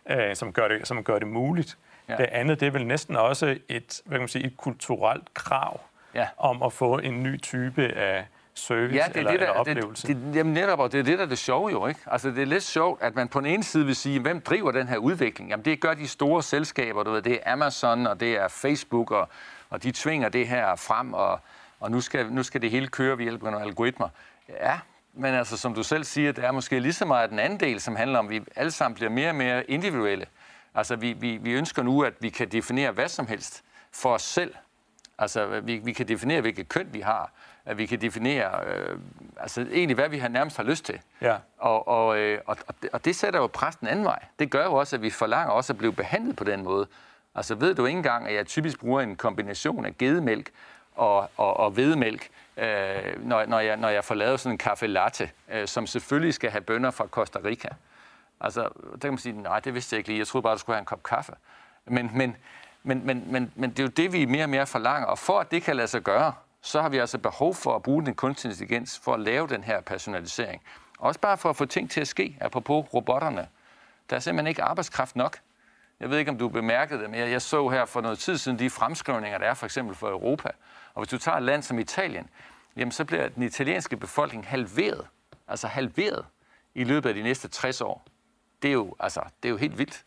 øh, 0.09 0.35
som, 0.35 0.53
gør 0.53 0.67
det, 0.67 0.87
som 0.87 1.03
gør 1.03 1.19
det 1.19 1.27
muligt. 1.27 1.77
Ja. 2.09 2.15
Det 2.17 2.23
andet, 2.25 2.59
det 2.59 2.65
er 2.67 2.71
vel 2.71 2.85
næsten 2.87 3.15
også 3.15 3.57
et, 3.69 4.01
hvad 4.05 4.15
kan 4.17 4.21
man 4.21 4.27
sige, 4.27 4.45
et 4.45 4.57
kulturelt 4.57 5.33
krav 5.33 5.81
Ja. 6.13 6.27
om 6.37 6.63
at 6.63 6.73
få 6.73 6.97
en 6.97 7.23
ny 7.23 7.41
type 7.41 7.87
af 7.87 8.25
service 8.53 8.95
Ja, 8.95 9.03
det 9.07 9.15
er 9.15 9.19
eller, 9.19 9.31
det, 9.31 9.41
eller 9.41 9.53
der, 9.53 9.59
oplevelse. 9.59 10.07
det, 10.07 10.15
det, 10.15 10.35
jamen 10.35 10.53
netop, 10.53 10.79
og 10.79 10.91
det 10.91 10.99
er 10.99 11.03
det, 11.03 11.17
der 11.17 11.25
er 11.25 11.29
det 11.29 11.37
sjove 11.37 11.69
jo, 11.71 11.87
ikke? 11.87 11.99
Altså, 12.07 12.29
det 12.29 12.41
er 12.41 12.45
lidt 12.45 12.63
sjovt, 12.63 13.01
at 13.01 13.15
man 13.15 13.27
på 13.27 13.39
den 13.39 13.47
ene 13.47 13.63
side 13.63 13.85
vil 13.85 13.95
sige, 13.95 14.19
hvem 14.19 14.41
driver 14.41 14.71
den 14.71 14.87
her 14.87 14.97
udvikling? 14.97 15.49
Jamen, 15.49 15.65
det 15.65 15.79
gør 15.81 15.93
de 15.93 16.07
store 16.07 16.43
selskaber, 16.43 17.03
du 17.03 17.11
ved, 17.11 17.21
det 17.21 17.39
er 17.43 17.51
Amazon, 17.53 18.07
og 18.07 18.19
det 18.19 18.31
er 18.37 18.47
Facebook, 18.47 19.11
og, 19.11 19.29
og 19.69 19.83
de 19.83 19.91
tvinger 19.91 20.29
det 20.29 20.47
her 20.47 20.75
frem, 20.75 21.13
og, 21.13 21.39
og 21.79 21.91
nu, 21.91 22.01
skal, 22.01 22.31
nu 22.31 22.43
skal 22.43 22.61
det 22.61 22.71
hele 22.71 22.87
køre 22.87 23.17
ved 23.17 23.23
hjælp 23.23 23.43
af 23.45 23.51
nogle 23.51 23.65
algoritmer. 23.65 24.09
Ja, 24.49 24.79
men 25.15 25.33
altså, 25.33 25.57
som 25.57 25.73
du 25.73 25.83
selv 25.83 26.03
siger, 26.03 26.31
det 26.31 26.43
er 26.43 26.51
måske 26.51 26.79
lige 26.79 26.93
så 26.93 27.05
meget 27.05 27.29
den 27.29 27.39
anden 27.39 27.59
del, 27.59 27.81
som 27.81 27.95
handler 27.95 28.19
om, 28.19 28.25
at 28.25 28.31
vi 28.31 28.41
alle 28.55 28.71
sammen 28.71 28.95
bliver 28.95 29.09
mere 29.09 29.29
og 29.29 29.35
mere 29.35 29.69
individuelle. 29.69 30.25
Altså, 30.75 30.95
vi, 30.95 31.13
vi, 31.13 31.37
vi 31.37 31.51
ønsker 31.51 31.83
nu, 31.83 32.03
at 32.03 32.13
vi 32.19 32.29
kan 32.29 32.47
definere 32.47 32.91
hvad 32.91 33.07
som 33.07 33.27
helst 33.27 33.63
for 33.91 34.13
os 34.13 34.21
selv. 34.21 34.53
Altså, 35.17 35.59
vi, 35.59 35.77
vi 35.77 35.93
kan 35.93 36.07
definere, 36.07 36.41
hvilket 36.41 36.69
køn 36.69 36.87
vi 36.91 36.99
har. 36.99 37.31
At 37.65 37.77
vi 37.77 37.85
kan 37.85 38.01
definere, 38.01 38.65
øh, 38.65 38.97
altså 39.37 39.61
egentlig, 39.61 39.95
hvad 39.95 40.09
vi 40.09 40.17
har 40.17 40.27
nærmest 40.27 40.57
har 40.57 40.63
lyst 40.63 40.85
til. 40.85 40.99
Ja. 41.21 41.35
Og, 41.57 41.87
og, 41.87 42.17
øh, 42.17 42.39
og, 42.45 42.57
og, 42.67 42.75
det, 42.81 42.89
og 42.93 43.05
det 43.05 43.15
sætter 43.15 43.39
jo 43.39 43.47
pres 43.47 43.75
den 43.75 43.87
anden 43.87 44.05
vej. 44.05 44.19
Det 44.39 44.51
gør 44.51 44.63
jo 44.63 44.73
også, 44.73 44.95
at 44.95 45.01
vi 45.01 45.09
forlanger 45.09 45.53
også 45.53 45.73
at 45.73 45.77
blive 45.77 45.93
behandlet 45.93 46.35
på 46.35 46.43
den 46.43 46.63
måde. 46.63 46.87
Altså, 47.35 47.55
ved 47.55 47.75
du 47.75 47.85
ikke 47.85 47.97
engang, 47.97 48.27
at 48.27 48.35
jeg 48.35 48.45
typisk 48.45 48.79
bruger 48.79 49.01
en 49.01 49.15
kombination 49.15 49.85
af 49.85 49.97
gedemælk 49.97 50.51
og, 50.95 51.29
og, 51.37 51.57
og 51.57 51.71
hvedemælk, 51.71 52.29
øh, 52.57 53.27
når, 53.27 53.45
når, 53.45 53.59
jeg, 53.59 53.77
når 53.77 53.89
jeg 53.89 54.03
får 54.03 54.15
lavet 54.15 54.39
sådan 54.39 54.53
en 54.53 54.57
kaffe 54.57 54.87
latte, 54.87 55.29
øh, 55.51 55.67
som 55.67 55.87
selvfølgelig 55.87 56.33
skal 56.33 56.51
have 56.51 56.61
bønner 56.61 56.91
fra 56.91 57.07
Costa 57.07 57.39
Rica. 57.43 57.69
Altså, 58.41 58.61
der 58.91 58.97
kan 59.01 59.11
man 59.11 59.17
sige, 59.17 59.41
nej, 59.41 59.59
det 59.59 59.73
vidste 59.73 59.93
jeg 59.93 59.97
ikke 59.97 60.09
lige. 60.09 60.19
Jeg 60.19 60.27
troede 60.27 60.43
bare, 60.43 60.53
du 60.53 60.59
skulle 60.59 60.75
have 60.75 60.81
en 60.81 60.85
kop 60.85 61.03
kaffe. 61.03 61.33
Men, 61.85 62.11
men, 62.13 62.37
men, 62.83 63.05
men, 63.05 63.23
men, 63.31 63.51
men 63.55 63.69
det 63.69 63.79
er 63.79 63.83
jo 63.83 63.89
det, 63.89 64.13
vi 64.13 64.25
mere 64.25 64.43
og 64.43 64.49
mere 64.49 64.65
forlanger. 64.65 65.07
Og 65.07 65.19
for 65.19 65.39
at 65.39 65.51
det 65.51 65.63
kan 65.63 65.75
lade 65.75 65.87
sig 65.87 66.01
gøre, 66.01 66.33
så 66.61 66.81
har 66.81 66.89
vi 66.89 66.97
altså 66.97 67.17
behov 67.17 67.55
for 67.55 67.75
at 67.75 67.83
bruge 67.83 68.05
den 68.05 68.15
kunstig 68.15 68.49
intelligens 68.49 68.99
for 69.03 69.13
at 69.13 69.19
lave 69.19 69.47
den 69.47 69.63
her 69.63 69.81
personalisering. 69.81 70.61
Også 70.99 71.19
bare 71.19 71.37
for 71.37 71.49
at 71.49 71.55
få 71.55 71.65
ting 71.65 71.91
til 71.91 72.01
at 72.01 72.07
ske, 72.07 72.37
apropos 72.41 72.93
robotterne. 72.93 73.47
Der 74.09 74.15
er 74.15 74.19
simpelthen 74.19 74.47
ikke 74.47 74.63
arbejdskraft 74.63 75.15
nok. 75.15 75.37
Jeg 75.99 76.09
ved 76.09 76.17
ikke, 76.17 76.31
om 76.31 76.37
du 76.37 76.49
bemærkede 76.49 77.01
det, 77.01 77.09
men 77.09 77.19
jeg 77.19 77.31
jeg 77.31 77.41
så 77.41 77.69
her 77.69 77.85
for 77.85 78.01
noget 78.01 78.19
tid 78.19 78.37
siden 78.37 78.59
de 78.59 78.69
fremskrivninger, 78.69 79.37
der 79.37 79.45
er 79.45 79.53
for 79.53 79.65
eksempel 79.65 79.95
for 79.95 80.09
Europa. 80.09 80.49
Og 80.95 81.01
hvis 81.01 81.09
du 81.09 81.17
tager 81.17 81.37
et 81.37 81.43
land 81.43 81.63
som 81.63 81.79
Italien, 81.79 82.29
jamen 82.77 82.91
så 82.91 83.05
bliver 83.05 83.27
den 83.27 83.43
italienske 83.43 83.97
befolkning 83.97 84.47
halveret. 84.47 85.07
Altså 85.47 85.67
halveret 85.67 86.25
i 86.75 86.83
løbet 86.83 87.09
af 87.09 87.15
de 87.15 87.23
næste 87.23 87.47
60 87.47 87.81
år. 87.81 88.05
Det 88.61 88.67
er 88.67 88.73
jo, 88.73 88.95
altså, 88.99 89.21
det 89.43 89.49
er 89.49 89.51
jo 89.51 89.57
helt 89.57 89.77
vildt. 89.77 90.03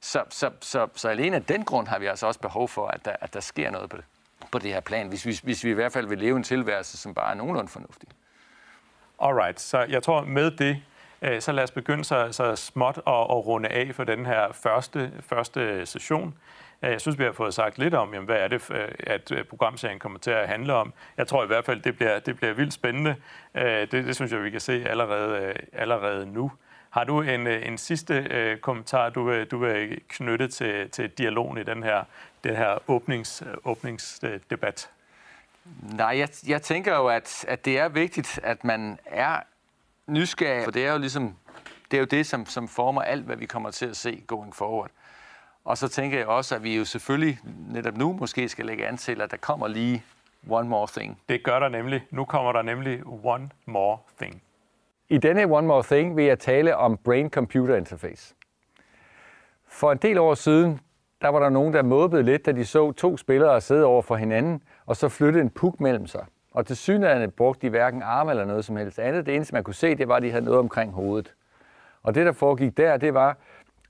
Så, 0.00 0.24
så, 0.30 0.50
så, 0.60 0.88
så 0.94 1.08
alene 1.08 1.36
af 1.36 1.44
den 1.44 1.64
grund 1.64 1.86
har 1.86 1.98
vi 1.98 2.06
altså 2.06 2.26
også 2.26 2.40
behov 2.40 2.68
for, 2.68 2.86
at 2.86 3.04
der, 3.04 3.16
at 3.20 3.34
der 3.34 3.40
sker 3.40 3.70
noget 3.70 3.90
på 3.90 3.96
det, 3.96 4.04
på 4.52 4.58
det 4.58 4.72
her 4.72 4.80
plan, 4.80 5.08
hvis, 5.08 5.22
hvis, 5.22 5.40
hvis 5.40 5.64
vi 5.64 5.70
i 5.70 5.74
hvert 5.74 5.92
fald 5.92 6.06
vil 6.06 6.18
leve 6.18 6.36
en 6.36 6.42
tilværelse, 6.42 6.96
som 6.96 7.14
bare 7.14 7.30
er 7.30 7.34
nogenlunde 7.34 7.68
fornuftig. 7.68 8.08
Alright, 9.20 9.60
så 9.60 9.78
jeg 9.78 10.02
tror 10.02 10.24
med 10.24 10.50
det, 10.50 10.82
øh, 11.22 11.40
så 11.40 11.52
lad 11.52 11.64
os 11.64 11.70
begynde 11.70 12.04
så, 12.04 12.28
så 12.32 12.56
småt 12.56 12.96
at, 12.96 13.12
at 13.12 13.46
runde 13.46 13.68
af 13.68 13.94
for 13.94 14.04
den 14.04 14.26
her 14.26 14.52
første, 14.52 15.12
første 15.20 15.86
session. 15.86 16.34
Jeg 16.82 17.00
synes, 17.00 17.18
vi 17.18 17.24
har 17.24 17.32
fået 17.32 17.54
sagt 17.54 17.78
lidt 17.78 17.94
om, 17.94 18.14
jamen, 18.14 18.26
hvad 18.26 18.36
er 18.36 18.48
det, 18.48 18.70
øh, 18.70 18.88
at 18.98 19.32
øh, 19.32 19.44
programserien 19.44 19.98
kommer 19.98 20.18
til 20.18 20.30
at 20.30 20.48
handle 20.48 20.74
om. 20.74 20.92
Jeg 21.16 21.26
tror 21.26 21.44
i 21.44 21.46
hvert 21.46 21.64
fald, 21.64 21.80
det 21.80 21.96
bliver, 21.96 22.18
det 22.18 22.36
bliver 22.36 22.52
vildt 22.52 22.72
spændende. 22.72 23.16
Øh, 23.54 23.64
det, 23.64 23.92
det 23.92 24.14
synes 24.14 24.32
jeg, 24.32 24.44
vi 24.44 24.50
kan 24.50 24.60
se 24.60 24.84
allerede, 24.88 25.54
allerede 25.72 26.26
nu. 26.26 26.52
Har 26.90 27.04
du 27.04 27.22
en, 27.22 27.46
en 27.46 27.78
sidste 27.78 28.14
øh, 28.14 28.58
kommentar, 28.58 29.10
du 29.10 29.24
vil, 29.24 29.46
du 29.46 29.58
vil 29.58 30.00
knytte 30.08 30.48
til, 30.48 30.90
til 30.90 31.10
dialogen 31.10 31.58
i 31.58 31.62
den 31.62 31.82
her, 31.82 32.04
den 32.44 32.56
her 32.56 32.90
åbnings, 32.90 33.42
åbningsdebat? 33.64 34.90
Nej, 35.82 36.18
jeg, 36.18 36.28
jeg 36.46 36.62
tænker 36.62 36.96
jo, 36.96 37.06
at, 37.08 37.44
at 37.48 37.64
det 37.64 37.78
er 37.78 37.88
vigtigt, 37.88 38.40
at 38.42 38.64
man 38.64 38.98
er 39.06 39.40
nysgerrig, 40.06 40.64
for 40.64 40.70
det 40.70 40.86
er 40.86 40.92
jo 40.92 40.98
ligesom, 40.98 41.36
det 41.90 41.96
er 41.96 41.98
jo 41.98 42.06
det, 42.06 42.26
som, 42.26 42.46
som 42.46 42.68
former 42.68 43.02
alt, 43.02 43.24
hvad 43.24 43.36
vi 43.36 43.46
kommer 43.46 43.70
til 43.70 43.86
at 43.86 43.96
se 43.96 44.22
going 44.26 44.54
forward. 44.54 44.90
Og 45.64 45.78
så 45.78 45.88
tænker 45.88 46.18
jeg 46.18 46.26
også, 46.26 46.54
at 46.54 46.62
vi 46.62 46.76
jo 46.76 46.84
selvfølgelig 46.84 47.38
netop 47.68 47.96
nu 47.96 48.12
måske 48.12 48.48
skal 48.48 48.66
lægge 48.66 48.86
an 48.86 48.96
til, 48.96 49.20
at 49.20 49.30
der 49.30 49.36
kommer 49.36 49.68
lige 49.68 50.04
one 50.50 50.68
more 50.68 50.86
thing. 50.96 51.18
Det 51.28 51.44
gør 51.44 51.58
der 51.58 51.68
nemlig. 51.68 52.06
Nu 52.10 52.24
kommer 52.24 52.52
der 52.52 52.62
nemlig 52.62 53.02
one 53.06 53.50
more 53.66 53.98
thing. 54.20 54.42
I 55.12 55.18
denne 55.18 55.44
One 55.44 55.66
More 55.66 55.82
Thing 55.82 56.16
vil 56.16 56.24
jeg 56.24 56.38
tale 56.38 56.76
om 56.76 56.98
Brain-Computer 57.08 57.74
Interface. 57.74 58.34
For 59.68 59.92
en 59.92 59.98
del 59.98 60.18
år 60.18 60.34
siden, 60.34 60.80
der 61.22 61.28
var 61.28 61.40
der 61.40 61.48
nogen, 61.48 61.74
der 61.74 61.82
måbede 61.82 62.22
lidt, 62.22 62.46
da 62.46 62.52
de 62.52 62.64
så 62.64 62.92
to 62.92 63.16
spillere 63.16 63.60
sidde 63.60 63.84
over 63.84 64.02
for 64.02 64.16
hinanden, 64.16 64.62
og 64.86 64.96
så 64.96 65.08
flytte 65.08 65.40
en 65.40 65.50
puk 65.50 65.80
mellem 65.80 66.06
sig. 66.06 66.24
Og 66.50 66.66
til 66.66 66.76
synligheden 66.76 67.30
brugte 67.30 67.66
de 67.66 67.70
hverken 67.70 68.02
arme 68.02 68.30
eller 68.30 68.44
noget 68.44 68.64
som 68.64 68.76
helst 68.76 68.98
andet. 68.98 69.26
Det 69.26 69.34
eneste, 69.34 69.54
man 69.54 69.64
kunne 69.64 69.74
se, 69.74 69.94
det 69.94 70.08
var, 70.08 70.16
at 70.16 70.22
de 70.22 70.30
havde 70.30 70.44
noget 70.44 70.60
omkring 70.60 70.92
hovedet. 70.92 71.34
Og 72.02 72.14
det, 72.14 72.26
der 72.26 72.32
foregik 72.32 72.76
der, 72.76 72.96
det 72.96 73.14
var, 73.14 73.36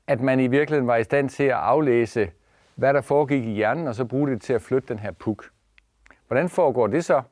at 0.06 0.20
man 0.20 0.40
i 0.40 0.46
virkeligheden 0.46 0.86
var 0.86 0.96
i 0.96 1.04
stand 1.04 1.28
til 1.28 1.44
at 1.44 1.52
aflæse, 1.52 2.30
hvad 2.74 2.94
der 2.94 3.00
foregik 3.00 3.44
i 3.44 3.50
hjernen, 3.50 3.86
og 3.86 3.94
så 3.94 4.04
bruge 4.04 4.30
det 4.30 4.42
til 4.42 4.52
at 4.52 4.62
flytte 4.62 4.88
den 4.88 4.98
her 4.98 5.12
puk. 5.12 5.50
Hvordan 6.26 6.48
foregår 6.48 6.86
det 6.86 7.04
så? 7.04 7.22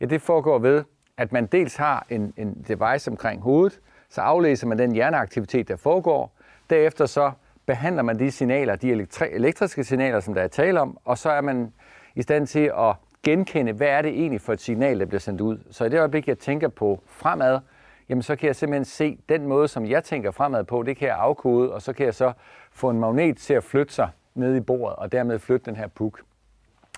Ja, 0.00 0.06
det 0.06 0.22
foregår 0.22 0.58
ved, 0.58 0.84
at 1.16 1.32
man 1.32 1.46
dels 1.46 1.76
har 1.76 2.06
en, 2.10 2.32
en 2.36 2.64
device 2.68 3.10
omkring 3.10 3.42
hovedet, 3.42 3.80
så 4.08 4.20
aflæser 4.20 4.66
man 4.66 4.78
den 4.78 4.92
hjerneaktivitet, 4.92 5.68
der 5.68 5.76
foregår. 5.76 6.32
Derefter 6.70 7.06
så 7.06 7.32
behandler 7.66 8.02
man 8.02 8.18
de 8.18 8.30
signaler, 8.30 8.76
de 8.76 8.92
elektri- 8.92 9.34
elektriske 9.34 9.84
signaler, 9.84 10.20
som 10.20 10.34
der 10.34 10.42
er 10.42 10.48
tale 10.48 10.80
om, 10.80 10.98
og 11.04 11.18
så 11.18 11.30
er 11.30 11.40
man 11.40 11.72
i 12.14 12.22
stand 12.22 12.46
til 12.46 12.72
at 12.78 12.94
genkende, 13.22 13.72
hvad 13.72 13.88
er 13.88 14.02
det 14.02 14.10
egentlig 14.10 14.40
for 14.40 14.52
et 14.52 14.60
signal, 14.60 15.00
der 15.00 15.06
bliver 15.06 15.20
sendt 15.20 15.40
ud. 15.40 15.58
Så 15.70 15.84
i 15.84 15.88
det 15.88 15.98
øjeblik, 15.98 16.28
jeg 16.28 16.38
tænker 16.38 16.68
på 16.68 17.02
fremad, 17.06 17.60
jamen 18.08 18.22
så 18.22 18.36
kan 18.36 18.46
jeg 18.46 18.56
simpelthen 18.56 18.84
se 18.84 19.18
den 19.28 19.46
måde, 19.46 19.68
som 19.68 19.86
jeg 19.86 20.04
tænker 20.04 20.30
fremad 20.30 20.64
på, 20.64 20.82
det 20.82 20.96
kan 20.96 21.08
jeg 21.08 21.16
afkode, 21.16 21.72
og 21.72 21.82
så 21.82 21.92
kan 21.92 22.06
jeg 22.06 22.14
så 22.14 22.32
få 22.72 22.90
en 22.90 23.00
magnet 23.00 23.36
til 23.36 23.54
at 23.54 23.64
flytte 23.64 23.94
sig 23.94 24.08
ned 24.34 24.56
i 24.56 24.60
bordet, 24.60 24.96
og 24.96 25.12
dermed 25.12 25.38
flytte 25.38 25.66
den 25.66 25.76
her 25.76 25.86
puk. 25.88 26.20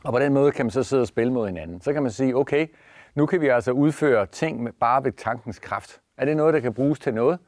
Og 0.04 0.12
på 0.12 0.18
den 0.18 0.32
måde 0.34 0.52
kan 0.52 0.66
man 0.66 0.70
så 0.70 0.82
sidde 0.82 1.02
og 1.02 1.06
spille 1.06 1.32
mod 1.32 1.46
hinanden. 1.46 1.80
Så 1.80 1.92
kan 1.92 2.02
man 2.02 2.12
sige, 2.12 2.36
okay, 2.36 2.66
nu 3.14 3.26
kan 3.26 3.40
vi 3.40 3.48
altså 3.48 3.72
udføre 3.72 4.26
ting 4.26 4.62
med 4.62 4.72
bare 4.72 5.04
ved 5.04 5.12
tankens 5.12 5.58
kraft. 5.58 6.00
Er 6.18 6.24
det 6.24 6.36
noget, 6.36 6.54
der 6.54 6.60
kan 6.60 6.74
bruges 6.74 6.98
til 6.98 7.14
noget? 7.14 7.38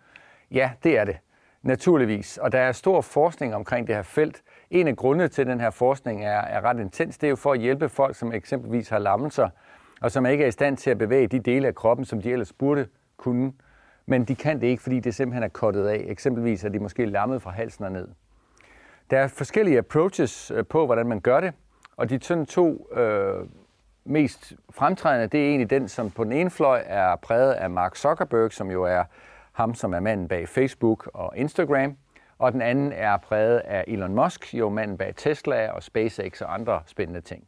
Ja, 0.51 0.71
det 0.85 0.99
er 0.99 1.05
det. 1.05 1.17
Naturligvis. 1.63 2.39
Og 2.39 2.53
der 2.53 2.59
er 2.59 2.73
stor 2.73 3.01
forskning 3.01 3.55
omkring 3.55 3.87
det 3.87 3.95
her 3.95 4.03
felt. 4.03 4.43
En 4.71 4.89
af 4.89 4.97
grundene 4.97 5.29
til, 5.29 5.43
at 5.43 5.49
den 5.49 5.61
her 5.61 5.71
forskning 5.71 6.25
er, 6.25 6.41
er 6.41 6.61
ret 6.61 6.81
intens, 6.81 7.19
det 7.19 7.27
er 7.27 7.31
jo 7.31 7.37
for 7.37 7.53
at 7.53 7.59
hjælpe 7.59 7.89
folk, 7.89 8.17
som 8.17 8.33
eksempelvis 8.33 8.89
har 8.89 8.99
lammelser, 8.99 9.49
og 10.01 10.13
som 10.13 10.27
ikke 10.27 10.45
er 10.45 10.49
i 10.49 10.51
stand 10.51 10.77
til 10.77 10.91
at 10.91 10.99
bevæge 10.99 11.27
de 11.27 11.39
dele 11.39 11.67
af 11.69 11.75
kroppen, 11.75 12.05
som 12.05 12.23
de 12.23 12.33
ellers 12.33 12.53
burde 12.53 12.87
kunne. 13.17 13.53
Men 14.07 14.25
de 14.25 14.35
kan 14.35 14.61
det 14.61 14.67
ikke, 14.67 14.83
fordi 14.83 15.01
det 15.01 15.15
simpelthen 15.15 15.43
er 15.43 15.49
kottet 15.49 15.87
af. 15.87 16.05
Eksempelvis 16.09 16.65
er 16.65 16.69
de 16.69 16.79
måske 16.79 17.07
lammet 17.07 17.43
fra 17.43 17.51
halsen 17.51 17.85
og 17.85 17.93
ned. 17.93 18.09
Der 19.11 19.19
er 19.19 19.29
forskellige 19.29 19.79
approaches 19.79 20.51
øh, 20.51 20.67
på, 20.67 20.87
hvordan 20.87 21.07
man 21.07 21.21
gør 21.21 21.41
det, 21.41 21.53
og 21.97 22.11
de 22.11 22.19
sådan 22.23 22.47
to 22.47 22.89
øh, 22.93 23.47
mest 24.05 24.53
fremtrædende, 24.71 25.27
det 25.27 25.41
er 25.41 25.49
egentlig 25.49 25.71
den, 25.71 25.89
som 25.89 26.11
på 26.11 26.25
den 26.25 26.33
ene 26.33 26.51
fløj 26.51 26.83
er 26.87 27.17
præget 27.17 27.53
af 27.53 27.71
Mark 27.71 27.97
Zuckerberg, 27.97 28.53
som 28.53 28.71
jo 28.71 28.85
er 28.85 29.05
ham, 29.53 29.75
som 29.75 29.95
er 29.95 30.01
manden 30.01 30.29
bag 30.29 30.49
Facebook 30.49 31.11
og 31.15 31.33
Instagram, 31.37 31.97
og 32.39 32.53
den 32.53 32.63
anden 32.63 32.93
er 32.93 33.17
præget 33.17 33.59
af 33.59 33.85
Elon 33.87 34.15
Musk, 34.15 34.55
jo 34.55 34.69
manden 34.69 34.99
bag 34.99 35.15
Tesla 35.17 35.71
og 35.71 35.83
SpaceX 35.83 36.41
og 36.41 36.55
andre 36.55 36.83
spændende 36.87 37.21
ting. 37.21 37.45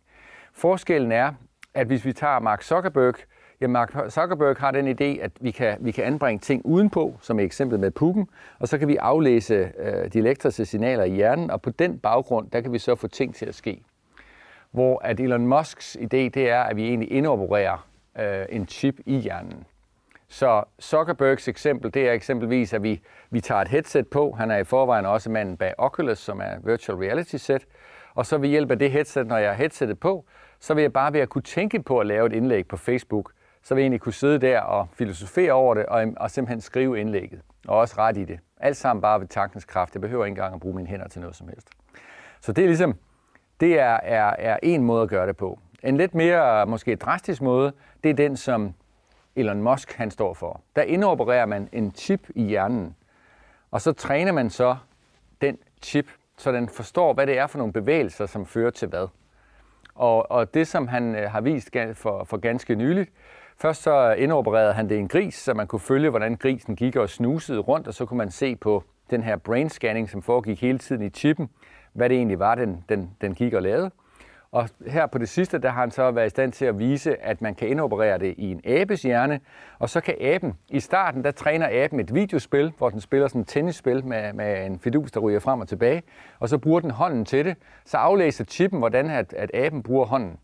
Forskellen 0.52 1.12
er, 1.12 1.32
at 1.74 1.86
hvis 1.86 2.04
vi 2.04 2.12
tager 2.12 2.38
Mark 2.38 2.62
Zuckerberg, 2.62 3.14
ja, 3.60 3.66
Mark 3.66 3.94
Zuckerberg 4.08 4.56
har 4.58 4.70
den 4.70 4.88
idé, 4.88 5.22
at 5.22 5.32
vi 5.40 5.50
kan, 5.50 5.76
vi 5.80 5.90
kan 5.90 6.04
anbringe 6.04 6.40
ting 6.40 6.66
udenpå, 6.66 7.16
som 7.20 7.38
i 7.38 7.42
eksemplet 7.42 7.80
med 7.80 7.90
pukken, 7.90 8.28
og 8.58 8.68
så 8.68 8.78
kan 8.78 8.88
vi 8.88 8.96
aflæse 8.96 9.72
øh, 9.78 10.12
de 10.12 10.18
elektriske 10.18 10.64
signaler 10.64 11.04
i 11.04 11.14
hjernen, 11.14 11.50
og 11.50 11.62
på 11.62 11.70
den 11.70 11.98
baggrund, 11.98 12.50
der 12.50 12.60
kan 12.60 12.72
vi 12.72 12.78
så 12.78 12.94
få 12.94 13.08
ting 13.08 13.34
til 13.34 13.46
at 13.46 13.54
ske. 13.54 13.82
Hvor 14.70 14.98
at 15.04 15.20
Elon 15.20 15.46
Musks 15.46 15.96
idé, 16.00 16.06
det 16.16 16.36
er, 16.36 16.60
at 16.60 16.76
vi 16.76 16.88
egentlig 16.88 17.12
indopererer 17.12 17.88
øh, 18.20 18.46
en 18.48 18.68
chip 18.68 18.94
i 19.06 19.16
hjernen. 19.16 19.64
Så 20.28 20.64
Zuckerbergs 20.80 21.48
eksempel, 21.48 21.94
det 21.94 22.08
er 22.08 22.12
eksempelvis, 22.12 22.72
at 22.72 22.82
vi, 22.82 23.00
vi 23.30 23.40
tager 23.40 23.60
et 23.60 23.68
headset 23.68 24.08
på. 24.08 24.32
Han 24.38 24.50
er 24.50 24.56
i 24.56 24.64
forvejen 24.64 25.06
også 25.06 25.30
manden 25.30 25.56
bag 25.56 25.74
Oculus, 25.78 26.18
som 26.18 26.40
er 26.40 26.58
virtual 26.64 26.98
reality 26.98 27.36
set. 27.36 27.66
Og 28.14 28.26
så 28.26 28.38
ved 28.38 28.48
hjælp 28.48 28.70
af 28.70 28.78
det 28.78 28.90
headset, 28.90 29.26
når 29.26 29.36
jeg 29.36 29.50
har 29.50 29.56
headsetet 29.56 30.00
på, 30.00 30.24
så 30.60 30.74
vil 30.74 30.82
jeg 30.82 30.92
bare 30.92 31.12
ved 31.12 31.20
at 31.20 31.28
kunne 31.28 31.42
tænke 31.42 31.82
på 31.82 31.98
at 31.98 32.06
lave 32.06 32.26
et 32.26 32.32
indlæg 32.32 32.68
på 32.68 32.76
Facebook, 32.76 33.32
så 33.64 33.74
vil 33.74 33.82
jeg 33.82 33.84
egentlig 33.84 34.00
kunne 34.00 34.12
sidde 34.12 34.38
der 34.38 34.60
og 34.60 34.88
filosofere 34.92 35.52
over 35.52 35.74
det, 35.74 35.86
og, 35.86 36.06
og 36.16 36.30
simpelthen 36.30 36.60
skrive 36.60 37.00
indlægget, 37.00 37.40
og 37.68 37.78
også 37.78 37.94
ret 37.98 38.16
i 38.16 38.24
det. 38.24 38.38
Alt 38.56 38.76
sammen 38.76 39.00
bare 39.00 39.20
ved 39.20 39.28
tankens 39.28 39.64
kraft. 39.64 39.94
Jeg 39.94 40.00
behøver 40.00 40.24
ikke 40.24 40.32
engang 40.32 40.54
at 40.54 40.60
bruge 40.60 40.76
mine 40.76 40.88
hænder 40.88 41.08
til 41.08 41.20
noget 41.20 41.36
som 41.36 41.48
helst. 41.48 41.68
Så 42.40 42.52
det 42.52 42.62
er 42.62 42.66
ligesom, 42.66 42.94
det 43.60 43.80
er, 43.80 44.00
er, 44.02 44.36
er 44.38 44.58
en 44.62 44.82
måde 44.82 45.02
at 45.02 45.08
gøre 45.08 45.26
det 45.26 45.36
på. 45.36 45.58
En 45.82 45.96
lidt 45.96 46.14
mere 46.14 46.66
måske 46.66 46.96
drastisk 46.96 47.42
måde, 47.42 47.72
det 48.04 48.10
er 48.10 48.14
den, 48.14 48.36
som 48.36 48.74
Elon 49.36 49.62
Musk 49.62 49.92
han 49.92 50.10
står 50.10 50.34
for. 50.34 50.60
Der 50.76 50.82
indopererer 50.82 51.46
man 51.46 51.68
en 51.72 51.94
chip 51.94 52.28
i 52.34 52.42
hjernen, 52.42 52.96
og 53.70 53.80
så 53.80 53.92
træner 53.92 54.32
man 54.32 54.50
så 54.50 54.76
den 55.40 55.58
chip, 55.82 56.06
så 56.36 56.52
den 56.52 56.68
forstår, 56.68 57.12
hvad 57.12 57.26
det 57.26 57.38
er 57.38 57.46
for 57.46 57.58
nogle 57.58 57.72
bevægelser, 57.72 58.26
som 58.26 58.46
fører 58.46 58.70
til 58.70 58.88
hvad. 58.88 59.08
Og, 59.94 60.30
og 60.30 60.54
det, 60.54 60.68
som 60.68 60.88
han 60.88 61.14
øh, 61.14 61.30
har 61.30 61.40
vist 61.40 61.70
for, 61.94 62.24
for 62.24 62.36
ganske 62.36 62.74
nyligt, 62.74 63.10
først 63.56 63.82
så 63.82 64.12
indopererede 64.12 64.72
han 64.72 64.88
det 64.88 64.94
i 64.94 64.98
en 64.98 65.08
gris, 65.08 65.34
så 65.34 65.54
man 65.54 65.66
kunne 65.66 65.80
følge, 65.80 66.10
hvordan 66.10 66.36
grisen 66.36 66.76
gik 66.76 66.96
og 66.96 67.10
snusede 67.10 67.58
rundt, 67.58 67.88
og 67.88 67.94
så 67.94 68.06
kunne 68.06 68.18
man 68.18 68.30
se 68.30 68.56
på 68.56 68.84
den 69.10 69.22
her 69.22 69.36
brain 69.36 69.70
scanning, 69.70 70.10
som 70.10 70.22
foregik 70.22 70.60
hele 70.60 70.78
tiden 70.78 71.02
i 71.02 71.10
chippen, 71.10 71.48
hvad 71.92 72.08
det 72.08 72.16
egentlig 72.16 72.38
var, 72.38 72.54
den, 72.54 72.84
den, 72.88 73.10
den 73.20 73.34
gik 73.34 73.52
og 73.54 73.62
lavede. 73.62 73.90
Og 74.54 74.68
her 74.86 75.06
på 75.06 75.18
det 75.18 75.28
sidste, 75.28 75.58
der 75.58 75.68
har 75.68 75.80
han 75.80 75.90
så 75.90 76.10
været 76.10 76.26
i 76.26 76.30
stand 76.30 76.52
til 76.52 76.64
at 76.64 76.78
vise, 76.78 77.22
at 77.22 77.42
man 77.42 77.54
kan 77.54 77.68
indoperere 77.68 78.18
det 78.18 78.34
i 78.38 78.50
en 78.50 78.60
abes 78.64 79.02
hjerne, 79.02 79.40
og 79.78 79.90
så 79.90 80.00
kan 80.00 80.14
aben, 80.20 80.54
i 80.68 80.80
starten, 80.80 81.24
der 81.24 81.30
træner 81.30 81.68
aben 81.84 82.00
et 82.00 82.14
videospil, 82.14 82.72
hvor 82.78 82.90
den 82.90 83.00
spiller 83.00 83.28
sådan 83.28 83.40
et 83.40 83.48
tennisspil 83.48 84.06
med, 84.06 84.32
med 84.32 84.66
en 84.66 84.78
fidus, 84.78 85.12
der 85.12 85.20
ryger 85.20 85.40
frem 85.40 85.60
og 85.60 85.68
tilbage, 85.68 86.02
og 86.38 86.48
så 86.48 86.58
bruger 86.58 86.80
den 86.80 86.90
hånden 86.90 87.24
til 87.24 87.44
det, 87.44 87.56
så 87.84 87.96
aflæser 87.96 88.44
chippen, 88.44 88.78
hvordan 88.78 89.10
at, 89.10 89.32
at 89.32 89.50
aben 89.54 89.82
bruger 89.82 90.06
hånden. 90.06 90.38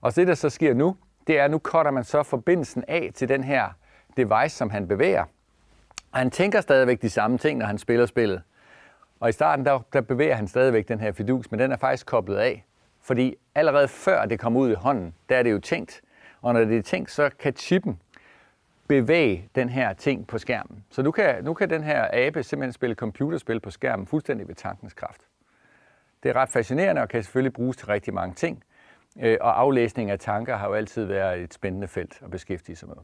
Og 0.00 0.16
det, 0.16 0.26
der 0.26 0.34
så 0.34 0.50
sker 0.50 0.74
nu, 0.74 0.96
det 1.26 1.38
er, 1.38 1.44
at 1.44 1.50
nu 1.50 1.58
cutter 1.58 1.90
man 1.90 2.04
så 2.04 2.22
forbindelsen 2.22 2.84
af 2.88 3.10
til 3.14 3.28
den 3.28 3.44
her 3.44 3.68
device, 4.16 4.56
som 4.56 4.70
han 4.70 4.88
bevæger. 4.88 5.24
Og 6.12 6.18
han 6.18 6.30
tænker 6.30 6.60
stadigvæk 6.60 7.02
de 7.02 7.10
samme 7.10 7.38
ting, 7.38 7.58
når 7.58 7.66
han 7.66 7.78
spiller 7.78 8.06
spillet. 8.06 8.42
Og 9.20 9.28
i 9.28 9.32
starten, 9.32 9.64
der, 9.66 9.78
der 9.92 10.00
bevæger 10.00 10.34
han 10.34 10.48
stadigvæk 10.48 10.88
den 10.88 11.00
her 11.00 11.12
fidus, 11.12 11.50
men 11.50 11.60
den 11.60 11.72
er 11.72 11.76
faktisk 11.76 12.06
koblet 12.06 12.36
af. 12.36 12.64
Fordi 13.02 13.34
allerede 13.54 13.88
før 13.88 14.24
det 14.24 14.40
kommer 14.40 14.60
ud 14.60 14.70
i 14.70 14.74
hånden, 14.74 15.14
der 15.28 15.36
er 15.36 15.42
det 15.42 15.52
jo 15.52 15.58
tænkt. 15.58 16.02
Og 16.42 16.52
når 16.52 16.64
det 16.64 16.78
er 16.78 16.82
tænkt, 16.82 17.10
så 17.10 17.30
kan 17.38 17.56
chippen 17.56 18.00
bevæge 18.88 19.48
den 19.54 19.68
her 19.68 19.92
ting 19.92 20.26
på 20.26 20.38
skærmen. 20.38 20.84
Så 20.90 21.02
nu 21.02 21.10
kan, 21.10 21.44
nu 21.44 21.54
kan 21.54 21.70
den 21.70 21.84
her 21.84 22.08
abe 22.12 22.42
simpelthen 22.42 22.72
spille 22.72 22.94
computerspil 22.94 23.60
på 23.60 23.70
skærmen 23.70 24.06
fuldstændig 24.06 24.48
ved 24.48 24.54
tankens 24.54 24.94
kraft. 24.94 25.20
Det 26.22 26.28
er 26.28 26.36
ret 26.36 26.48
fascinerende 26.48 27.02
og 27.02 27.08
kan 27.08 27.22
selvfølgelig 27.22 27.52
bruges 27.52 27.76
til 27.76 27.86
rigtig 27.86 28.14
mange 28.14 28.34
ting. 28.34 28.62
Øh, 29.22 29.38
og 29.40 29.60
aflæsning 29.60 30.10
af 30.10 30.18
tanker 30.18 30.56
har 30.56 30.68
jo 30.68 30.74
altid 30.74 31.04
været 31.04 31.40
et 31.40 31.54
spændende 31.54 31.88
felt 31.88 32.22
at 32.22 32.30
beskæftige 32.30 32.76
sig 32.76 32.88
med. 32.88 32.96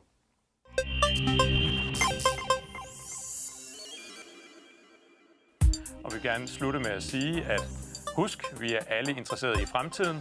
Og 6.04 6.12
vi 6.12 6.14
vil 6.14 6.22
gerne 6.22 6.48
slutte 6.48 6.78
med 6.78 6.90
at 6.90 7.02
sige, 7.02 7.44
at 7.44 7.60
husk, 8.16 8.60
vi 8.60 8.74
er 8.74 8.80
alle 8.88 9.12
interesserede 9.12 9.62
i 9.62 9.66
fremtiden. 9.66 10.16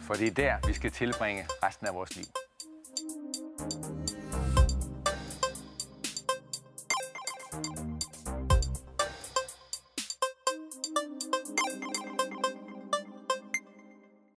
For 0.00 0.14
det 0.14 0.28
er 0.28 0.34
der, 0.34 0.68
vi 0.68 0.72
skal 0.72 0.90
tilbringe 0.90 1.44
resten 1.62 1.86
af 1.86 1.94
vores 1.94 2.16
liv. 2.16 2.24